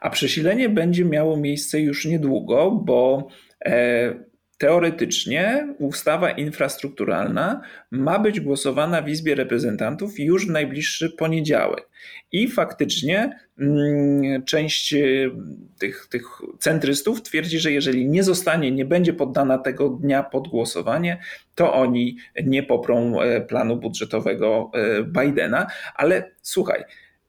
A 0.00 0.10
przesilenie 0.10 0.68
będzie 0.68 1.04
miało 1.04 1.36
miejsce 1.36 1.80
już 1.80 2.06
niedługo, 2.06 2.70
bo 2.70 3.28
e, 3.64 4.14
Teoretycznie 4.60 5.74
ustawa 5.78 6.30
infrastrukturalna 6.30 7.60
ma 7.90 8.18
być 8.18 8.40
głosowana 8.40 9.02
w 9.02 9.08
Izbie 9.08 9.34
Reprezentantów 9.34 10.18
już 10.18 10.46
w 10.46 10.50
najbliższy 10.50 11.10
poniedziałek. 11.10 11.88
I 12.32 12.48
faktycznie 12.48 13.38
mm, 13.58 14.44
część 14.44 14.94
y, 14.94 15.30
tych, 15.78 16.06
tych 16.10 16.24
centrystów 16.58 17.22
twierdzi, 17.22 17.58
że 17.58 17.72
jeżeli 17.72 18.08
nie 18.08 18.22
zostanie, 18.22 18.70
nie 18.70 18.84
będzie 18.84 19.12
poddana 19.12 19.58
tego 19.58 19.88
dnia 19.88 20.22
pod 20.22 20.48
głosowanie, 20.48 21.18
to 21.54 21.74
oni 21.74 22.16
nie 22.44 22.62
poprą 22.62 23.20
e, 23.20 23.40
planu 23.40 23.76
budżetowego 23.76 24.70
e, 24.74 25.02
Bidena. 25.02 25.66
Ale 25.94 26.30
słuchaj, 26.42 26.84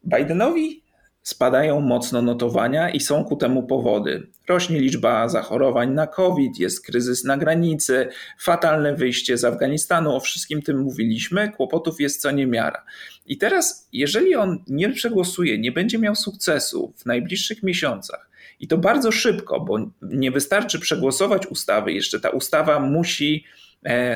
Bidenowi 0.05 0.83
Spadają 1.23 1.81
mocno 1.81 2.21
notowania 2.21 2.89
i 2.89 2.99
są 2.99 3.23
ku 3.23 3.35
temu 3.35 3.63
powody. 3.63 4.27
Rośnie 4.47 4.79
liczba 4.79 5.29
zachorowań 5.29 5.93
na 5.93 6.07
COVID, 6.07 6.59
jest 6.59 6.85
kryzys 6.85 7.23
na 7.23 7.37
granicy, 7.37 8.07
fatalne 8.39 8.95
wyjście 8.95 9.37
z 9.37 9.43
Afganistanu, 9.43 10.15
o 10.15 10.19
wszystkim 10.19 10.61
tym 10.61 10.79
mówiliśmy, 10.79 11.51
kłopotów 11.51 11.99
jest 11.99 12.21
co 12.21 12.31
niemiara. 12.31 12.83
I 13.25 13.37
teraz, 13.37 13.87
jeżeli 13.93 14.35
on 14.35 14.63
nie 14.67 14.89
przegłosuje, 14.89 15.59
nie 15.59 15.71
będzie 15.71 15.99
miał 15.99 16.15
sukcesu 16.15 16.93
w 16.97 17.05
najbliższych 17.05 17.63
miesiącach, 17.63 18.29
i 18.59 18.67
to 18.67 18.77
bardzo 18.77 19.11
szybko, 19.11 19.59
bo 19.59 19.77
nie 20.01 20.31
wystarczy 20.31 20.79
przegłosować 20.79 21.47
ustawy, 21.47 21.93
jeszcze 21.93 22.19
ta 22.19 22.29
ustawa 22.29 22.79
musi 22.79 23.45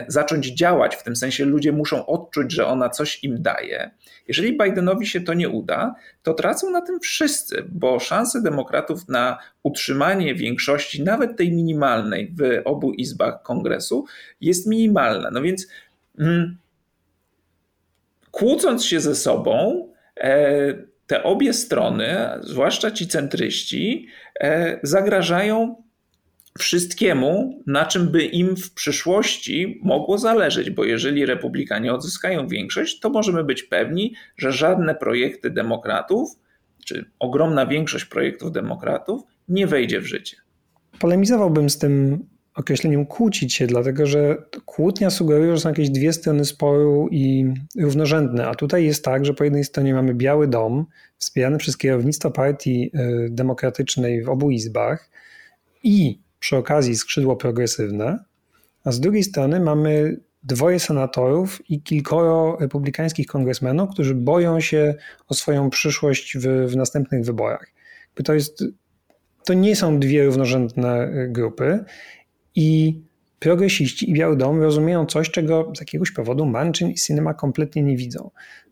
zacząć 0.07 0.47
działać, 0.47 0.95
w 0.95 1.03
tym 1.03 1.15
sensie 1.15 1.45
ludzie 1.45 1.71
muszą 1.71 2.05
odczuć, 2.05 2.51
że 2.51 2.67
ona 2.67 2.89
coś 2.89 3.23
im 3.23 3.41
daje. 3.41 3.91
Jeżeli 4.27 4.57
Bidenowi 4.57 5.07
się 5.07 5.21
to 5.21 5.33
nie 5.33 5.49
uda, 5.49 5.95
to 6.23 6.33
tracą 6.33 6.69
na 6.69 6.81
tym 6.81 6.99
wszyscy, 6.99 7.63
bo 7.69 7.99
szanse 7.99 8.41
demokratów 8.41 9.09
na 9.09 9.37
utrzymanie 9.63 10.35
większości, 10.35 11.03
nawet 11.03 11.37
tej 11.37 11.51
minimalnej 11.51 12.33
w 12.39 12.61
obu 12.65 12.93
izbach 12.93 13.41
kongresu, 13.41 14.05
jest 14.41 14.67
minimalna. 14.67 15.31
No 15.31 15.41
więc 15.41 15.67
mm, 16.19 16.57
kłócąc 18.31 18.85
się 18.85 18.99
ze 18.99 19.15
sobą, 19.15 19.87
e, 20.17 20.73
te 21.07 21.23
obie 21.23 21.53
strony, 21.53 22.17
zwłaszcza 22.41 22.91
ci 22.91 23.07
centryści, 23.07 24.07
e, 24.39 24.79
zagrażają 24.83 25.84
wszystkiemu, 26.57 27.63
na 27.67 27.85
czym 27.85 28.07
by 28.07 28.25
im 28.25 28.55
w 28.55 28.73
przyszłości 28.73 29.79
mogło 29.83 30.17
zależeć, 30.17 30.69
bo 30.69 30.83
jeżeli 30.83 31.25
republikanie 31.25 31.93
odzyskają 31.93 32.47
większość, 32.47 32.99
to 32.99 33.09
możemy 33.09 33.43
być 33.43 33.63
pewni, 33.63 34.15
że 34.37 34.51
żadne 34.51 34.95
projekty 34.95 35.49
demokratów, 35.49 36.29
czy 36.85 37.05
ogromna 37.19 37.65
większość 37.65 38.05
projektów 38.05 38.51
demokratów 38.51 39.21
nie 39.49 39.67
wejdzie 39.67 40.01
w 40.01 40.05
życie. 40.05 40.37
Polemizowałbym 40.99 41.69
z 41.69 41.77
tym 41.77 42.25
określeniem 42.55 43.05
kłócić 43.05 43.53
się, 43.53 43.67
dlatego 43.67 44.05
że 44.05 44.37
kłótnia 44.65 45.09
sugeruje, 45.09 45.55
że 45.55 45.61
są 45.61 45.69
jakieś 45.69 45.89
dwie 45.89 46.13
strony 46.13 46.45
sporu 46.45 47.07
i 47.11 47.53
równorzędne, 47.79 48.47
a 48.47 48.55
tutaj 48.55 48.85
jest 48.85 49.05
tak, 49.05 49.25
że 49.25 49.33
po 49.33 49.43
jednej 49.43 49.63
stronie 49.63 49.93
mamy 49.93 50.13
Biały 50.13 50.47
Dom, 50.47 50.85
wspierany 51.17 51.57
przez 51.57 51.77
kierownictwo 51.77 52.31
partii 52.31 52.91
y, 52.95 53.29
demokratycznej 53.29 54.23
w 54.23 54.29
obu 54.29 54.51
izbach 54.51 55.09
i 55.83 56.24
przy 56.39 56.57
okazji 56.57 56.95
skrzydło 56.95 57.35
progresywne, 57.35 58.23
a 58.83 58.91
z 58.91 58.99
drugiej 58.99 59.23
strony 59.23 59.59
mamy 59.59 60.19
dwoje 60.43 60.79
senatorów 60.79 61.69
i 61.69 61.81
kilkoro 61.81 62.57
republikańskich 62.59 63.27
kongresmenów, 63.27 63.89
którzy 63.89 64.15
boją 64.15 64.59
się 64.59 64.95
o 65.27 65.33
swoją 65.33 65.69
przyszłość 65.69 66.37
w, 66.37 66.71
w 66.71 66.75
następnych 66.75 67.25
wyborach. 67.25 67.67
To, 68.23 68.33
jest, 68.33 68.63
to 69.45 69.53
nie 69.53 69.75
są 69.75 69.99
dwie 69.99 70.25
równorzędne 70.25 71.09
grupy 71.29 71.83
i 72.55 73.01
progresiści 73.39 74.09
i 74.09 74.13
Biały 74.13 74.37
Dom 74.37 74.61
rozumieją 74.61 75.05
coś, 75.05 75.31
czego 75.31 75.71
z 75.75 75.79
jakiegoś 75.79 76.11
powodu 76.11 76.45
Manchin 76.45 76.89
i 76.89 76.95
Cinema 76.95 77.33
kompletnie 77.33 77.83
nie 77.83 77.97
widzą. 77.97 78.31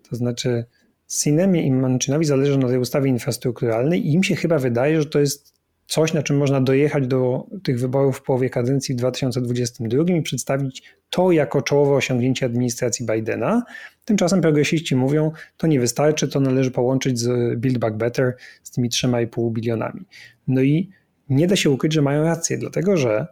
To 0.09 0.16
znaczy 0.16 0.66
Cinemie 1.07 1.64
i 1.64 1.72
Manchinowi 1.72 2.26
zależy 2.26 2.57
na 2.57 2.68
tej 2.68 2.78
ustawie 2.78 3.09
infrastrukturalnej 3.09 4.07
i 4.07 4.14
im 4.14 4.24
się 4.24 4.36
chyba 4.36 4.59
wydaje, 4.59 5.01
że 5.01 5.05
to 5.05 5.20
jest 5.20 5.53
coś, 5.88 6.13
na 6.13 6.23
czym 6.23 6.38
można 6.38 6.61
dojechać 6.61 7.07
do 7.07 7.47
tych 7.63 7.79
wyborów 7.79 8.17
w 8.17 8.21
połowie 8.21 8.49
kadencji 8.49 8.95
w 8.95 8.97
2022 8.97 10.03
i 10.03 10.21
przedstawić 10.21 10.84
to 11.09 11.31
jako 11.31 11.61
czołowe 11.61 11.91
osiągnięcie 11.91 12.45
administracji 12.45 13.05
Bidena. 13.05 13.63
Tymczasem 14.05 14.41
progresiści 14.41 14.95
mówią, 14.95 15.31
to 15.57 15.67
nie 15.67 15.79
wystarczy, 15.79 16.27
to 16.27 16.39
należy 16.39 16.71
połączyć 16.71 17.19
z 17.19 17.59
Build 17.59 17.77
Back 17.77 17.95
Better, 17.95 18.36
z 18.63 18.71
tymi 18.71 18.89
3,5 18.89 19.51
bilionami. 19.51 20.05
No 20.47 20.61
i 20.61 20.89
nie 21.29 21.47
da 21.47 21.55
się 21.55 21.69
ukryć, 21.69 21.93
że 21.93 22.01
mają 22.01 22.23
rację, 22.23 22.57
dlatego 22.57 22.97
że, 22.97 23.27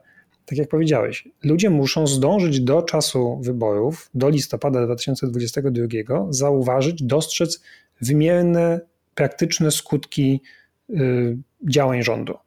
tak 0.45 0.57
jak 0.57 0.69
powiedziałeś, 0.69 1.27
ludzie 1.43 1.69
muszą 1.69 2.07
zdążyć 2.07 2.61
do 2.61 2.81
czasu 2.81 3.39
wyborów, 3.43 4.09
do 4.13 4.29
listopada 4.29 4.85
2022, 4.85 6.27
zauważyć, 6.29 7.03
dostrzec 7.03 7.61
wymierne, 8.01 8.79
praktyczne 9.15 9.71
skutki 9.71 10.41
y, 10.89 11.37
działań 11.69 12.03
rządu. 12.03 12.37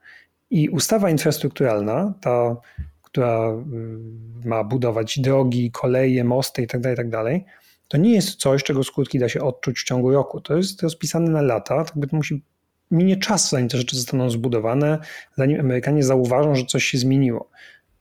I 0.51 0.69
ustawa 0.69 1.11
infrastrukturalna, 1.11 2.15
ta, 2.21 2.57
która 3.03 3.51
y, 4.45 4.49
ma 4.49 4.65
budować 4.65 5.19
drogi, 5.19 5.71
koleje, 5.71 6.25
mosty 6.25 6.63
itd., 6.63 6.97
tak 6.97 7.07
itd., 7.07 7.25
tak 7.25 7.65
to 7.89 7.97
nie 7.97 8.15
jest 8.15 8.35
coś, 8.35 8.63
czego 8.63 8.85
skutki 8.85 9.19
da 9.19 9.29
się 9.29 9.41
odczuć 9.41 9.81
w 9.81 9.85
ciągu 9.85 10.11
roku. 10.11 10.41
To 10.41 10.57
jest 10.57 10.83
rozpisane 10.83 11.31
na 11.31 11.43
lata, 11.43 11.85
tak 11.85 11.99
by 11.99 12.07
to 12.07 12.17
musi 12.17 12.43
minie 12.91 13.17
czas, 13.17 13.51
zanim 13.51 13.69
te 13.69 13.79
rzeczy 13.79 13.97
zostaną 13.97 14.31
zbudowane, 14.31 14.99
zanim 15.37 15.61
Amerykanie 15.61 16.03
zauważą, 16.03 16.55
że 16.55 16.65
coś 16.65 16.85
się 16.85 16.99
zmieniło. 16.99 17.51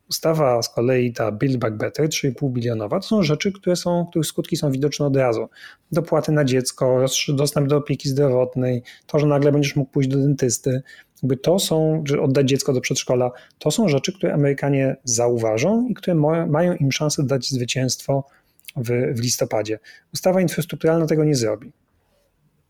Ustawa 0.09 0.61
z 0.61 0.69
kolei, 0.69 1.13
ta 1.13 1.31
Build 1.31 1.57
Back 1.57 1.75
Better, 1.75 2.07
3,5 2.09 2.49
bilionowa, 2.49 2.99
to 2.99 3.07
są 3.07 3.23
rzeczy, 3.23 3.51
które 3.51 3.75
są, 3.75 4.05
których 4.09 4.27
skutki 4.27 4.57
są 4.57 4.71
widoczne 4.71 5.05
od 5.05 5.15
razu. 5.15 5.49
Dopłaty 5.91 6.31
na 6.31 6.45
dziecko, 6.45 7.05
dostęp 7.29 7.67
do 7.67 7.77
opieki 7.77 8.09
zdrowotnej, 8.09 8.83
to, 9.07 9.19
że 9.19 9.27
nagle 9.27 9.51
będziesz 9.51 9.75
mógł 9.75 9.91
pójść 9.91 10.09
do 10.09 10.17
dentysty, 10.17 10.81
jakby 11.23 11.37
to 11.37 11.59
są, 11.59 12.03
że 12.07 12.21
oddać 12.21 12.49
dziecko 12.49 12.73
do 12.73 12.81
przedszkola, 12.81 13.31
to 13.59 13.71
są 13.71 13.87
rzeczy, 13.87 14.13
które 14.13 14.33
Amerykanie 14.33 14.95
zauważą 15.03 15.87
i 15.87 15.93
które 15.93 16.15
mają 16.47 16.73
im 16.73 16.91
szansę 16.91 17.23
dać 17.23 17.49
zwycięstwo 17.49 18.23
w, 18.75 18.89
w 19.15 19.19
listopadzie. 19.19 19.79
Ustawa 20.13 20.41
infrastrukturalna 20.41 21.05
tego 21.05 21.23
nie 21.23 21.35
zrobi. 21.35 21.71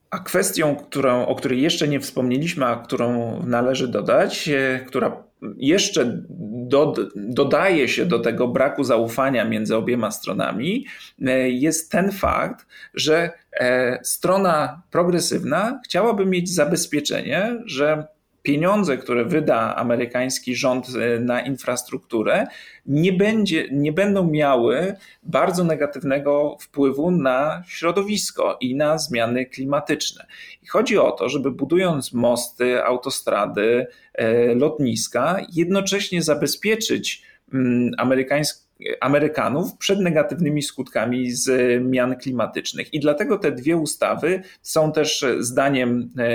A 0.10 0.20
kwestią, 0.20 0.76
którą, 0.76 1.26
o 1.26 1.36
której 1.36 1.62
jeszcze 1.62 1.88
nie 1.88 2.00
wspomnieliśmy, 2.00 2.66
a 2.66 2.76
którą 2.76 3.40
należy 3.46 3.88
dodać, 3.88 4.50
e, 4.50 4.80
która 4.88 5.24
jeszcze 5.58 6.24
do, 6.68 6.94
dodaje 7.16 7.88
się 7.88 8.06
do 8.06 8.20
tego 8.20 8.48
braku 8.48 8.84
zaufania 8.84 9.46
między 9.46 9.76
obiema 9.76 10.12
stronami, 10.12 10.86
e, 11.26 11.50
jest 11.50 11.92
ten 11.92 12.12
fakt, 12.12 12.68
że 12.94 13.32
e, 13.60 14.00
strona 14.04 14.82
progresywna 14.92 15.82
chciałaby 15.86 16.26
mieć 16.26 16.54
zabezpieczenie, 16.54 17.62
że 17.66 18.08
pieniądze, 18.44 18.98
które 18.98 19.26
wyda 19.26 19.76
amerykański 19.76 20.56
rząd 20.56 20.88
e, 20.96 21.20
na 21.20 21.42
infrastrukturę, 21.42 22.48
nie, 22.86 23.14
będzie, 23.14 23.68
nie 23.72 23.92
będą 23.92 24.30
miały 24.30 24.96
bardzo 25.24 25.64
negatywnego 25.64 26.58
wpływu 26.62 27.12
na 27.12 27.64
środowisko 27.68 28.58
i 28.62 28.76
na 28.76 28.98
zmiany 28.98 29.46
klimatyczne. 29.46 30.26
I 30.64 30.68
chodzi 30.68 30.98
o 30.98 31.12
to, 31.12 31.30
żeby 31.30 31.52
budując 31.52 32.14
mosty, 32.14 32.84
autostrady, 32.84 33.88
e, 34.14 34.56
lotniska, 34.56 35.42
jednocześnie 35.54 36.22
zabezpieczyć 36.22 37.24
mm, 37.54 37.92
amerykańskie 37.98 38.63
Amerykanów 39.02 39.78
przed 39.78 40.00
negatywnymi 40.00 40.62
skutkami 40.62 41.32
zmian 41.32 42.16
klimatycznych. 42.16 42.94
I 42.94 43.00
dlatego 43.00 43.38
te 43.38 43.52
dwie 43.52 43.78
ustawy 43.78 44.42
są 44.62 44.92
też 44.92 45.26
zdaniem 45.40 46.10
e, 46.18 46.28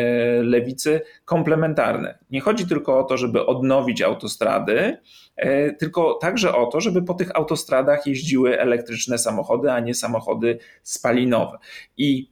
lewicy 0.42 1.01
komplementarne. 1.24 2.18
Nie 2.30 2.40
chodzi 2.40 2.66
tylko 2.66 2.99
o 2.99 3.05
to, 3.05 3.16
żeby 3.16 3.46
odnowić 3.46 4.03
autostrady, 4.03 4.96
e, 5.36 5.72
tylko 5.72 6.14
także 6.14 6.55
o 6.55 6.66
to, 6.66 6.80
żeby 6.80 7.03
po 7.03 7.14
tych 7.14 7.36
autostradach 7.36 8.07
jeździły 8.07 8.61
elektryczne 8.61 9.18
samochody, 9.18 9.72
a 9.72 9.80
nie 9.80 9.94
samochody 9.94 10.59
spalinowe. 10.82 11.59
I 11.96 12.30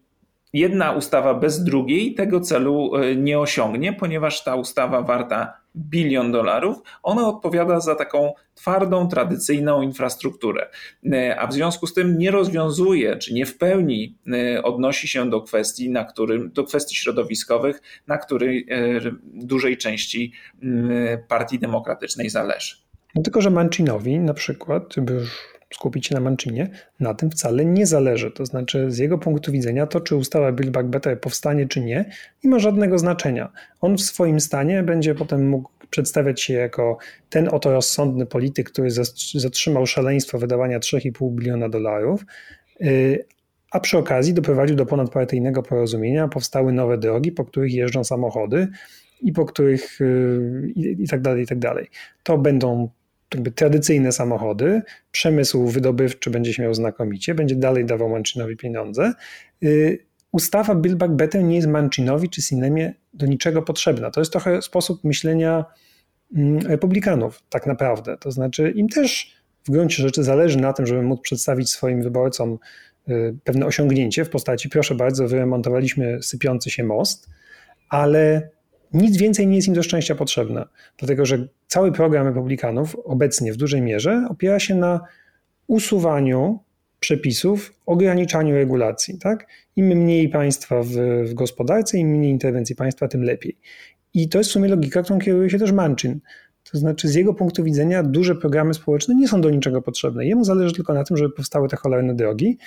jedna 0.52 0.92
ustawa 0.92 1.34
bez 1.34 1.64
drugiej 1.64 2.14
tego 2.14 2.40
celu 2.40 2.96
e, 2.96 3.16
nie 3.16 3.38
osiągnie, 3.38 3.92
ponieważ 3.92 4.44
ta 4.44 4.54
ustawa 4.54 5.02
warta 5.02 5.54
bilion 5.76 6.32
dolarów, 6.32 6.78
ona 7.02 7.28
odpowiada 7.28 7.80
za 7.80 7.94
taką 7.94 8.32
twardą, 8.54 9.08
tradycyjną 9.08 9.82
infrastrukturę. 9.82 10.68
E, 11.12 11.40
a 11.40 11.46
w 11.46 11.52
związku 11.52 11.86
z 11.86 11.94
tym 11.94 12.18
nie 12.18 12.30
rozwiązuje, 12.30 13.16
czy 13.16 13.34
nie 13.34 13.46
w 13.46 13.58
pełni 13.58 14.18
e, 14.32 14.62
odnosi 14.62 15.08
się 15.08 15.30
do 15.30 15.40
kwestii, 15.40 15.90
na 15.90 16.04
którym, 16.04 16.50
do 16.52 16.64
kwestii 16.64 16.96
środowiskowych, 16.96 17.82
na 18.06 18.18
której 18.18 18.66
dużej 19.24 19.76
części 19.76 20.32
Partii 21.28 21.58
Demokratycznej 21.58 22.30
zależy. 22.30 22.76
No 23.14 23.22
tylko, 23.22 23.40
że 23.40 23.50
Mancinowi 23.50 24.18
na 24.18 24.34
przykład, 24.34 24.94
żeby 24.94 25.12
już 25.12 25.55
skupić 25.76 26.06
się 26.06 26.14
na 26.14 26.20
Mancinie, 26.20 26.70
na 27.00 27.14
tym 27.14 27.30
wcale 27.30 27.64
nie 27.64 27.86
zależy. 27.86 28.30
To 28.30 28.46
znaczy, 28.46 28.90
z 28.90 28.98
jego 28.98 29.18
punktu 29.18 29.52
widzenia, 29.52 29.86
to 29.86 30.00
czy 30.00 30.16
ustawa 30.16 30.52
Build 30.52 30.70
Back 30.70 30.88
Better 30.88 31.20
powstanie, 31.20 31.66
czy 31.68 31.80
nie, 31.80 32.04
nie 32.44 32.50
ma 32.50 32.58
żadnego 32.58 32.98
znaczenia. 32.98 33.52
On 33.80 33.96
w 33.96 34.00
swoim 34.00 34.40
stanie 34.40 34.82
będzie 34.82 35.14
potem 35.14 35.48
mógł 35.48 35.70
przedstawiać 35.90 36.42
się 36.42 36.54
jako 36.54 36.98
ten 37.30 37.48
oto 37.48 37.72
rozsądny 37.72 38.26
polityk, 38.26 38.70
który 38.70 38.90
zatrzymał 39.34 39.86
szaleństwo 39.86 40.38
wydawania 40.38 40.78
3,5 40.78 41.32
biliona 41.32 41.68
dolarów, 41.68 42.24
y, 42.80 43.24
a 43.70 43.80
przy 43.80 43.98
okazji 43.98 44.34
doprowadził 44.34 44.76
do 44.76 44.86
ponadpartyjnego 44.86 45.62
porozumienia, 45.62 46.28
powstały 46.28 46.72
nowe 46.72 46.98
drogi, 46.98 47.32
po 47.32 47.44
których 47.44 47.74
jeżdżą 47.74 48.04
samochody 48.04 48.68
i 49.20 49.32
po 49.32 49.44
których 49.44 50.00
y, 50.00 50.72
i, 50.76 51.02
i 51.02 51.08
tak 51.08 51.20
dalej, 51.20 51.44
i 51.44 51.46
tak 51.46 51.58
dalej. 51.58 51.86
To 52.22 52.38
będą 52.38 52.88
jakby 53.34 53.50
tradycyjne 53.50 54.12
samochody, 54.12 54.82
przemysł 55.10 55.66
wydobywczy 55.66 56.30
będzie 56.30 56.54
się 56.54 56.62
miał 56.62 56.74
znakomicie, 56.74 57.34
będzie 57.34 57.56
dalej 57.56 57.84
dawał 57.84 58.08
Mancinowi 58.08 58.56
pieniądze. 58.56 59.12
Y, 59.62 60.06
ustawa 60.32 60.74
Build 60.74 60.96
Back 60.96 61.12
Better 61.12 61.44
nie 61.44 61.56
jest 61.56 61.68
Mancinowi 61.68 62.30
czy 62.30 62.42
Sinemie 62.42 62.94
do 63.14 63.26
niczego 63.26 63.62
potrzebna. 63.62 64.10
To 64.10 64.20
jest 64.20 64.32
trochę 64.32 64.62
sposób 64.62 65.04
myślenia 65.04 65.64
mm, 66.36 66.58
republikanów 66.58 67.42
tak 67.48 67.66
naprawdę. 67.66 68.16
To 68.18 68.30
znaczy 68.30 68.70
im 68.70 68.88
też 68.88 69.36
w 69.64 69.70
gruncie 69.70 70.02
rzeczy 70.02 70.22
zależy 70.22 70.58
na 70.58 70.72
tym, 70.72 70.86
żeby 70.86 71.02
móc 71.02 71.20
przedstawić 71.20 71.70
swoim 71.70 72.02
wyborcom 72.02 72.58
y, 73.08 73.36
pewne 73.44 73.66
osiągnięcie 73.66 74.24
w 74.24 74.30
postaci 74.30 74.68
proszę 74.68 74.94
bardzo, 74.94 75.28
wyremontowaliśmy 75.28 76.22
sypiący 76.22 76.70
się 76.70 76.84
most, 76.84 77.28
ale 77.88 78.50
nic 78.92 79.16
więcej 79.16 79.46
nie 79.46 79.56
jest 79.56 79.68
im 79.68 79.74
do 79.74 79.82
szczęścia 79.82 80.14
potrzebne, 80.14 80.64
dlatego 80.98 81.26
że 81.26 81.48
cały 81.66 81.92
program 81.92 82.26
Republikanów 82.26 82.96
obecnie 83.04 83.52
w 83.52 83.56
dużej 83.56 83.82
mierze 83.82 84.26
opiera 84.30 84.58
się 84.58 84.74
na 84.74 85.00
usuwaniu 85.66 86.58
przepisów, 87.00 87.72
ograniczaniu 87.86 88.54
regulacji. 88.54 89.18
Tak? 89.18 89.46
Im 89.76 89.86
mniej 89.86 90.28
państwa 90.28 90.82
w, 90.82 90.90
w 91.24 91.34
gospodarce, 91.34 91.98
im 91.98 92.08
mniej 92.08 92.30
interwencji 92.30 92.76
państwa, 92.76 93.08
tym 93.08 93.22
lepiej. 93.22 93.56
I 94.14 94.28
to 94.28 94.38
jest 94.38 94.50
w 94.50 94.52
sumie 94.52 94.68
logika, 94.68 95.02
którą 95.02 95.18
kieruje 95.18 95.50
się 95.50 95.58
też 95.58 95.72
Manchin. 95.72 96.20
To 96.72 96.78
znaczy, 96.78 97.08
z 97.08 97.14
jego 97.14 97.34
punktu 97.34 97.64
widzenia, 97.64 98.02
duże 98.02 98.34
programy 98.34 98.74
społeczne 98.74 99.14
nie 99.14 99.28
są 99.28 99.40
do 99.40 99.50
niczego 99.50 99.82
potrzebne. 99.82 100.26
Jemu 100.26 100.44
zależy 100.44 100.74
tylko 100.74 100.94
na 100.94 101.04
tym, 101.04 101.16
żeby 101.16 101.30
powstały 101.30 101.68
te 101.68 101.76
cholerne 101.76 102.14
drogi. 102.14 102.58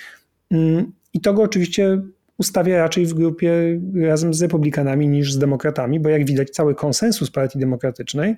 Mm, 0.50 0.92
I 1.12 1.20
to 1.20 1.34
go 1.34 1.42
oczywiście 1.42 2.02
ustawia 2.40 2.78
raczej 2.78 3.06
w 3.06 3.14
grupie 3.14 3.52
razem 4.02 4.34
z 4.34 4.42
republikanami 4.42 5.08
niż 5.08 5.32
z 5.32 5.38
demokratami, 5.38 6.00
bo 6.00 6.08
jak 6.08 6.24
widać 6.24 6.50
cały 6.50 6.74
konsensus 6.74 7.30
Partii 7.30 7.58
Demokratycznej, 7.58 8.36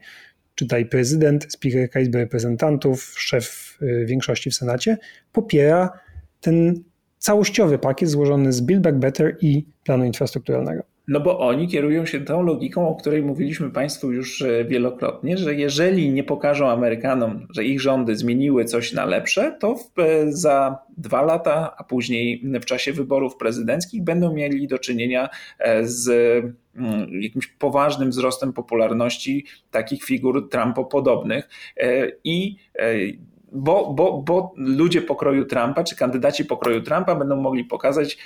czytaj 0.55 0.87
prezydent, 0.87 1.47
speakerka 1.53 2.01
Izby 2.01 2.19
Reprezentantów, 2.19 3.15
szef 3.17 3.79
y, 3.83 4.07
większości 4.07 4.51
w 4.51 4.55
Senacie, 4.55 4.99
popiera 5.33 5.91
ten 6.41 6.83
całościowy 7.19 7.79
pakiet 7.79 8.09
złożony 8.09 8.53
z 8.53 8.61
Build 8.61 8.83
Back 8.83 8.97
Better 8.99 9.37
i 9.41 9.67
planu 9.85 10.05
infrastrukturalnego. 10.05 10.92
No 11.09 11.21
bo 11.21 11.39
oni 11.39 11.69
kierują 11.69 12.07
się 12.07 12.21
tą 12.21 12.43
logiką, 12.43 12.89
o 12.89 12.95
której 12.95 13.23
mówiliśmy 13.23 13.71
Państwu 13.71 14.13
już 14.13 14.43
e, 14.43 14.65
wielokrotnie, 14.65 15.37
że 15.37 15.55
jeżeli 15.55 16.13
nie 16.13 16.25
pokażą 16.25 16.71
Amerykanom, 16.71 17.47
że 17.51 17.65
ich 17.65 17.81
rządy 17.81 18.17
zmieniły 18.17 18.65
coś 18.65 18.93
na 18.93 19.05
lepsze, 19.05 19.57
to 19.61 19.75
w, 19.75 19.99
e, 19.99 20.33
za 20.33 20.79
dwa 20.97 21.23
lata, 21.23 21.75
a 21.79 21.85
później 21.85 22.43
w 22.61 22.65
czasie 22.65 22.93
wyborów 22.93 23.37
prezydenckich 23.37 24.05
będą 24.05 24.35
mieli 24.35 24.69
do 24.69 24.79
czynienia 24.79 25.29
e, 25.59 25.87
z 25.87 26.09
mm, 26.77 27.23
jakimś 27.23 27.47
poważnym 27.47 28.11
wzrostem 28.11 28.53
popularności 28.53 29.45
takich 29.71 30.05
figur 30.05 30.49
Trumpopodobnych. 30.51 31.49
I 32.25 32.57
bo, 33.53 33.95
bo, 33.95 34.23
bo 34.23 34.55
ludzie 34.57 35.03
pokroju 35.03 35.45
Trumpa, 35.45 35.85
czy 35.85 35.97
kandydaci 35.97 36.45
pokroju 36.45 36.83
Trumpa 36.83 37.15
będą 37.15 37.37
mogli 37.37 37.65
pokazać, 37.65 38.19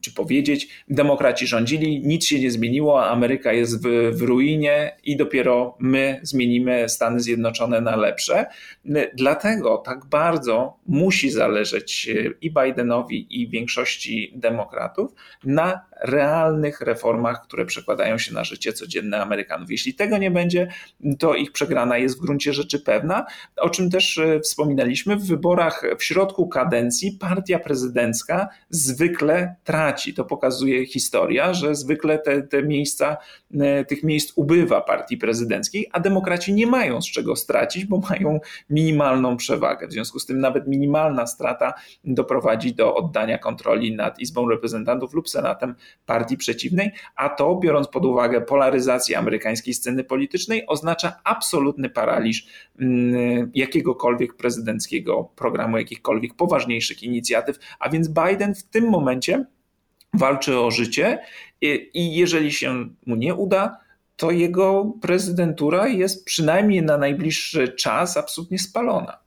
czy 0.00 0.14
powiedzieć, 0.14 0.68
demokraci 0.88 1.46
rządzili, 1.46 2.06
nic 2.06 2.26
się 2.26 2.40
nie 2.40 2.50
zmieniło, 2.50 3.06
Ameryka 3.06 3.52
jest 3.52 3.86
w, 3.86 4.10
w 4.12 4.22
ruinie 4.22 4.96
i 5.04 5.16
dopiero 5.16 5.76
my 5.78 6.20
zmienimy 6.22 6.88
Stany 6.88 7.20
Zjednoczone 7.20 7.80
na 7.80 7.96
lepsze. 7.96 8.46
Dlatego 9.14 9.78
tak 9.78 10.04
bardzo 10.06 10.76
musi 10.86 11.30
zależeć 11.30 12.10
i 12.40 12.50
Bidenowi, 12.50 13.42
i 13.42 13.48
większości 13.48 14.32
demokratów 14.36 15.12
na 15.44 15.80
realnych 16.02 16.80
reformach, 16.80 17.42
które 17.42 17.66
przekładają 17.66 18.18
się 18.18 18.34
na 18.34 18.44
życie 18.44 18.72
codzienne 18.72 19.22
Amerykanów. 19.22 19.70
Jeśli 19.70 19.94
tego 19.94 20.18
nie 20.18 20.30
będzie, 20.30 20.68
to 21.18 21.34
ich 21.34 21.52
przegrana 21.52 21.98
jest 21.98 22.18
w 22.18 22.20
gruncie 22.20 22.52
rzeczy 22.52 22.80
pewna, 22.80 23.26
o 23.56 23.70
czym 23.70 23.90
też 23.90 24.18
e, 24.18 24.40
wspominaliśmy. 24.72 25.16
W 25.16 25.26
wyborach 25.26 25.82
w 25.98 26.04
środku 26.04 26.48
kadencji 26.48 27.12
partia 27.20 27.58
prezydencka 27.58 28.48
zwykle 28.70 29.54
traci. 29.64 30.14
To 30.14 30.24
pokazuje 30.24 30.86
historia, 30.86 31.54
że 31.54 31.74
zwykle 31.74 32.18
te, 32.18 32.42
te 32.42 32.62
miejsca, 32.62 33.16
e, 33.60 33.84
tych 33.84 34.02
miejsc 34.02 34.32
ubywa 34.36 34.80
partii 34.80 35.16
prezydenckiej, 35.16 35.88
a 35.92 36.00
demokraci 36.00 36.54
nie 36.54 36.66
mają 36.66 37.02
z 37.02 37.10
czego 37.10 37.36
stracić, 37.36 37.84
bo 37.84 37.98
mają 38.10 38.40
minimalną 38.70 39.36
przewagę. 39.36 39.88
W 39.88 39.92
związku 39.92 40.18
z 40.18 40.26
tym 40.26 40.40
nawet 40.40 40.66
minimalna 40.66 41.26
strata 41.26 41.74
doprowadzi 42.04 42.74
do 42.74 42.94
oddania 42.94 43.38
kontroli 43.38 43.96
nad 43.96 44.18
Izbą 44.18 44.48
Reprezentantów 44.48 45.14
lub 45.14 45.28
Senatem 45.28 45.74
partii 46.06 46.36
przeciwnej, 46.36 46.90
a 47.16 47.28
to, 47.28 47.56
biorąc 47.56 47.88
pod 47.88 48.04
uwagę 48.04 48.40
polaryzację 48.40 49.18
amerykańskiej 49.18 49.74
sceny 49.74 50.04
politycznej, 50.04 50.66
oznacza 50.66 51.12
absolutny 51.24 51.90
paraliż 51.90 52.46
jakiegokolwiek 53.54 54.34
prezydenckiego 54.62 55.24
programu, 55.36 55.78
jakichkolwiek 55.78 56.34
poważniejszych 56.34 57.02
inicjatyw, 57.02 57.58
a 57.80 57.88
więc 57.88 58.08
Biden 58.08 58.54
w 58.54 58.62
tym 58.62 58.90
momencie 58.90 59.44
walczy 60.14 60.58
o 60.58 60.70
życie 60.70 61.18
i 61.94 62.16
jeżeli 62.16 62.52
się 62.52 62.88
mu 63.06 63.16
nie 63.16 63.34
uda, 63.34 63.78
to 64.16 64.30
jego 64.30 64.92
prezydentura 65.00 65.88
jest 65.88 66.24
przynajmniej 66.24 66.82
na 66.82 66.98
najbliższy 66.98 67.68
czas 67.68 68.16
absolutnie 68.16 68.58
spalona. 68.58 69.18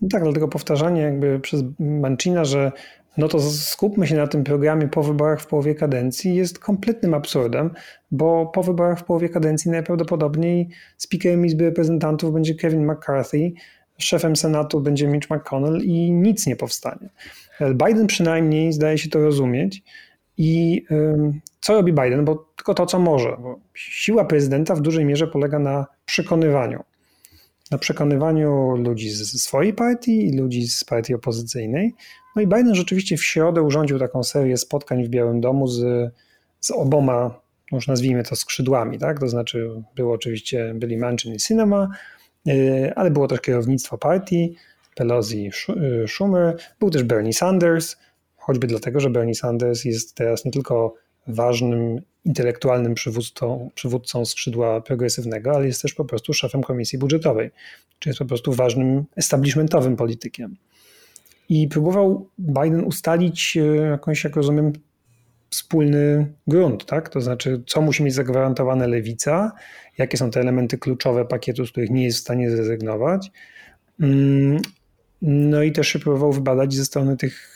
No 0.00 0.08
tak, 0.08 0.22
dlatego 0.22 0.48
powtarzanie 0.48 1.00
jakby 1.00 1.40
przez 1.40 1.62
Mancina, 1.78 2.44
że 2.44 2.72
no 3.16 3.28
to 3.28 3.40
skupmy 3.40 4.06
się 4.06 4.16
na 4.16 4.26
tym 4.26 4.44
programie 4.44 4.88
po 4.88 5.02
wyborach 5.02 5.40
w 5.40 5.46
połowie 5.46 5.74
kadencji 5.74 6.34
jest 6.34 6.58
kompletnym 6.58 7.14
absurdem, 7.14 7.70
bo 8.10 8.46
po 8.46 8.62
wyborach 8.62 9.00
w 9.00 9.04
połowie 9.04 9.28
kadencji 9.28 9.70
najprawdopodobniej 9.70 10.68
speakerem 10.96 11.46
Izby 11.46 11.64
Reprezentantów 11.64 12.32
będzie 12.32 12.54
Kevin 12.54 12.92
McCarthy, 12.92 13.52
szefem 14.04 14.36
Senatu 14.36 14.80
będzie 14.80 15.06
Mitch 15.06 15.30
McConnell 15.30 15.80
i 15.82 16.12
nic 16.12 16.46
nie 16.46 16.56
powstanie. 16.56 17.08
Biden 17.60 18.06
przynajmniej 18.06 18.72
zdaje 18.72 18.98
się 18.98 19.08
to 19.08 19.20
rozumieć 19.20 19.82
i 20.38 20.86
co 21.60 21.74
robi 21.74 21.92
Biden? 21.92 22.24
Bo 22.24 22.52
tylko 22.56 22.74
to, 22.74 22.86
co 22.86 22.98
może. 22.98 23.36
Bo 23.42 23.58
siła 23.74 24.24
prezydenta 24.24 24.74
w 24.74 24.80
dużej 24.80 25.04
mierze 25.04 25.26
polega 25.26 25.58
na 25.58 25.86
przekonywaniu. 26.04 26.84
Na 27.70 27.78
przekonywaniu 27.78 28.76
ludzi 28.76 29.10
ze 29.10 29.24
swojej 29.24 29.74
partii 29.74 30.26
i 30.26 30.38
ludzi 30.38 30.68
z 30.68 30.84
partii 30.84 31.14
opozycyjnej. 31.14 31.94
No 32.36 32.42
i 32.42 32.46
Biden 32.46 32.74
rzeczywiście 32.74 33.16
w 33.16 33.24
środę 33.24 33.62
urządził 33.62 33.98
taką 33.98 34.22
serię 34.22 34.56
spotkań 34.56 35.04
w 35.04 35.08
Białym 35.08 35.40
Domu 35.40 35.66
z, 35.66 36.12
z 36.60 36.70
oboma, 36.70 37.40
już 37.72 37.88
nazwijmy 37.88 38.22
to 38.22 38.36
skrzydłami, 38.36 38.98
tak? 38.98 39.20
To 39.20 39.28
znaczy 39.28 39.82
było 39.96 40.14
oczywiście, 40.14 40.72
byli 40.74 40.96
Manchin 40.96 41.34
i 41.34 41.38
Cinema, 41.38 41.88
ale 42.96 43.10
było 43.10 43.28
też 43.28 43.40
kierownictwo 43.40 43.98
partii, 43.98 44.56
Pelosi, 44.94 45.50
y, 46.04 46.08
Schumer, 46.08 46.56
był 46.80 46.90
też 46.90 47.02
Bernie 47.02 47.32
Sanders, 47.32 47.96
choćby 48.36 48.66
dlatego, 48.66 49.00
że 49.00 49.10
Bernie 49.10 49.34
Sanders 49.34 49.84
jest 49.84 50.14
teraz 50.14 50.44
nie 50.44 50.50
tylko 50.50 50.94
ważnym 51.26 52.00
intelektualnym 52.24 52.94
przywódcą, 52.94 53.70
przywódcą 53.74 54.24
skrzydła 54.24 54.80
progresywnego, 54.80 55.50
ale 55.50 55.66
jest 55.66 55.82
też 55.82 55.94
po 55.94 56.04
prostu 56.04 56.32
szefem 56.32 56.62
komisji 56.62 56.98
budżetowej, 56.98 57.50
czy 57.98 58.08
jest 58.08 58.18
po 58.18 58.24
prostu 58.24 58.52
ważnym 58.52 59.04
establishmentowym 59.16 59.96
politykiem. 59.96 60.56
I 61.48 61.68
próbował 61.68 62.28
Biden 62.38 62.84
ustalić 62.84 63.56
e, 63.56 63.76
jakąś, 63.76 64.24
jak 64.24 64.36
rozumiem, 64.36 64.72
wspólny 65.52 66.32
grunt, 66.46 66.86
tak? 66.86 67.08
To 67.08 67.20
znaczy, 67.20 67.62
co 67.66 67.82
musi 67.82 68.02
mieć 68.02 68.14
zagwarantowane 68.14 68.88
lewica, 68.88 69.52
jakie 69.98 70.16
są 70.16 70.30
te 70.30 70.40
elementy 70.40 70.78
kluczowe 70.78 71.24
pakietu, 71.24 71.66
z 71.66 71.70
których 71.70 71.90
nie 71.90 72.04
jest 72.04 72.18
w 72.18 72.20
stanie 72.20 72.50
zrezygnować. 72.50 73.30
Mm, 74.00 74.58
no 75.22 75.62
i 75.62 75.72
też 75.72 75.88
się 75.88 75.98
próbował 75.98 76.32
wybadać 76.32 76.74
ze 76.74 76.84
strony 76.84 77.16
tych, 77.16 77.48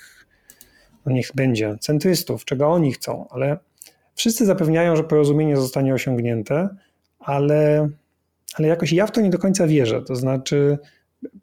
no 1.06 1.12
niech 1.12 1.30
będzie, 1.34 1.76
centrystów, 1.80 2.44
czego 2.44 2.68
oni 2.68 2.92
chcą, 2.92 3.26
ale 3.30 3.58
wszyscy 4.14 4.46
zapewniają, 4.46 4.96
że 4.96 5.04
porozumienie 5.04 5.56
zostanie 5.56 5.94
osiągnięte, 5.94 6.68
ale, 7.18 7.88
ale 8.54 8.68
jakoś 8.68 8.92
ja 8.92 9.06
w 9.06 9.10
to 9.10 9.20
nie 9.20 9.30
do 9.30 9.38
końca 9.38 9.66
wierzę. 9.66 10.02
To 10.02 10.16
znaczy, 10.16 10.78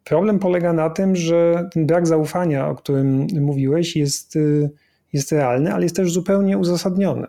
Problem 0.04 0.39
polega 0.39 0.74
na 0.74 0.89
tym, 0.89 1.16
że 1.16 1.70
ten 1.72 1.86
brak 1.86 2.08
zaufania, 2.08 2.68
o 2.68 2.76
którym 2.76 3.28
mówiłeś, 3.39 3.95
jest, 3.95 4.36
y, 4.36 4.70
jest 5.14 5.32
realny, 5.32 5.74
ale 5.74 5.84
jest 5.84 5.95
też 5.95 6.11
zupełnie 6.11 6.57
uzasadniony. 6.57 7.28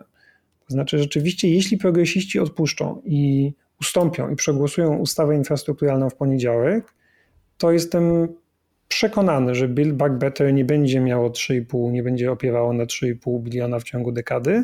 To 0.67 0.73
znaczy, 0.73 0.99
rzeczywiście, 0.99 1.49
jeśli 1.49 1.77
progresiści 1.77 2.39
odpuszczą 2.39 3.01
i 3.05 3.53
ustąpią 3.81 4.29
i 4.29 4.35
przegłosują 4.35 4.97
ustawę 4.97 5.35
infrastrukturalną 5.35 6.09
w 6.09 6.15
poniedziałek, 6.15 6.93
to 7.57 7.71
jestem 7.71 8.27
przekonany, 8.87 9.55
że 9.55 9.67
Build 9.67 9.93
Back 9.93 10.15
Better 10.15 10.53
nie 10.53 10.65
będzie 10.65 10.99
miało 10.99 11.29
3,5, 11.29 11.91
nie 11.91 12.03
będzie 12.03 12.31
opiewało 12.31 12.73
na 12.73 12.85
3,5 12.85 13.41
biliona 13.41 13.79
w 13.79 13.83
ciągu 13.83 14.11
dekady, 14.11 14.63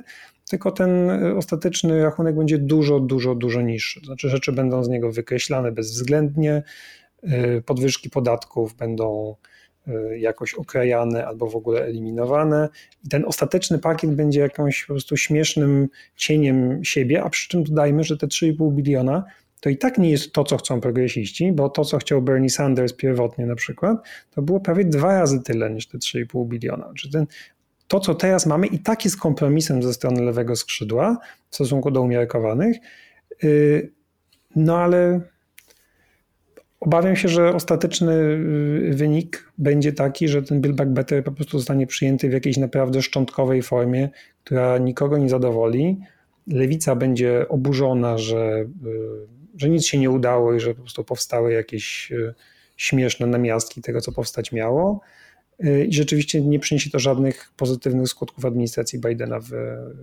tylko 0.50 0.72
ten 0.72 1.10
ostateczny 1.38 2.04
rachunek 2.04 2.36
będzie 2.36 2.58
dużo, 2.58 3.00
dużo, 3.00 3.36
dużo 3.36 3.62
niższy. 3.62 4.00
To 4.00 4.06
znaczy, 4.06 4.30
rzeczy 4.30 4.52
będą 4.52 4.84
z 4.84 4.90
niego 4.90 5.12
wykreślane 5.12 5.72
bezwzględnie, 5.72 6.64
Y, 7.24 7.62
podwyżki 7.66 8.10
podatków 8.10 8.76
będą 8.76 9.36
jakoś 10.18 10.54
okrajane 10.54 11.26
albo 11.26 11.48
w 11.48 11.56
ogóle 11.56 11.86
eliminowane. 11.86 12.70
I 13.06 13.10
ten 13.10 13.26
ostateczny 13.26 13.80
pakiet 13.80 14.16
będzie 14.16 14.40
jakimś 14.40 14.82
po 14.82 14.94
prostu 14.94 15.18
śmiesznym 15.18 15.90
cieniem 16.16 16.86
siebie, 16.86 17.24
a 17.24 17.30
przy 17.30 17.50
czym 17.50 17.64
dodajmy, 17.64 18.04
że 18.04 18.18
te 18.18 18.28
3,5 18.28 18.72
biliona 18.72 19.24
to 19.62 19.70
i 19.70 19.78
tak 19.78 19.98
nie 19.98 20.10
jest 20.10 20.34
to, 20.34 20.44
co 20.44 20.58
chcą 20.58 20.82
progresiści, 20.82 21.52
bo 21.52 21.70
to, 21.70 21.86
co 21.86 21.98
chciał 21.98 22.22
Bernie 22.22 22.50
Sanders 22.50 22.94
pierwotnie 22.94 23.46
na 23.46 23.56
przykład, 23.56 23.98
to 24.32 24.42
było 24.42 24.60
prawie 24.60 24.86
dwa 24.86 25.20
razy 25.20 25.42
tyle 25.44 25.70
niż 25.70 25.88
te 25.88 25.98
3,5 25.98 26.48
biliona. 26.48 26.92
Czy 26.96 27.12
ten, 27.12 27.26
to, 27.88 28.00
co 28.00 28.16
teraz 28.16 28.46
mamy, 28.46 28.68
i 28.68 28.80
tak 28.80 29.06
jest 29.06 29.20
kompromisem 29.20 29.84
ze 29.84 29.94
strony 29.94 30.22
lewego 30.22 30.56
skrzydła 30.56 31.18
w 31.50 31.56
stosunku 31.56 31.92
do 31.92 32.02
umiarkowanych. 32.02 32.78
Y, 33.44 33.92
no 34.56 34.78
ale 34.78 35.22
Obawiam 36.82 37.16
się, 37.16 37.28
że 37.28 37.54
ostateczny 37.54 38.14
y, 38.14 38.94
wynik 38.94 39.52
będzie 39.58 39.94
taki, 39.94 40.28
że 40.28 40.44
ten 40.44 40.62
Build 40.62 40.76
Back 40.76 40.90
Better 40.90 41.24
po 41.24 41.32
prostu 41.32 41.58
zostanie 41.58 41.88
przyjęty 41.88 42.30
w 42.30 42.34
jakiejś 42.34 42.58
naprawdę 42.58 43.02
szczątkowej 43.02 43.62
formie, 43.62 44.10
która 44.44 44.78
nikogo 44.78 45.18
nie 45.18 45.30
zadowoli. 45.30 45.98
Lewica 46.48 46.96
będzie 46.96 47.46
oburzona, 47.50 48.18
że, 48.18 48.66
y, 48.86 49.58
że 49.58 49.70
nic 49.70 49.86
się 49.86 49.98
nie 49.98 50.10
udało 50.10 50.54
i 50.54 50.60
że 50.60 50.76
po 50.76 50.82
prostu 50.82 51.04
powstały 51.04 51.54
jakieś 51.54 52.12
y, 52.12 52.34
śmieszne 52.78 53.28
namiastki 53.28 53.82
tego, 53.82 54.02
co 54.02 54.12
powstać 54.12 54.52
miało. 54.52 55.02
I 55.88 55.94
rzeczywiście 55.94 56.42
nie 56.42 56.60
przyniesie 56.60 56.90
to 56.90 57.00
żadnych 57.00 57.52
pozytywnych 57.58 58.08
skutków 58.08 58.46
administracji 58.46 59.00
Bidena 59.00 59.40
w 59.40 59.52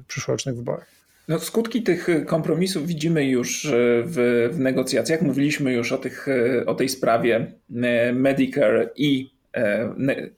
przyszłorocznych 0.08 0.56
wyborach. 0.56 0.86
No, 1.28 1.38
skutki 1.38 1.82
tych 1.82 2.08
kompromisów 2.26 2.86
widzimy 2.86 3.24
już 3.24 3.64
e, 3.64 3.70
w, 4.04 4.48
w 4.52 4.58
negocjacjach. 4.58 5.22
Mówiliśmy 5.22 5.72
już 5.72 5.92
o, 5.92 5.98
tych, 5.98 6.28
e, 6.28 6.66
o 6.66 6.74
tej 6.74 6.88
sprawie 6.88 7.52
e, 7.82 8.12
Medicare 8.12 8.90
i, 8.96 9.38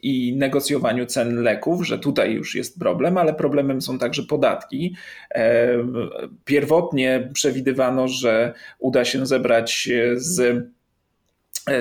i 0.02 0.36
negocjowaniu 0.36 1.06
cen 1.06 1.42
leków, 1.42 1.86
że 1.86 1.98
tutaj 1.98 2.32
już 2.32 2.54
jest 2.54 2.78
problem, 2.78 3.18
ale 3.18 3.34
problemem 3.34 3.82
są 3.82 3.98
także 3.98 4.22
podatki. 4.22 4.96
Pierwotnie 6.44 7.30
przewidywano, 7.32 8.08
że 8.08 8.52
uda 8.78 9.04
się 9.04 9.26
zebrać 9.26 9.88
z 10.14 10.64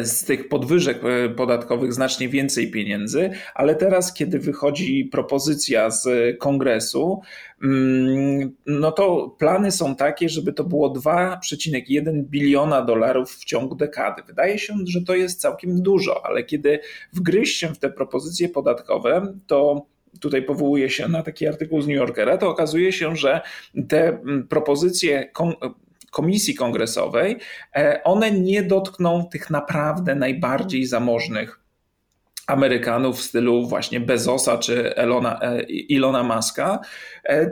z 0.03 0.23
tych 0.25 0.49
podwyżek 0.49 0.99
e, 1.03 1.29
podatkowych 1.29 1.93
znacznie 1.93 2.29
więcej 2.29 2.71
pieniędzy, 2.71 3.29
ale 3.55 3.75
teraz, 3.75 4.13
kiedy 4.13 4.39
wychodzi 4.39 5.05
propozycja 5.05 5.89
z 5.89 6.37
kongresu, 6.37 7.21
mm, 7.63 8.55
no 8.65 8.91
to 8.91 9.35
plany 9.39 9.71
są 9.71 9.95
takie, 9.95 10.29
żeby 10.29 10.53
to 10.53 10.63
było 10.63 10.89
2,1 10.89 12.23
biliona 12.23 12.81
dolarów 12.81 13.31
w 13.31 13.45
ciągu 13.45 13.75
dekady. 13.75 14.23
Wydaje 14.27 14.59
się, 14.59 14.73
że 14.85 15.01
to 15.01 15.15
jest 15.15 15.41
całkiem 15.41 15.81
dużo, 15.81 16.25
ale 16.25 16.43
kiedy 16.43 16.79
wgryźć 17.13 17.59
się 17.59 17.67
w 17.67 17.79
te 17.79 17.89
propozycje 17.89 18.49
podatkowe, 18.49 19.33
to 19.47 19.85
tutaj 20.19 20.43
powołuje 20.43 20.89
się 20.89 21.07
na 21.07 21.23
taki 21.23 21.47
artykuł 21.47 21.81
z 21.81 21.87
New 21.87 21.97
Yorkera, 21.97 22.37
to 22.37 22.49
okazuje 22.49 22.91
się, 22.91 23.15
że 23.15 23.41
te 23.87 24.07
mm, 24.07 24.47
propozycje 24.47 25.29
komisji 26.11 26.55
kongresowej, 26.55 27.37
e, 27.75 28.03
one 28.03 28.31
nie 28.31 28.63
dotkną 28.63 29.25
tych 29.31 29.49
naprawdę 29.49 30.15
najbardziej 30.15 30.85
zamożnych 30.85 31.59
Amerykanów 32.47 33.19
w 33.19 33.23
stylu 33.23 33.67
właśnie 33.67 33.99
Bezosa 33.99 34.57
czy 34.57 34.95
Elona, 34.95 35.39
Ilona 35.67 36.23
Maska, 36.23 36.79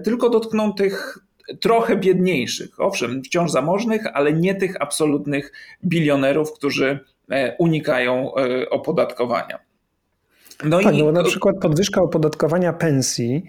tylko 0.04 0.30
dotkną 0.30 0.74
tych 0.74 1.18
trochę 1.60 1.96
biedniejszych. 1.96 2.80
Owszem, 2.80 3.24
wciąż 3.24 3.52
zamożnych, 3.52 4.06
ale 4.14 4.34
nie 4.34 4.56
tych 4.56 4.82
absolutnych 4.82 5.52
bilionerów, 5.86 6.54
którzy 6.54 7.00
unikają 7.60 8.32
opodatkowania. 8.70 9.60
No 10.64 10.82
tak, 10.82 10.96
i... 10.96 11.04
no 11.04 11.12
na 11.12 11.24
przykład 11.24 11.56
podwyżka 11.62 12.02
opodatkowania 12.02 12.74
pensji, 12.74 13.44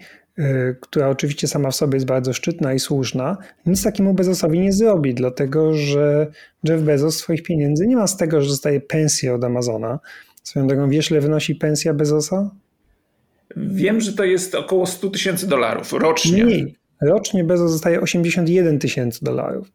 która 0.79 1.09
oczywiście 1.09 1.47
sama 1.47 1.71
w 1.71 1.75
sobie 1.75 1.95
jest 1.95 2.05
bardzo 2.05 2.33
szczytna 2.33 2.73
i 2.73 2.79
słuszna, 2.79 3.37
nic 3.65 3.83
takiemu 3.83 4.13
Bezosowi 4.13 4.59
nie 4.59 4.73
zrobi, 4.73 5.13
dlatego 5.13 5.73
że 5.73 6.27
Jeff 6.63 6.81
Bezos 6.81 7.17
swoich 7.17 7.43
pieniędzy 7.43 7.87
nie 7.87 7.95
ma 7.95 8.07
z 8.07 8.17
tego, 8.17 8.41
że 8.41 8.49
dostaje 8.49 8.81
pensję 8.81 9.33
od 9.33 9.43
Amazona. 9.43 9.99
Swoją 10.43 10.67
drogą, 10.67 10.89
wiesz, 10.89 11.11
ile 11.11 11.21
wynosi 11.21 11.55
pensja 11.55 11.93
Bezosa? 11.93 12.49
Wiem, 13.57 14.01
że 14.01 14.13
to 14.13 14.23
jest 14.23 14.55
około 14.55 14.85
100 14.85 15.09
tysięcy 15.09 15.47
dolarów 15.47 15.93
rocznie. 15.93 16.45
Mniej. 16.45 16.75
Rocznie 17.01 17.43
Bezos 17.43 17.71
dostaje 17.71 18.01
81 18.01 18.79
tysięcy 18.79 19.25
dolarów. 19.25 19.71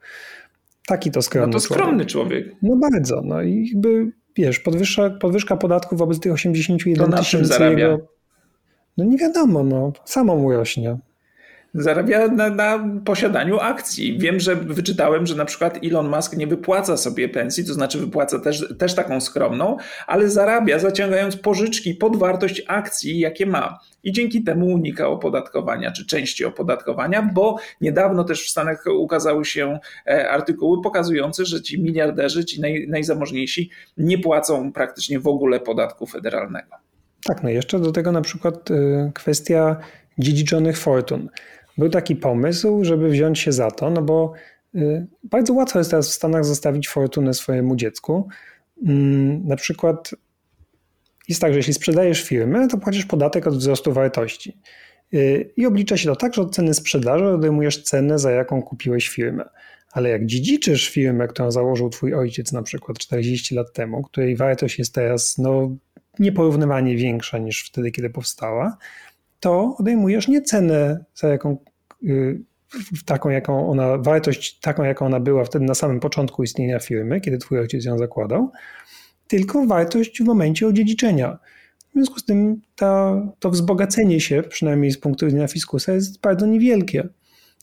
Taki 0.86 1.10
to 1.10 1.22
skromny 1.22 1.46
No 1.46 1.52
to 1.52 1.60
skromny 1.60 2.06
człowiek. 2.06 2.44
człowiek. 2.44 2.56
No 2.62 2.76
bardzo. 2.76 3.22
No 3.24 3.42
i 3.42 3.68
jakby 3.72 4.12
wiesz, 4.36 4.60
podwyżka, 4.60 5.10
podwyżka 5.10 5.56
podatków 5.56 5.98
wobec 5.98 6.20
tych 6.20 6.32
81 6.32 7.12
tysięcy 7.12 7.62
jego... 7.64 8.13
No 8.96 9.04
nie 9.04 9.18
wiadomo, 9.18 9.64
no, 9.64 9.92
samo 10.04 10.36
mu 10.36 10.52
rośnie. 10.52 10.98
Zarabia 11.74 12.28
na, 12.28 12.50
na, 12.50 12.84
posiadaniu 13.04 13.58
akcji. 13.60 14.18
Wiem, 14.18 14.40
że 14.40 14.56
wyczytałem, 14.56 15.26
że 15.26 15.34
na 15.34 15.44
przykład 15.44 15.78
Elon 15.84 16.08
Musk 16.08 16.36
nie 16.36 16.46
wypłaca 16.46 16.96
sobie 16.96 17.28
pensji, 17.28 17.64
to 17.64 17.74
znaczy 17.74 17.98
wypłaca 17.98 18.38
też, 18.38 18.74
też 18.78 18.94
taką 18.94 19.20
skromną, 19.20 19.76
ale 20.06 20.28
zarabia 20.28 20.78
zaciągając 20.78 21.36
pożyczki 21.36 21.94
pod 21.94 22.16
wartość 22.16 22.62
akcji, 22.68 23.18
jakie 23.18 23.46
ma. 23.46 23.78
I 24.04 24.12
dzięki 24.12 24.44
temu 24.44 24.66
unika 24.66 25.08
opodatkowania, 25.08 25.92
czy 25.92 26.06
części 26.06 26.44
opodatkowania, 26.44 27.30
bo 27.34 27.56
niedawno 27.80 28.24
też 28.24 28.46
w 28.46 28.50
Stanach 28.50 28.84
ukazały 28.98 29.44
się 29.44 29.78
e, 30.06 30.30
artykuły 30.30 30.82
pokazujące, 30.82 31.44
że 31.44 31.62
ci 31.62 31.82
miliarderzy, 31.82 32.44
ci 32.44 32.60
naj, 32.60 32.86
najzamożniejsi 32.88 33.70
nie 33.96 34.18
płacą 34.18 34.72
praktycznie 34.72 35.20
w 35.20 35.26
ogóle 35.26 35.60
podatku 35.60 36.06
federalnego. 36.06 36.83
Tak, 37.24 37.42
no 37.42 37.50
jeszcze 37.50 37.80
do 37.80 37.92
tego 37.92 38.12
na 38.12 38.20
przykład 38.20 38.70
e, 38.70 39.10
kwestia 39.14 39.76
dziedziczonych 40.18 40.78
fortun. 40.78 41.28
Był 41.78 41.90
taki 41.90 42.16
pomysł, 42.16 42.84
żeby 42.84 43.08
wziąć 43.08 43.38
się 43.38 43.52
za 43.52 43.70
to, 43.70 43.90
no 43.90 44.02
bo 44.02 44.32
y, 44.74 45.06
bardzo 45.24 45.52
łatwo 45.52 45.78
jest 45.78 45.90
teraz 45.90 46.08
w 46.08 46.12
Stanach 46.12 46.44
zostawić 46.44 46.88
fortunę 46.88 47.34
swojemu 47.34 47.76
dziecku. 47.76 48.28
Mm, 48.86 49.46
na 49.46 49.56
przykład 49.56 50.10
jest 51.28 51.40
tak, 51.40 51.52
że 51.52 51.58
jeśli 51.58 51.74
sprzedajesz 51.74 52.22
firmę, 52.22 52.68
to 52.68 52.78
płacisz 52.78 53.06
podatek 53.06 53.46
od 53.46 53.56
wzrostu 53.56 53.92
wartości. 53.92 54.58
Y, 55.14 55.52
I 55.56 55.66
oblicza 55.66 55.96
się 55.96 56.08
to 56.08 56.16
tak, 56.16 56.34
że 56.34 56.42
od 56.42 56.54
ceny 56.54 56.74
sprzedaży 56.74 57.24
odejmujesz 57.26 57.82
cenę, 57.82 58.18
za 58.18 58.30
jaką 58.30 58.62
kupiłeś 58.62 59.08
firmę. 59.08 59.44
Ale 59.92 60.08
jak 60.08 60.26
dziedziczysz 60.26 60.88
firmę, 60.88 61.28
którą 61.28 61.50
założył 61.50 61.90
twój 61.90 62.14
ojciec 62.14 62.52
na 62.52 62.62
przykład 62.62 62.98
40 62.98 63.54
lat 63.54 63.72
temu, 63.72 64.02
której 64.02 64.36
wartość 64.36 64.78
jest 64.78 64.94
teraz 64.94 65.38
no, 65.38 65.76
nieporównywalnie 66.18 66.96
większa 66.96 67.38
niż 67.38 67.64
wtedy, 67.64 67.90
kiedy 67.90 68.10
powstała, 68.10 68.76
to 69.40 69.76
odejmujesz 69.78 70.28
nie 70.28 70.42
cenę, 70.42 71.04
za 71.14 71.28
jaką, 71.28 71.56
y, 72.02 72.40
taką, 73.06 73.30
jaką 73.30 73.70
ona, 73.70 73.98
wartość 73.98 74.60
taką, 74.60 74.84
jaką 74.84 75.06
ona 75.06 75.20
była 75.20 75.44
wtedy 75.44 75.64
na 75.64 75.74
samym 75.74 76.00
początku 76.00 76.42
istnienia 76.42 76.78
firmy, 76.78 77.20
kiedy 77.20 77.38
twój 77.38 77.58
ojciec 77.58 77.84
ją 77.84 77.98
zakładał, 77.98 78.50
tylko 79.28 79.66
wartość 79.66 80.22
w 80.22 80.24
momencie 80.24 80.66
odziedziczenia. 80.66 81.38
W 81.90 81.92
związku 81.94 82.18
z 82.18 82.24
tym 82.24 82.60
ta, 82.76 83.22
to 83.38 83.50
wzbogacenie 83.50 84.20
się, 84.20 84.42
przynajmniej 84.42 84.90
z 84.90 84.98
punktu 84.98 85.26
widzenia 85.26 85.48
fiskusa, 85.48 85.92
jest 85.92 86.20
bardzo 86.20 86.46
niewielkie. 86.46 87.08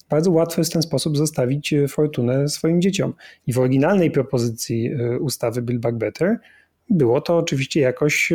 Bardzo 0.09 0.31
łatwo 0.31 0.61
jest 0.61 0.71
w 0.71 0.73
ten 0.73 0.81
sposób 0.81 1.17
zostawić 1.17 1.73
fortunę 1.89 2.49
swoim 2.49 2.81
dzieciom. 2.81 3.13
I 3.47 3.53
w 3.53 3.59
oryginalnej 3.59 4.11
propozycji 4.11 4.93
y, 4.93 5.19
ustawy 5.19 5.61
Build 5.61 5.81
Back 5.81 5.97
Better 5.97 6.39
było 6.89 7.21
to 7.21 7.37
oczywiście 7.37 7.79
jakoś, 7.79 8.33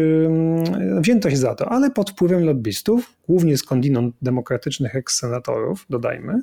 wzięto 1.01 1.30
się 1.30 1.36
za 1.36 1.55
to, 1.55 1.68
ale 1.68 1.90
pod 1.90 2.11
wpływem 2.11 2.44
lobbystów, 2.44 3.12
głównie 3.28 3.59
skądinąd 3.59 4.14
demokratycznych 4.22 4.97
eks-senatorów, 4.97 5.86
dodajmy, 5.90 6.42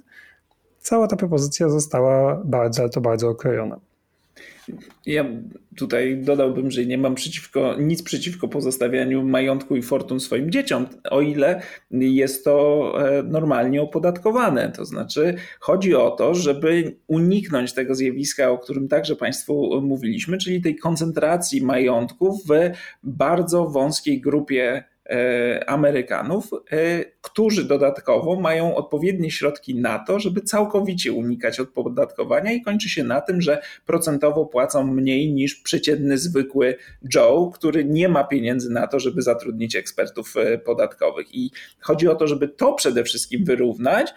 cała 0.79 1.07
ta 1.07 1.15
propozycja 1.15 1.69
została 1.69 2.41
bardzo, 2.45 2.81
ale 2.81 2.89
to 2.89 3.01
bardzo 3.01 3.29
okrojona. 3.29 3.79
Ja 5.05 5.25
tutaj 5.77 6.17
dodałbym, 6.17 6.71
że 6.71 6.85
nie 6.85 6.97
mam 6.97 7.15
przeciwko, 7.15 7.75
nic 7.79 8.03
przeciwko 8.03 8.47
pozostawianiu 8.47 9.23
majątku 9.23 9.75
i 9.75 9.81
fortun 9.81 10.19
swoim 10.19 10.51
dzieciom, 10.51 10.87
o 11.11 11.21
ile 11.21 11.61
jest 11.91 12.43
to 12.43 12.93
e, 13.09 13.23
normalnie 13.23 13.81
opodatkowane. 13.81 14.71
To 14.71 14.85
znaczy, 14.85 15.35
chodzi 15.59 15.95
o 15.95 16.11
to, 16.11 16.35
żeby 16.35 16.95
uniknąć 17.07 17.73
tego 17.73 17.95
zjawiska, 17.95 18.49
o 18.49 18.57
którym 18.57 18.87
także 18.87 19.15
Państwu 19.15 19.81
mówiliśmy, 19.81 20.37
czyli 20.37 20.61
tej 20.61 20.75
koncentracji 20.75 21.61
majątków 21.61 22.43
w 22.47 22.51
bardzo 23.03 23.65
wąskiej 23.65 24.21
grupie 24.21 24.83
Amerykanów, 25.67 26.49
e, 26.71 27.05
którzy 27.21 27.63
dodatkowo 27.63 28.35
mają 28.35 28.75
odpowiednie 28.75 29.31
środki 29.31 29.75
na 29.75 29.99
to, 29.99 30.19
żeby 30.19 30.41
całkowicie 30.41 31.11
unikać 31.11 31.59
odpodatkowania 31.59 32.51
i 32.51 32.61
kończy 32.61 32.89
się 32.89 33.03
na 33.03 33.21
tym, 33.21 33.41
że 33.41 33.61
procentowo 33.85 34.45
płacą 34.45 34.83
mniej 34.87 35.33
niż 35.33 35.55
przeciętny, 35.55 36.17
zwykły 36.17 36.75
Joe, 37.15 37.51
który 37.53 37.85
nie 37.85 38.09
ma 38.09 38.23
pieniędzy 38.23 38.69
na 38.69 38.87
to, 38.87 38.99
żeby 38.99 39.21
zatrudnić 39.21 39.75
ekspertów 39.75 40.37
e, 40.37 40.57
podatkowych. 40.57 41.35
I 41.35 41.51
chodzi 41.79 42.07
o 42.07 42.15
to, 42.15 42.27
żeby 42.27 42.47
to 42.47 42.73
przede 42.73 43.03
wszystkim 43.03 43.45
wyrównać, 43.45 44.13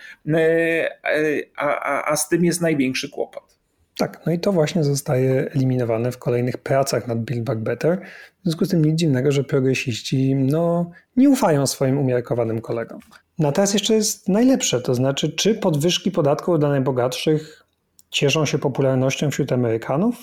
a, 1.57 1.81
a, 1.81 2.13
a 2.13 2.17
z 2.17 2.29
tym 2.29 2.45
jest 2.45 2.61
największy 2.61 3.11
kłopot. 3.11 3.56
Tak, 3.99 4.21
no 4.27 4.33
i 4.33 4.39
to 4.39 4.53
właśnie 4.53 4.85
zostaje 4.85 5.51
eliminowane 5.51 6.13
w 6.13 6.19
kolejnych 6.19 6.59
pracach 6.59 7.09
nad 7.09 7.25
Build 7.25 7.45
Back 7.45 7.61
Better. 7.61 8.01
W 8.41 8.43
związku 8.43 8.65
z 8.65 8.69
tym 8.69 8.85
nic 8.85 8.99
dziwnego, 8.99 9.33
że 9.33 9.45
progresiści 9.45 10.35
no, 10.35 10.91
nie 11.17 11.31
ufają 11.31 11.67
swoim 11.67 11.99
umiarkowanym 11.99 12.61
kolegom. 12.61 13.01
No 13.39 13.49
a 13.49 13.53
teraz 13.53 13.75
jeszcze 13.75 13.95
jest 13.95 14.29
najlepsze, 14.29 14.81
to 14.81 14.95
znaczy, 14.95 15.33
czy 15.33 15.55
podwyżki 15.55 16.11
podatków 16.11 16.59
dla 16.59 16.69
najbogatszych 16.69 17.67
cieszą 18.11 18.45
się 18.45 18.59
popularnością 18.59 19.31
wśród 19.31 19.53
Amerykanów? 19.53 20.17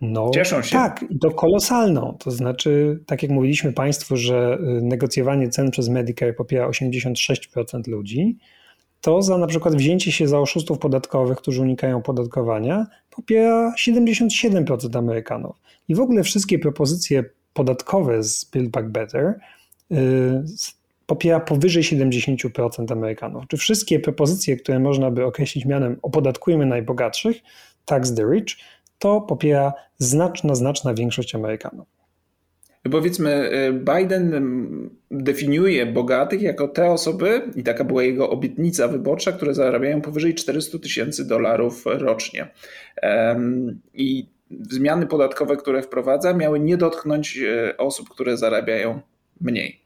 No, 0.00 0.30
Cieszą 0.34 0.62
się. 0.62 0.72
Tak, 0.72 1.04
i 1.10 1.18
to 1.18 1.30
kolosalną. 1.30 2.16
To 2.20 2.30
znaczy, 2.30 3.00
tak 3.06 3.22
jak 3.22 3.32
mówiliśmy 3.32 3.72
Państwu, 3.72 4.16
że 4.16 4.58
y, 4.78 4.82
negocjowanie 4.82 5.48
cen 5.48 5.70
przez 5.70 5.88
Medicare 5.88 6.32
popiera 6.32 6.68
86% 6.68 7.88
ludzi, 7.88 8.38
to 9.02 9.22
za 9.22 9.38
na 9.38 9.46
przykład 9.46 9.76
wzięcie 9.76 10.12
się 10.12 10.28
za 10.28 10.40
oszustów 10.40 10.78
podatkowych, 10.78 11.38
którzy 11.38 11.62
unikają 11.62 11.96
opodatkowania, 11.96 12.86
popiera 13.10 13.74
77% 13.78 14.98
Amerykanów. 14.98 15.56
I 15.88 15.94
w 15.94 16.00
ogóle 16.00 16.22
wszystkie 16.22 16.58
propozycje 16.58 17.24
podatkowe 17.54 18.22
z 18.22 18.44
Build 18.44 18.70
Back 18.70 18.88
Better 18.88 19.40
yy, 19.90 19.98
popiera 21.06 21.40
powyżej 21.40 21.82
70% 21.82 22.92
Amerykanów. 22.92 23.44
Czy 23.48 23.56
wszystkie 23.56 24.00
propozycje, 24.00 24.56
które 24.56 24.78
można 24.78 25.10
by 25.10 25.24
określić 25.24 25.64
mianem 25.64 25.98
opodatkujmy 26.02 26.66
najbogatszych, 26.66 27.36
tax 27.84 28.14
the 28.14 28.22
rich, 28.22 28.56
to 28.98 29.20
popiera 29.20 29.72
znaczna, 29.98 30.54
znaczna 30.54 30.94
większość 30.94 31.34
Amerykanów. 31.34 31.91
Powiedzmy, 32.90 33.50
y, 33.52 33.72
Biden 33.72 34.34
mm, 34.34 34.90
definiuje 35.10 35.86
bogatych 35.86 36.42
jako 36.42 36.68
te 36.68 36.90
osoby, 36.90 37.42
i 37.56 37.62
taka 37.62 37.84
była 37.84 38.02
jego 38.02 38.30
obietnica 38.30 38.88
wyborcza, 38.88 39.32
które 39.32 39.54
zarabiają 39.54 40.00
powyżej 40.00 40.34
400 40.34 40.78
tysięcy 40.78 41.28
dolarów 41.28 41.84
rocznie. 41.86 42.48
I 43.94 44.26
zmiany 44.70 45.06
podatkowe, 45.06 45.56
które 45.56 45.82
wprowadza, 45.82 46.34
miały 46.34 46.60
nie 46.60 46.76
dotknąć 46.76 47.38
y, 47.38 47.76
osób, 47.76 48.08
które 48.08 48.36
zarabiają 48.36 49.00
mniej. 49.40 49.80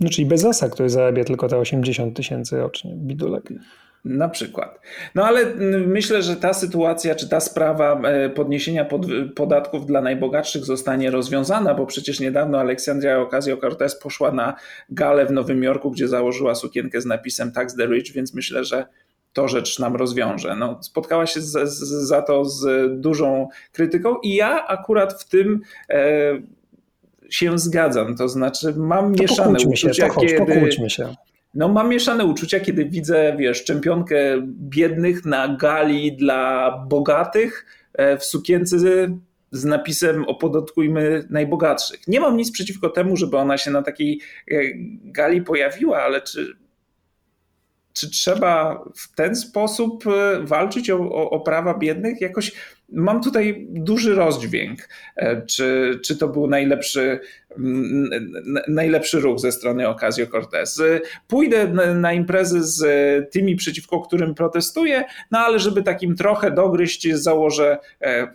No, 0.00 0.08
czyli 0.10 0.26
Bezosa, 0.26 0.68
który 0.68 0.90
zarabia 0.90 1.24
tylko 1.24 1.48
te 1.48 1.58
80 1.58 2.16
tysięcy 2.16 2.56
rocznie, 2.56 2.94
bidulek. 2.96 3.52
Na 4.08 4.28
przykład. 4.28 4.80
No 5.14 5.24
ale 5.24 5.54
myślę, 5.86 6.22
że 6.22 6.36
ta 6.36 6.52
sytuacja, 6.52 7.14
czy 7.14 7.28
ta 7.28 7.40
sprawa 7.40 8.00
e, 8.00 8.30
podniesienia 8.30 8.84
pod, 8.84 9.06
podatków 9.36 9.86
dla 9.86 10.00
najbogatszych 10.00 10.64
zostanie 10.64 11.10
rozwiązana, 11.10 11.74
bo 11.74 11.86
przecież 11.86 12.20
niedawno 12.20 12.58
Aleksandria 12.58 13.24
Ocasio-Cortez 13.24 13.98
poszła 14.02 14.32
na 14.32 14.54
galę 14.90 15.26
w 15.26 15.32
Nowym 15.32 15.62
Jorku, 15.62 15.90
gdzie 15.90 16.08
założyła 16.08 16.54
sukienkę 16.54 17.00
z 17.00 17.06
napisem 17.06 17.52
Tax 17.52 17.76
the 17.76 17.86
Rich, 17.86 18.12
więc 18.12 18.34
myślę, 18.34 18.64
że 18.64 18.86
to 19.32 19.48
rzecz 19.48 19.78
nam 19.78 19.96
rozwiąże. 19.96 20.56
No, 20.56 20.78
spotkała 20.82 21.26
się 21.26 21.40
z, 21.40 21.68
z, 21.68 22.08
za 22.08 22.22
to 22.22 22.44
z 22.44 22.90
dużą 23.00 23.48
krytyką 23.72 24.16
i 24.22 24.34
ja 24.34 24.66
akurat 24.66 25.22
w 25.22 25.28
tym 25.28 25.60
e, 25.90 26.42
się 27.30 27.58
zgadzam. 27.58 28.16
To 28.16 28.28
znaczy 28.28 28.74
mam 28.76 29.14
to 29.14 29.22
mieszane 29.22 29.58
uczucia, 29.58 29.92
się, 29.92 30.10
kiedy... 30.20 30.90
się 30.90 31.14
no 31.54 31.68
mam 31.68 31.88
mieszane 31.88 32.24
uczucia, 32.24 32.60
kiedy 32.60 32.84
widzę, 32.84 33.36
wiesz, 33.38 33.64
czempionkę 33.64 34.16
biednych 34.46 35.24
na 35.24 35.56
gali 35.56 36.16
dla 36.16 36.70
bogatych 36.88 37.66
e, 37.94 38.18
w 38.18 38.24
sukience 38.24 38.76
z 39.50 39.64
napisem 39.64 40.24
opodatkujmy 40.24 41.26
najbogatszych. 41.30 42.08
Nie 42.08 42.20
mam 42.20 42.36
nic 42.36 42.52
przeciwko 42.52 42.88
temu, 42.88 43.16
żeby 43.16 43.36
ona 43.36 43.58
się 43.58 43.70
na 43.70 43.82
takiej 43.82 44.20
e, 44.50 44.54
gali 45.04 45.42
pojawiła, 45.42 46.02
ale 46.02 46.20
czy, 46.20 46.56
czy 47.92 48.10
trzeba 48.10 48.84
w 48.96 49.14
ten 49.14 49.36
sposób 49.36 50.04
e, 50.06 50.40
walczyć 50.42 50.90
o, 50.90 50.98
o, 50.98 51.30
o 51.30 51.40
prawa 51.40 51.78
biednych? 51.78 52.20
Jakoś 52.20 52.52
mam 52.92 53.22
tutaj 53.22 53.66
duży 53.70 54.14
rozdźwięk, 54.14 54.88
e, 55.16 55.42
czy, 55.46 55.98
czy 56.04 56.16
to 56.16 56.28
był 56.28 56.46
najlepszy, 56.46 57.20
najlepszy 58.68 59.20
ruch 59.20 59.38
ze 59.38 59.52
strony 59.52 59.84
Ocasio-Cortez. 59.84 60.82
Pójdę 61.28 61.68
na, 61.68 61.94
na 61.94 62.12
imprezy 62.12 62.62
z 62.62 62.82
tymi, 63.32 63.56
przeciwko 63.56 64.00
którym 64.00 64.34
protestuję, 64.34 65.04
no 65.30 65.38
ale 65.38 65.58
żeby 65.58 65.82
takim 65.82 66.16
trochę 66.16 66.50
dogryźć, 66.50 67.12
założę 67.12 67.78
e, 68.02 68.28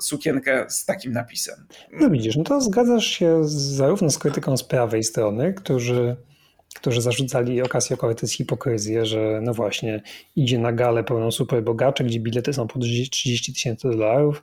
sukienkę 0.00 0.66
z 0.68 0.84
takim 0.84 1.12
napisem. 1.12 1.66
No 2.00 2.10
widzisz, 2.10 2.36
no 2.36 2.44
to 2.44 2.60
zgadzasz 2.60 3.06
się 3.06 3.40
zarówno 3.48 4.10
z 4.10 4.18
krytyką 4.18 4.56
z 4.56 4.64
prawej 4.64 5.04
strony, 5.04 5.54
którzy 5.54 6.16
którzy 6.74 7.02
zarzucali 7.02 7.62
Ocasio-Cortez 7.62 8.32
hipokryzję, 8.32 9.06
że 9.06 9.40
no 9.42 9.54
właśnie 9.54 10.02
idzie 10.36 10.58
na 10.58 10.72
galę 10.72 11.04
pełną 11.04 11.30
superbogaczy, 11.30 12.04
gdzie 12.04 12.20
bilety 12.20 12.52
są 12.52 12.66
po 12.66 12.78
30 12.78 13.52
tysięcy 13.52 13.88
dolarów, 13.88 14.42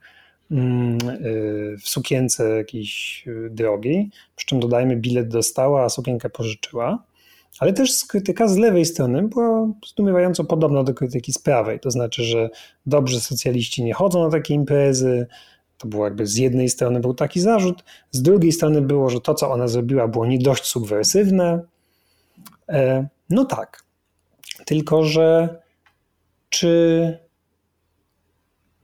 mm, 0.51 0.97
y, 1.25 1.77
w 1.81 1.89
sukience 1.89 2.49
jakiejś 2.49 3.23
y, 3.27 3.49
drogiej, 3.51 4.09
przy 4.35 4.45
czym 4.45 4.59
dodajmy 4.59 4.95
bilet 4.95 5.27
dostała, 5.27 5.83
a 5.83 5.89
sukienkę 5.89 6.29
pożyczyła. 6.29 7.03
Ale 7.59 7.73
też 7.73 8.05
krytyka 8.05 8.47
z 8.47 8.57
lewej 8.57 8.85
strony 8.85 9.27
była 9.27 9.67
zdumiewająco 9.87 10.43
podobna 10.43 10.83
do 10.83 10.93
krytyki 10.93 11.33
z 11.33 11.37
prawej. 11.37 11.79
To 11.79 11.91
znaczy, 11.91 12.23
że 12.23 12.49
dobrzy 12.85 13.19
socjaliści 13.19 13.83
nie 13.83 13.93
chodzą 13.93 14.23
na 14.23 14.29
takie 14.29 14.53
imprezy, 14.53 15.27
to 15.77 15.87
było 15.87 16.05
jakby 16.05 16.27
z 16.27 16.35
jednej 16.35 16.69
strony 16.69 16.99
był 16.99 17.13
taki 17.13 17.39
zarzut, 17.39 17.83
z 18.11 18.21
drugiej 18.21 18.51
strony 18.51 18.81
było, 18.81 19.09
że 19.09 19.21
to, 19.21 19.33
co 19.33 19.51
ona 19.51 19.67
zrobiła, 19.67 20.07
było 20.07 20.25
nie 20.25 20.39
dość 20.39 20.63
subwersywne, 20.63 21.61
no 23.29 23.45
tak. 23.45 23.83
Tylko, 24.65 25.03
że 25.03 25.59
czy 26.49 27.17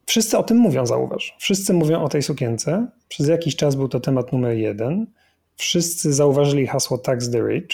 wszyscy 0.06 0.38
o 0.38 0.44
tym 0.44 0.58
mówią, 0.58 0.86
zauważ. 0.86 1.36
Wszyscy 1.40 1.74
mówią 1.74 2.04
o 2.04 2.10
tej 2.10 2.24
sukience. 2.24 2.88
Przez 3.08 3.28
jakiś 3.28 3.56
czas 3.56 3.76
był 3.76 3.88
to 3.88 4.00
temat 4.00 4.34
numer 4.34 4.58
jeden. 4.58 5.08
Wszyscy 5.56 6.14
zauważyli 6.14 6.68
hasło 6.68 6.98
Tax 6.98 7.32
the 7.32 7.40
Rich. 7.40 7.70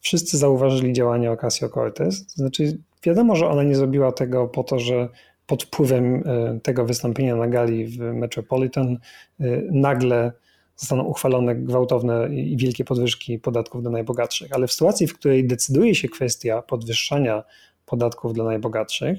Wszyscy 0.00 0.38
zauważyli 0.38 0.92
działanie 0.92 1.30
Ocasio-Cortez. 1.30 2.24
To 2.24 2.32
znaczy, 2.36 2.78
wiadomo, 3.02 3.36
że 3.36 3.48
ona 3.48 3.62
nie 3.62 3.74
zrobiła 3.74 4.12
tego 4.12 4.48
po 4.48 4.64
to, 4.64 4.78
że 4.78 5.08
pod 5.46 5.62
wpływem 5.62 6.22
e, 6.26 6.60
tego 6.62 6.84
wystąpienia 6.84 7.36
na 7.36 7.48
gali 7.48 7.86
w 7.86 7.98
Metropolitan 7.98 8.98
e, 9.40 9.46
nagle 9.70 10.32
zostaną 10.76 11.04
uchwalone 11.04 11.54
gwałtowne 11.54 12.28
i 12.34 12.56
wielkie 12.56 12.84
podwyżki 12.84 13.38
podatków 13.38 13.82
dla 13.82 13.90
najbogatszych. 13.90 14.52
Ale 14.52 14.66
w 14.66 14.72
sytuacji, 14.72 15.06
w 15.06 15.14
której 15.14 15.46
decyduje 15.46 15.94
się 15.94 16.08
kwestia 16.08 16.62
podwyższania 16.62 17.44
podatków 17.86 18.32
dla 18.32 18.44
najbogatszych, 18.44 19.18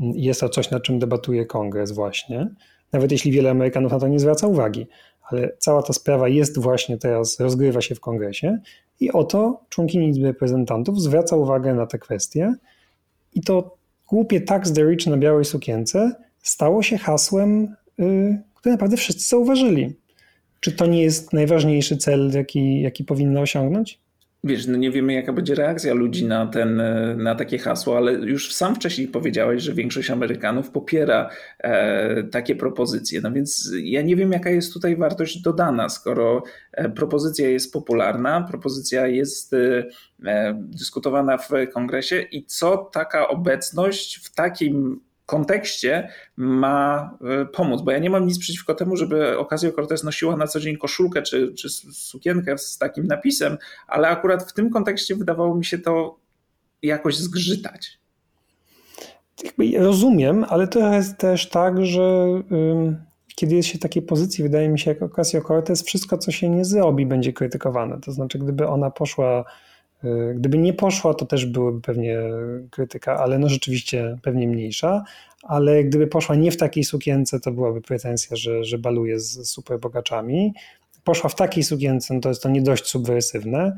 jest 0.00 0.40
to 0.40 0.48
coś, 0.48 0.70
nad 0.70 0.82
czym 0.82 0.98
debatuje 0.98 1.46
kongres 1.46 1.92
właśnie, 1.92 2.48
nawet 2.92 3.12
jeśli 3.12 3.32
wiele 3.32 3.50
Amerykanów 3.50 3.92
na 3.92 3.98
to 3.98 4.08
nie 4.08 4.18
zwraca 4.18 4.46
uwagi, 4.46 4.86
ale 5.22 5.52
cała 5.58 5.82
ta 5.82 5.92
sprawa 5.92 6.28
jest 6.28 6.58
właśnie 6.58 6.98
teraz, 6.98 7.40
rozgrywa 7.40 7.80
się 7.80 7.94
w 7.94 8.00
kongresie 8.00 8.58
i 9.00 9.12
oto 9.12 9.60
członkini 9.68 10.08
Izby 10.08 10.26
Reprezentantów 10.26 11.00
zwraca 11.00 11.36
uwagę 11.36 11.74
na 11.74 11.86
te 11.86 11.98
kwestie 11.98 12.54
i 13.34 13.40
to 13.40 13.76
głupie 14.08 14.40
tax 14.40 14.72
the 14.72 14.84
rich 14.84 15.06
na 15.06 15.16
białej 15.16 15.44
sukience 15.44 16.12
stało 16.42 16.82
się 16.82 16.98
hasłem, 16.98 17.76
yy, 17.98 18.42
które 18.54 18.72
naprawdę 18.72 18.96
wszyscy 18.96 19.28
zauważyli. 19.28 20.01
Czy 20.62 20.72
to 20.72 20.86
nie 20.86 21.02
jest 21.02 21.32
najważniejszy 21.32 21.96
cel, 21.96 22.30
jaki, 22.34 22.80
jaki 22.80 23.04
powinno 23.04 23.40
osiągnąć? 23.40 23.98
Wiesz, 24.44 24.66
no 24.66 24.76
nie 24.76 24.90
wiemy, 24.90 25.12
jaka 25.12 25.32
będzie 25.32 25.54
reakcja 25.54 25.94
ludzi 25.94 26.26
na, 26.26 26.46
ten, 26.46 26.82
na 27.16 27.34
takie 27.34 27.58
hasło, 27.58 27.96
ale 27.96 28.12
już 28.12 28.54
sam 28.54 28.74
wcześniej 28.74 29.08
powiedziałeś, 29.08 29.62
że 29.62 29.74
większość 29.74 30.10
Amerykanów 30.10 30.70
popiera 30.70 31.30
e, 31.58 32.24
takie 32.24 32.56
propozycje. 32.56 33.20
No 33.20 33.32
więc 33.32 33.72
ja 33.82 34.02
nie 34.02 34.16
wiem, 34.16 34.32
jaka 34.32 34.50
jest 34.50 34.72
tutaj 34.72 34.96
wartość 34.96 35.42
dodana, 35.42 35.88
skoro 35.88 36.42
e, 36.72 36.88
propozycja 36.88 37.48
jest 37.48 37.72
popularna, 37.72 38.46
propozycja 38.50 39.06
jest 39.06 39.54
e, 39.54 39.84
e 40.24 40.54
dyskutowana 40.58 41.38
w 41.38 41.50
kongresie 41.72 42.20
i 42.20 42.44
co 42.44 42.76
taka 42.76 43.28
obecność 43.28 44.16
w 44.16 44.34
takim 44.34 45.00
kontekście 45.32 46.08
ma 46.36 47.10
e, 47.42 47.46
pomóc, 47.46 47.82
bo 47.82 47.90
ja 47.90 47.98
nie 47.98 48.10
mam 48.10 48.26
nic 48.26 48.38
przeciwko 48.38 48.74
temu, 48.74 48.96
żeby 48.96 49.36
Ocasio-Cortez 49.38 50.04
nosiła 50.04 50.36
na 50.36 50.46
co 50.46 50.60
dzień 50.60 50.76
koszulkę 50.76 51.22
czy, 51.22 51.54
czy 51.54 51.68
sukienkę 51.92 52.58
z 52.58 52.78
takim 52.78 53.06
napisem, 53.06 53.58
ale 53.86 54.08
akurat 54.08 54.50
w 54.50 54.52
tym 54.52 54.70
kontekście 54.70 55.16
wydawało 55.16 55.54
mi 55.54 55.64
się 55.64 55.78
to 55.78 56.18
jakoś 56.82 57.16
zgrzytać. 57.16 57.98
Rozumiem, 59.78 60.44
ale 60.48 60.68
to 60.68 60.94
jest 60.94 61.16
też 61.16 61.48
tak, 61.48 61.86
że 61.86 62.26
kiedy 63.36 63.54
jest 63.54 63.68
się 63.68 63.78
w 63.78 63.82
takiej 63.82 64.02
pozycji, 64.02 64.44
wydaje 64.44 64.68
mi 64.68 64.78
się, 64.78 64.90
jak 64.90 65.00
Ocasio-Cortez, 65.00 65.84
wszystko, 65.84 66.18
co 66.18 66.32
się 66.32 66.48
nie 66.48 66.64
zrobi, 66.64 67.06
będzie 67.06 67.32
krytykowane. 67.32 68.00
To 68.00 68.12
znaczy, 68.12 68.38
gdyby 68.38 68.68
ona 68.68 68.90
poszła 68.90 69.44
gdyby 70.34 70.58
nie 70.58 70.72
poszła, 70.72 71.14
to 71.14 71.26
też 71.26 71.46
byłyby 71.46 71.80
pewnie 71.80 72.18
krytyka, 72.70 73.16
ale 73.16 73.38
no 73.38 73.48
rzeczywiście 73.48 74.18
pewnie 74.22 74.48
mniejsza. 74.48 75.04
Ale 75.42 75.84
gdyby 75.84 76.06
poszła 76.06 76.34
nie 76.34 76.50
w 76.50 76.56
takiej 76.56 76.84
sukience, 76.84 77.40
to 77.40 77.52
byłaby 77.52 77.80
pretensja, 77.80 78.36
że, 78.36 78.64
że 78.64 78.78
baluje 78.78 79.20
z 79.20 79.48
super 79.48 79.80
bogaczami. 79.80 80.54
Poszła 81.04 81.30
w 81.30 81.34
takiej 81.34 81.62
sukience, 81.62 82.14
no 82.14 82.20
to 82.20 82.28
jest 82.28 82.42
to 82.42 82.48
nie 82.48 82.62
dość 82.62 82.86
subwersywne. 82.86 83.76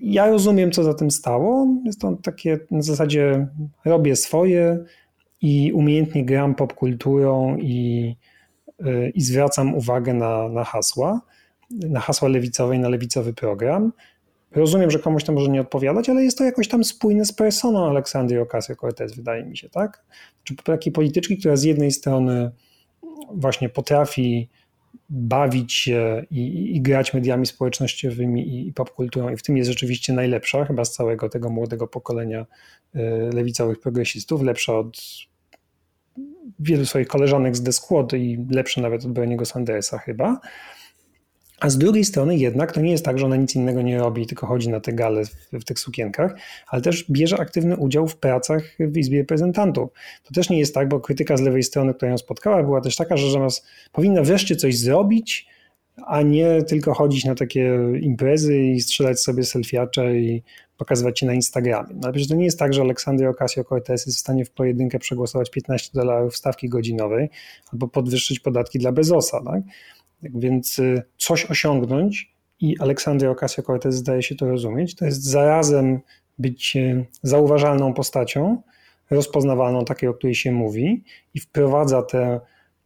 Ja 0.00 0.26
rozumiem, 0.26 0.72
co 0.72 0.84
za 0.84 0.94
tym 0.94 1.10
stało. 1.10 1.66
Jest 1.84 2.00
to 2.00 2.16
takie 2.22 2.58
na 2.70 2.82
zasadzie 2.82 3.46
robię 3.84 4.16
swoje 4.16 4.84
i 5.42 5.72
umiejętnie 5.72 6.24
gram 6.24 6.54
popkulturą 6.54 7.56
i, 7.56 8.16
e, 8.84 9.10
i 9.10 9.20
zwracam 9.20 9.74
uwagę 9.74 10.14
na, 10.14 10.48
na 10.48 10.64
hasła, 10.64 11.20
na 11.70 12.00
hasła 12.00 12.28
lewicowe 12.28 12.76
i 12.76 12.78
na 12.78 12.88
lewicowy 12.88 13.32
program. 13.32 13.92
Rozumiem, 14.54 14.90
że 14.90 14.98
komuś 14.98 15.24
to 15.24 15.32
może 15.32 15.50
nie 15.50 15.60
odpowiadać, 15.60 16.08
ale 16.08 16.24
jest 16.24 16.38
to 16.38 16.44
jakoś 16.44 16.68
tam 16.68 16.84
spójne 16.84 17.24
z 17.24 17.32
personą 17.32 17.86
Aleksandry 17.86 18.42
Ocasio-Cortez, 18.42 19.16
wydaje 19.16 19.44
mi 19.44 19.56
się, 19.56 19.68
tak? 19.68 20.04
Czy 20.44 20.56
takiej 20.56 20.92
polityczki, 20.92 21.38
która 21.38 21.56
z 21.56 21.62
jednej 21.62 21.90
strony 21.90 22.50
właśnie 23.34 23.68
potrafi 23.68 24.48
bawić 25.08 25.72
się 25.72 26.24
i, 26.30 26.76
i 26.76 26.80
grać 26.80 27.14
mediami 27.14 27.46
społecznościowymi 27.46 28.48
i, 28.48 28.68
i 28.68 28.72
popkulturą 28.72 29.28
i 29.28 29.36
w 29.36 29.42
tym 29.42 29.56
jest 29.56 29.70
rzeczywiście 29.70 30.12
najlepsza 30.12 30.64
chyba 30.64 30.84
z 30.84 30.92
całego 30.92 31.28
tego 31.28 31.50
młodego 31.50 31.88
pokolenia 31.88 32.46
y, 32.96 33.00
lewicowych 33.34 33.80
progresistów, 33.80 34.42
lepsza 34.42 34.78
od 34.78 34.96
wielu 36.60 36.86
swoich 36.86 37.08
koleżanek 37.08 37.56
z 37.56 37.62
The 37.62 37.72
Squad 37.72 38.12
i 38.12 38.46
lepsza 38.50 38.80
nawet 38.80 39.04
od 39.04 39.12
Berniego 39.12 39.44
Sandersa 39.44 39.98
chyba, 39.98 40.40
a 41.60 41.70
z 41.70 41.78
drugiej 41.78 42.04
strony 42.04 42.36
jednak 42.36 42.72
to 42.72 42.80
nie 42.80 42.90
jest 42.90 43.04
tak, 43.04 43.18
że 43.18 43.26
ona 43.26 43.36
nic 43.36 43.54
innego 43.54 43.82
nie 43.82 43.98
robi, 43.98 44.26
tylko 44.26 44.46
chodzi 44.46 44.68
na 44.68 44.80
te 44.80 44.92
gale 44.92 45.24
w, 45.24 45.30
w, 45.52 45.64
tych 45.64 45.78
sukienkach, 45.78 46.34
ale 46.68 46.82
też 46.82 47.10
bierze 47.10 47.40
aktywny 47.40 47.76
udział 47.76 48.08
w 48.08 48.16
pracach 48.16 48.62
w 48.78 48.96
Izbie 48.96 49.18
Reprezentantów. 49.18 49.90
To 50.24 50.34
też 50.34 50.50
nie 50.50 50.58
jest 50.58 50.74
tak, 50.74 50.88
bo 50.88 51.00
krytyka 51.00 51.36
z 51.36 51.40
lewej 51.40 51.62
strony, 51.62 51.94
która 51.94 52.10
ją 52.10 52.18
spotkała, 52.18 52.62
była 52.62 52.80
też 52.80 52.96
taka, 52.96 53.16
że 53.16 53.30
zamiast 53.30 53.66
powinna 53.92 54.22
wreszcie 54.22 54.56
coś 54.56 54.78
zrobić, 54.78 55.46
a 56.06 56.22
nie 56.22 56.62
tylko 56.62 56.94
chodzić 56.94 57.24
na 57.24 57.34
takie 57.34 57.78
imprezy 58.00 58.58
i 58.58 58.80
strzelać 58.80 59.20
sobie 59.20 59.44
selfiacze 59.44 60.16
i 60.16 60.42
pokazywać 60.76 61.20
się 61.20 61.26
na 61.26 61.34
Instagramie. 61.34 61.94
No, 61.94 62.08
ale 62.08 62.26
to 62.26 62.34
nie 62.34 62.44
jest 62.44 62.58
tak, 62.58 62.74
że 62.74 62.80
Aleksandria 62.80 63.30
Ocasio-Cortez 63.30 63.90
jest 63.90 64.16
w 64.16 64.18
stanie 64.18 64.44
w 64.44 64.50
pojedynkę 64.50 64.98
przegłosować 64.98 65.50
15 65.50 65.90
dolarów 65.94 66.36
stawki 66.36 66.68
godzinowej 66.68 67.30
albo 67.72 67.88
podwyższyć 67.88 68.40
podatki 68.40 68.78
dla 68.78 68.92
Bezosa. 68.92 69.42
Tak? 69.44 69.62
Więc 70.22 70.78
y, 70.78 71.02
coś 71.16 71.50
osiągnąć 71.50 72.34
i 72.60 72.78
Aleksandria 72.78 73.30
Ocasio-Cortez 73.30 73.92
zdaje 73.92 74.22
się 74.22 74.34
to 74.34 74.48
rozumieć, 74.48 74.94
to 74.94 75.04
jest 75.04 75.24
zarazem 75.24 76.00
być 76.38 76.76
y, 76.76 77.06
zauważalną 77.22 77.94
postacią, 77.94 78.62
rozpoznawalną 79.10 79.84
takiej, 79.84 80.08
o 80.08 80.14
której 80.14 80.34
się 80.34 80.52
mówi 80.52 81.04
i 81.34 81.40
wprowadza 81.40 82.02
tę 82.02 82.40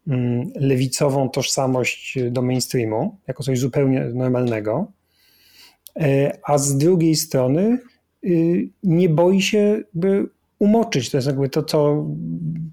mm, 0.08 0.50
lewicową 0.54 1.28
tożsamość 1.30 2.18
do 2.30 2.42
mainstreamu 2.42 3.16
jako 3.26 3.42
coś 3.42 3.58
zupełnie 3.58 4.00
normalnego, 4.00 4.92
e, 5.96 6.38
a 6.44 6.58
z 6.58 6.76
drugiej 6.76 7.16
strony 7.16 7.78
y, 8.24 8.68
nie 8.82 9.08
boi 9.08 9.42
się 9.42 9.82
umoczyć. 10.64 11.10
To 11.10 11.16
jest 11.16 11.26
jakby 11.26 11.48
to, 11.48 11.62
co 11.62 12.06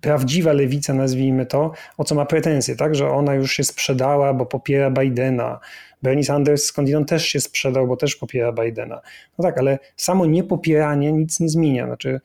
prawdziwa 0.02 0.54
lewica, 0.54 0.94
nazwijmy 0.94 1.46
to, 1.46 1.72
o 1.98 2.04
co 2.04 2.16
ma 2.16 2.26
pretensje, 2.26 2.76
tak? 2.76 2.96
że 2.96 3.10
ona 3.10 3.36
już 3.36 3.54
się 3.54 3.64
sprzedała, 3.64 4.34
bo 4.34 4.46
popiera 4.46 4.92
Bidena. 4.92 5.60
Bernie 6.04 6.24
Sanders 6.24 6.64
skądinąd 6.64 7.10
też 7.10 7.26
się 7.26 7.40
sprzedał, 7.40 7.88
bo 7.88 7.98
też 7.98 8.16
popiera 8.16 8.54
Bidena. 8.54 9.02
No 9.38 9.44
tak, 9.44 9.58
ale 9.58 9.80
samo 9.96 10.26
niepopieranie 10.26 11.12
nic 11.12 11.40
nie 11.40 11.50
zmienia. 11.50 11.86
Znaczy, 11.86 12.22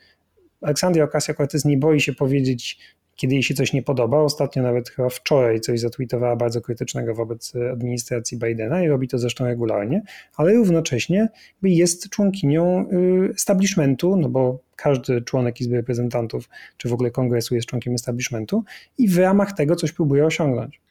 Aleksandria 0.61 1.07
Ocasio-Cortez 1.07 1.69
nie 1.69 1.79
boi 1.79 2.01
się 2.01 2.13
powiedzieć 2.13 2.79
kiedy 3.17 3.35
jej 3.35 3.43
się 3.43 3.55
coś 3.55 3.73
nie 3.73 3.83
podoba. 3.83 4.19
Ostatnio 4.19 4.63
nawet 4.63 4.89
chyba 4.91 5.09
wczoraj 5.09 5.61
coś 5.61 5.81
zatweetowała 5.81 6.37
bardzo 6.37 6.61
krytycznego 6.61 7.15
wobec 7.15 7.53
administracji 7.73 8.39
Bidena 8.39 8.83
i 8.83 8.89
robi 8.89 9.09
to 9.09 9.19
zresztą 9.19 9.45
regularnie, 9.45 10.03
ale 10.37 10.55
równocześnie 10.55 11.29
jest 11.63 12.11
członkinią 12.11 12.87
y, 12.93 13.31
establishmentu, 13.35 14.17
no 14.17 14.29
bo 14.29 14.59
każdy 14.77 15.23
członek 15.23 15.61
Izby 15.61 15.77
Reprezentantów 15.77 16.49
czy 16.77 16.89
w 16.89 16.93
ogóle 16.93 17.11
kongresu 17.11 17.55
jest 17.55 17.69
członkiem 17.69 17.95
establishmentu 17.95 18.65
i 18.99 19.09
w 19.09 19.19
ramach 19.19 19.53
tego 19.53 19.77
coś 19.77 19.93
próbuje 19.93 20.27
osiągnąć. 20.27 20.86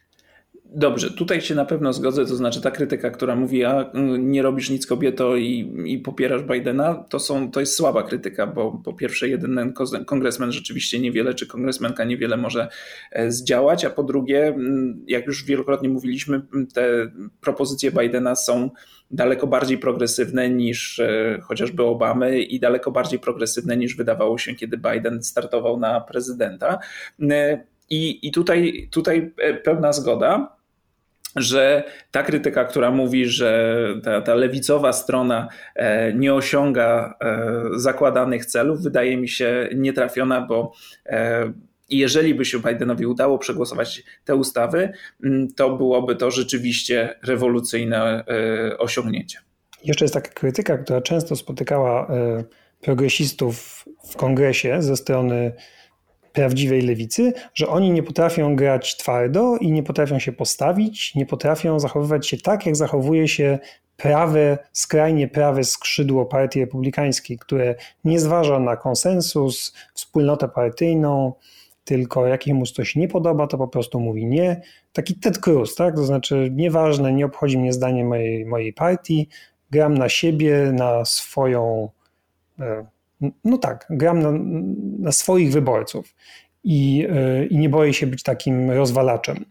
Dobrze, 0.78 1.12
tutaj 1.12 1.42
się 1.42 1.56
na 1.56 1.66
pewno 1.66 1.94
zgodzę, 1.94 2.26
to 2.26 2.36
znaczy 2.36 2.62
ta 2.62 2.72
krytyka, 2.72 3.10
która 3.10 3.36
mówi, 3.36 3.64
a 3.64 3.92
nie 4.20 4.42
robisz 4.42 4.70
nic 4.70 4.88
kobieto 4.88 5.36
i, 5.36 5.74
i 5.86 6.00
popierasz 6.00 6.44
Bidena, 6.44 6.94
to, 7.10 7.20
są, 7.20 7.52
to 7.52 7.60
jest 7.60 7.76
słaba 7.76 8.04
krytyka, 8.04 8.48
bo 8.48 8.82
po 8.86 8.94
pierwsze 8.94 9.30
jeden 9.30 9.74
kongresmen 10.06 10.52
rzeczywiście 10.52 11.00
niewiele, 11.00 11.34
czy 11.34 11.48
kongresmenka 11.48 12.04
niewiele 12.04 12.38
może 12.38 12.68
e, 13.12 13.32
zdziałać, 13.32 13.86
a 13.86 13.90
po 13.90 14.04
drugie, 14.04 14.58
jak 15.08 15.26
już 15.26 15.44
wielokrotnie 15.44 15.90
mówiliśmy, 15.90 16.42
te 16.74 17.12
propozycje 17.42 17.92
Bidena 17.92 18.36
są 18.36 18.70
daleko 19.12 19.48
bardziej 19.48 19.78
progresywne 19.78 20.50
niż 20.50 21.00
e, 21.00 21.40
chociażby 21.44 21.84
Obamy 21.84 22.42
i 22.42 22.60
daleko 22.60 22.92
bardziej 22.92 23.20
progresywne 23.20 23.78
niż 23.78 23.96
wydawało 23.96 24.38
się, 24.38 24.56
kiedy 24.56 24.78
Biden 24.78 25.24
startował 25.24 25.80
na 25.80 26.02
prezydenta. 26.02 26.80
E, 27.22 27.64
I, 27.90 28.28
i 28.28 28.32
tutaj, 28.32 28.90
tutaj 28.92 29.32
pełna 29.64 29.94
zgoda 29.94 30.55
że 31.36 31.84
ta 32.12 32.24
krytyka, 32.24 32.66
która 32.66 32.92
mówi, 32.92 33.26
że 33.26 33.78
ta, 34.04 34.22
ta, 34.22 34.36
lewicowa 34.36 34.94
strona 34.94 35.48
e, 35.76 36.14
nie 36.14 36.34
osiąga 36.34 37.18
e, 37.22 37.52
zakładanych 37.76 38.46
celów, 38.46 38.82
wydaje 38.82 39.18
mi 39.18 39.30
się 39.30 39.70
nietrafiona, 39.76 40.42
bo 40.42 40.74
e, 41.06 41.54
jeżeli 41.90 42.36
by 42.36 42.46
się 42.46 42.60
Bidenowi 42.60 43.06
udało 43.06 43.38
przegłosować 43.38 44.04
te 44.26 44.36
ustawy, 44.36 44.94
to 45.56 45.78
byłoby 45.78 46.16
to 46.16 46.32
rzeczywiście 46.32 47.16
rewolucyjne 47.24 48.24
osiągnięcie. 48.78 49.40
Jeszcze 49.84 50.06
jest 50.06 50.14
taka 50.14 50.30
krytyka, 50.30 50.78
która 50.78 51.02
często 51.02 51.36
spotykała 51.36 52.08
progresistów 52.82 53.86
w 54.12 54.16
kongresie 54.16 54.82
ze 54.82 54.98
strony 54.98 55.54
prawdziwej 56.36 56.82
lewicy, 56.82 57.34
że 57.54 57.68
oni 57.68 57.92
nie 57.92 58.04
potrafią 58.04 58.56
grać 58.56 58.98
twardo 58.98 59.58
i 59.58 59.72
nie 59.72 59.84
potrafią 59.84 60.20
się 60.20 60.32
postawić, 60.32 61.16
nie 61.16 61.26
potrafią 61.26 61.80
zachowywać 61.80 62.28
się 62.28 62.38
tak, 62.38 62.66
jak 62.66 62.76
zachowuje 62.76 63.28
się 63.28 63.60
prawe, 63.98 64.58
skrajnie 64.74 65.28
prawe 65.28 65.64
skrzydło 65.64 66.26
partii 66.26 66.60
republikańskiej, 66.60 67.38
które 67.38 67.76
nie 68.04 68.20
zważa 68.20 68.60
na 68.60 68.78
konsensus, 68.78 69.74
wspólnotę 69.94 70.48
partyjną, 70.48 71.34
tylko 71.86 72.28
jak 72.28 72.48
mu 72.48 72.66
coś 72.66 72.96
nie 72.96 73.08
podoba, 73.08 73.48
to 73.48 73.58
po 73.58 73.68
prostu 73.68 74.00
mówi 74.00 74.26
nie. 74.26 74.62
Taki 74.94 75.16
Ted 75.16 75.40
Cruz, 75.40 75.76
tak? 75.76 75.96
To 75.96 76.04
znaczy 76.04 76.50
nieważne, 76.56 77.14
nie 77.14 77.26
obchodzi 77.26 77.58
mnie 77.58 77.74
zdanie 77.74 78.06
mojej, 78.06 78.46
mojej 78.46 78.74
partii, 78.74 79.30
gram 79.72 79.98
na 79.98 80.10
siebie, 80.10 80.72
na 80.74 81.06
swoją 81.06 81.90
e, 82.60 82.86
no 83.44 83.58
tak, 83.58 83.88
gram 83.90 84.20
na, 84.20 84.32
na 85.00 85.12
swoich 85.12 85.52
wyborców 85.52 86.16
i, 86.64 86.98
yy, 86.98 87.46
i, 87.46 87.58
nie 87.58 87.70
boję 87.70 87.94
się 87.94 88.08
być 88.08 88.24
takim 88.24 88.72
rozwalaczem. 88.72 89.46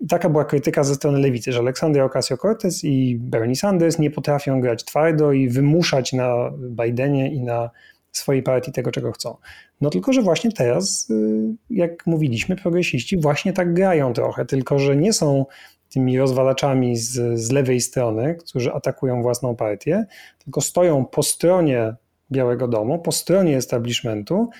I 0.00 0.06
taka 0.06 0.28
była 0.28 0.44
krytyka 0.44 0.84
ze 0.84 0.94
strony 0.94 1.18
lewicy, 1.18 1.52
że 1.52 1.58
Aleksandria 1.58 2.06
Ocasio-Cortez 2.06 2.84
i 2.84 3.16
Bernie 3.20 3.56
Sanders 3.56 3.98
nie 3.98 4.10
potrafią 4.10 4.60
grać 4.60 4.84
twardo 4.84 5.32
i 5.32 5.48
wymuszać 5.48 6.12
na 6.12 6.52
Bidenie 6.58 7.32
i 7.32 7.40
na 7.40 7.70
swojej 8.12 8.42
partii 8.42 8.72
tego, 8.72 8.90
czego 8.90 9.12
chcą. 9.12 9.36
No 9.80 9.90
tylko, 9.90 10.12
że 10.12 10.22
właśnie 10.22 10.52
teraz, 10.52 11.08
yy, 11.08 11.54
jak 11.70 12.06
mówiliśmy, 12.06 12.56
progresiści 12.56 13.20
właśnie 13.20 13.52
tak 13.52 13.74
grają 13.74 14.12
trochę, 14.12 14.46
tylko 14.46 14.78
że 14.78 14.96
nie 14.96 15.12
są 15.12 15.46
tymi 15.90 16.18
rozwalaczami 16.18 16.96
z, 16.96 17.40
z 17.40 17.50
lewej 17.50 17.80
strony, 17.80 18.34
którzy 18.34 18.72
atakują 18.72 19.22
własną 19.22 19.56
partię, 19.56 20.06
tylko 20.38 20.60
stoją 20.60 21.04
po 21.04 21.22
stronie 21.22 21.94
Białego 22.32 22.68
Domu, 22.68 22.98
po 22.98 23.12
stronie 23.12 23.56
establishmentu, 23.56 24.50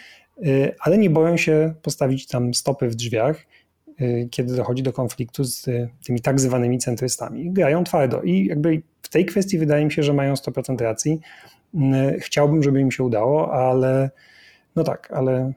y, 0.46 0.74
ale 0.80 0.98
nie 0.98 1.10
boją 1.10 1.36
się 1.36 1.74
postawić 1.82 2.26
tam 2.26 2.54
stopy 2.54 2.88
w 2.88 2.94
drzwiach, 2.94 3.46
y, 4.00 4.28
kiedy 4.30 4.56
dochodzi 4.56 4.82
do 4.82 4.92
konfliktu 4.92 5.44
z 5.44 5.66
tymi 6.04 6.20
tak 6.20 6.40
zwanymi 6.40 6.78
centrystami. 6.78 7.52
Grają 7.52 7.84
twardo 7.84 8.22
i 8.22 8.46
jakby 8.46 8.82
w 9.02 9.08
tej 9.08 9.26
kwestii 9.26 9.58
wydaje 9.58 9.84
mi 9.84 9.92
się, 9.92 10.02
że 10.02 10.12
mają 10.12 10.34
100% 10.34 10.80
racji. 10.80 11.20
Y, 11.74 12.20
chciałbym, 12.20 12.62
żeby 12.62 12.80
im 12.80 12.90
się 12.90 13.04
udało, 13.04 13.54
ale 13.54 14.10
no 14.76 14.84
tak, 14.84 15.10
ale 15.10 15.52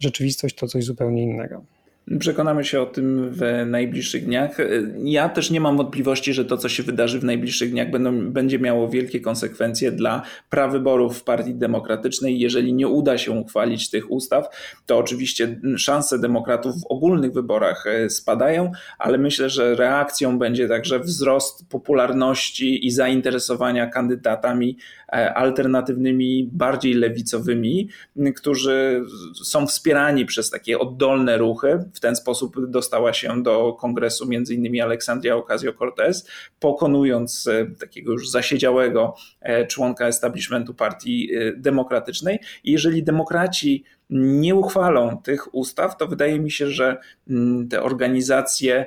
rzeczywistość 0.00 0.54
to 0.56 0.66
coś 0.66 0.84
zupełnie 0.84 1.22
innego. 1.22 1.75
Przekonamy 2.18 2.64
się 2.64 2.80
o 2.80 2.86
tym 2.86 3.30
w 3.30 3.66
najbliższych 3.66 4.24
dniach. 4.24 4.56
Ja 5.04 5.28
też 5.28 5.50
nie 5.50 5.60
mam 5.60 5.76
wątpliwości, 5.76 6.32
że 6.32 6.44
to, 6.44 6.56
co 6.56 6.68
się 6.68 6.82
wydarzy 6.82 7.20
w 7.20 7.24
najbliższych 7.24 7.70
dniach, 7.70 7.90
będą, 7.90 8.30
będzie 8.30 8.58
miało 8.58 8.88
wielkie 8.88 9.20
konsekwencje 9.20 9.92
dla 9.92 10.22
prawyborów 10.50 11.18
w 11.18 11.24
Partii 11.24 11.54
Demokratycznej. 11.54 12.38
Jeżeli 12.38 12.72
nie 12.72 12.88
uda 12.88 13.18
się 13.18 13.32
uchwalić 13.32 13.90
tych 13.90 14.10
ustaw, 14.10 14.46
to 14.86 14.98
oczywiście 14.98 15.60
szanse 15.76 16.18
demokratów 16.18 16.74
w 16.82 16.86
ogólnych 16.88 17.32
wyborach 17.32 17.86
e, 17.86 18.10
spadają, 18.10 18.72
ale 18.98 19.18
myślę, 19.18 19.50
że 19.50 19.74
reakcją 19.74 20.38
będzie 20.38 20.68
także 20.68 21.00
wzrost 21.00 21.68
popularności 21.68 22.86
i 22.86 22.90
zainteresowania 22.90 23.86
kandydatami 23.86 24.78
e, 25.12 25.34
alternatywnymi, 25.34 26.50
bardziej 26.52 26.94
lewicowymi, 26.94 27.88
którzy 28.36 29.04
są 29.44 29.66
wspierani 29.66 30.26
przez 30.26 30.50
takie 30.50 30.78
oddolne 30.78 31.38
ruchy 31.38 31.84
w 31.96 32.00
ten 32.00 32.16
sposób 32.16 32.70
dostała 32.70 33.12
się 33.12 33.42
do 33.42 33.72
kongresu 33.72 34.28
między 34.28 34.54
innymi 34.54 34.80
Aleksandria 34.80 35.36
Ocasio-Cortez, 35.36 36.28
pokonując 36.60 37.46
e, 37.46 37.66
takiego 37.66 38.12
już 38.12 38.30
zasiedziałego 38.30 39.14
e, 39.40 39.66
członka 39.66 40.06
establishmentu 40.06 40.74
partii 40.74 41.34
e, 41.34 41.52
demokratycznej. 41.56 42.38
Jeżeli 42.64 43.02
demokraci 43.02 43.84
nie 44.10 44.54
uchwalą 44.54 45.22
tych 45.22 45.54
ustaw, 45.54 45.96
to 45.96 46.06
wydaje 46.06 46.40
mi 46.40 46.50
się, 46.50 46.70
że 46.70 46.96
mm, 47.30 47.68
te 47.68 47.82
organizacje 47.82 48.86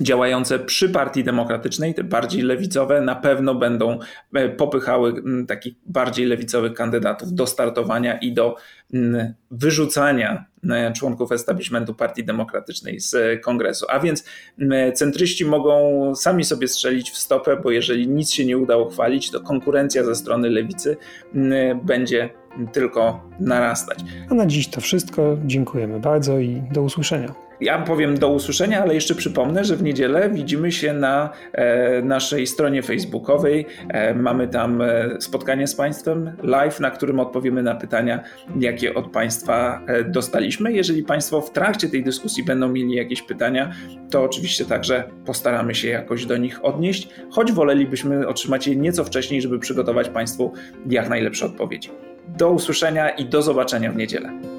działające 0.00 0.58
przy 0.58 0.88
Partii 0.88 1.24
Demokratycznej, 1.24 1.94
te 1.94 2.04
bardziej 2.04 2.42
lewicowe, 2.42 3.00
na 3.00 3.14
pewno 3.14 3.54
będą 3.54 3.98
e, 4.34 4.48
popychały 4.48 5.10
mm, 5.10 5.46
takich 5.46 5.74
bardziej 5.86 6.26
lewicowych 6.26 6.74
kandydatów 6.74 7.32
do 7.32 7.46
startowania 7.46 8.18
i 8.18 8.32
do 8.32 8.56
mm, 8.94 9.34
wyrzucania 9.50 10.44
e, 10.70 10.92
członków 10.92 11.32
establishmentu 11.32 11.94
Partii 11.94 12.24
Demokratycznej 12.24 13.00
z 13.00 13.14
e, 13.14 13.36
kongresu. 13.36 13.86
A 13.88 14.00
więc 14.00 14.24
mm, 14.60 14.92
centryści 14.92 15.44
mogą 15.44 16.14
sami 16.14 16.44
sobie 16.44 16.68
strzelić 16.68 17.10
w 17.10 17.16
stopę, 17.16 17.56
bo 17.56 17.70
jeżeli 17.70 18.08
nic 18.08 18.32
się 18.32 18.44
nie 18.44 18.58
uda 18.58 18.76
uchwalić, 18.76 19.30
to 19.30 19.40
konkurencja 19.40 20.04
ze 20.04 20.14
strony 20.14 20.50
lewicy 20.50 20.96
będzie 21.84 22.30
tylko 22.72 23.30
narastać. 23.40 23.98
A 24.30 24.34
na 24.34 24.46
dziś 24.46 24.68
to 24.68 24.80
wszystko. 24.80 25.36
Dziękujemy 25.44 26.00
bardzo 26.00 26.38
i 26.38 26.62
do 26.72 26.82
usłyszenia. 26.82 27.45
Ja 27.60 27.78
powiem 27.78 28.18
do 28.18 28.28
usłyszenia, 28.28 28.82
ale 28.82 28.94
jeszcze 28.94 29.14
przypomnę, 29.14 29.64
że 29.64 29.76
w 29.76 29.82
niedzielę 29.82 30.30
widzimy 30.30 30.72
się 30.72 30.92
na 30.92 31.30
e, 31.52 32.02
naszej 32.02 32.46
stronie 32.46 32.82
facebookowej. 32.82 33.66
E, 33.88 34.14
mamy 34.14 34.48
tam 34.48 34.82
e, 34.82 35.20
spotkanie 35.20 35.66
z 35.66 35.74
Państwem 35.74 36.36
live, 36.42 36.80
na 36.80 36.90
którym 36.90 37.20
odpowiemy 37.20 37.62
na 37.62 37.74
pytania, 37.74 38.20
jakie 38.60 38.94
od 38.94 39.10
Państwa 39.10 39.80
dostaliśmy. 40.04 40.72
Jeżeli 40.72 41.02
Państwo 41.02 41.40
w 41.40 41.50
trakcie 41.50 41.88
tej 41.88 42.04
dyskusji 42.04 42.44
będą 42.44 42.68
mieli 42.68 42.94
jakieś 42.94 43.22
pytania, 43.22 43.72
to 44.10 44.22
oczywiście 44.22 44.64
także 44.64 45.04
postaramy 45.24 45.74
się 45.74 45.88
jakoś 45.88 46.26
do 46.26 46.36
nich 46.36 46.64
odnieść, 46.64 47.08
choć 47.30 47.52
wolelibyśmy 47.52 48.28
otrzymać 48.28 48.66
je 48.66 48.76
nieco 48.76 49.04
wcześniej, 49.04 49.42
żeby 49.42 49.58
przygotować 49.58 50.08
Państwu 50.08 50.52
jak 50.86 51.08
najlepsze 51.08 51.46
odpowiedzi. 51.46 51.90
Do 52.28 52.50
usłyszenia 52.50 53.10
i 53.10 53.24
do 53.24 53.42
zobaczenia 53.42 53.92
w 53.92 53.96
niedzielę. 53.96 54.55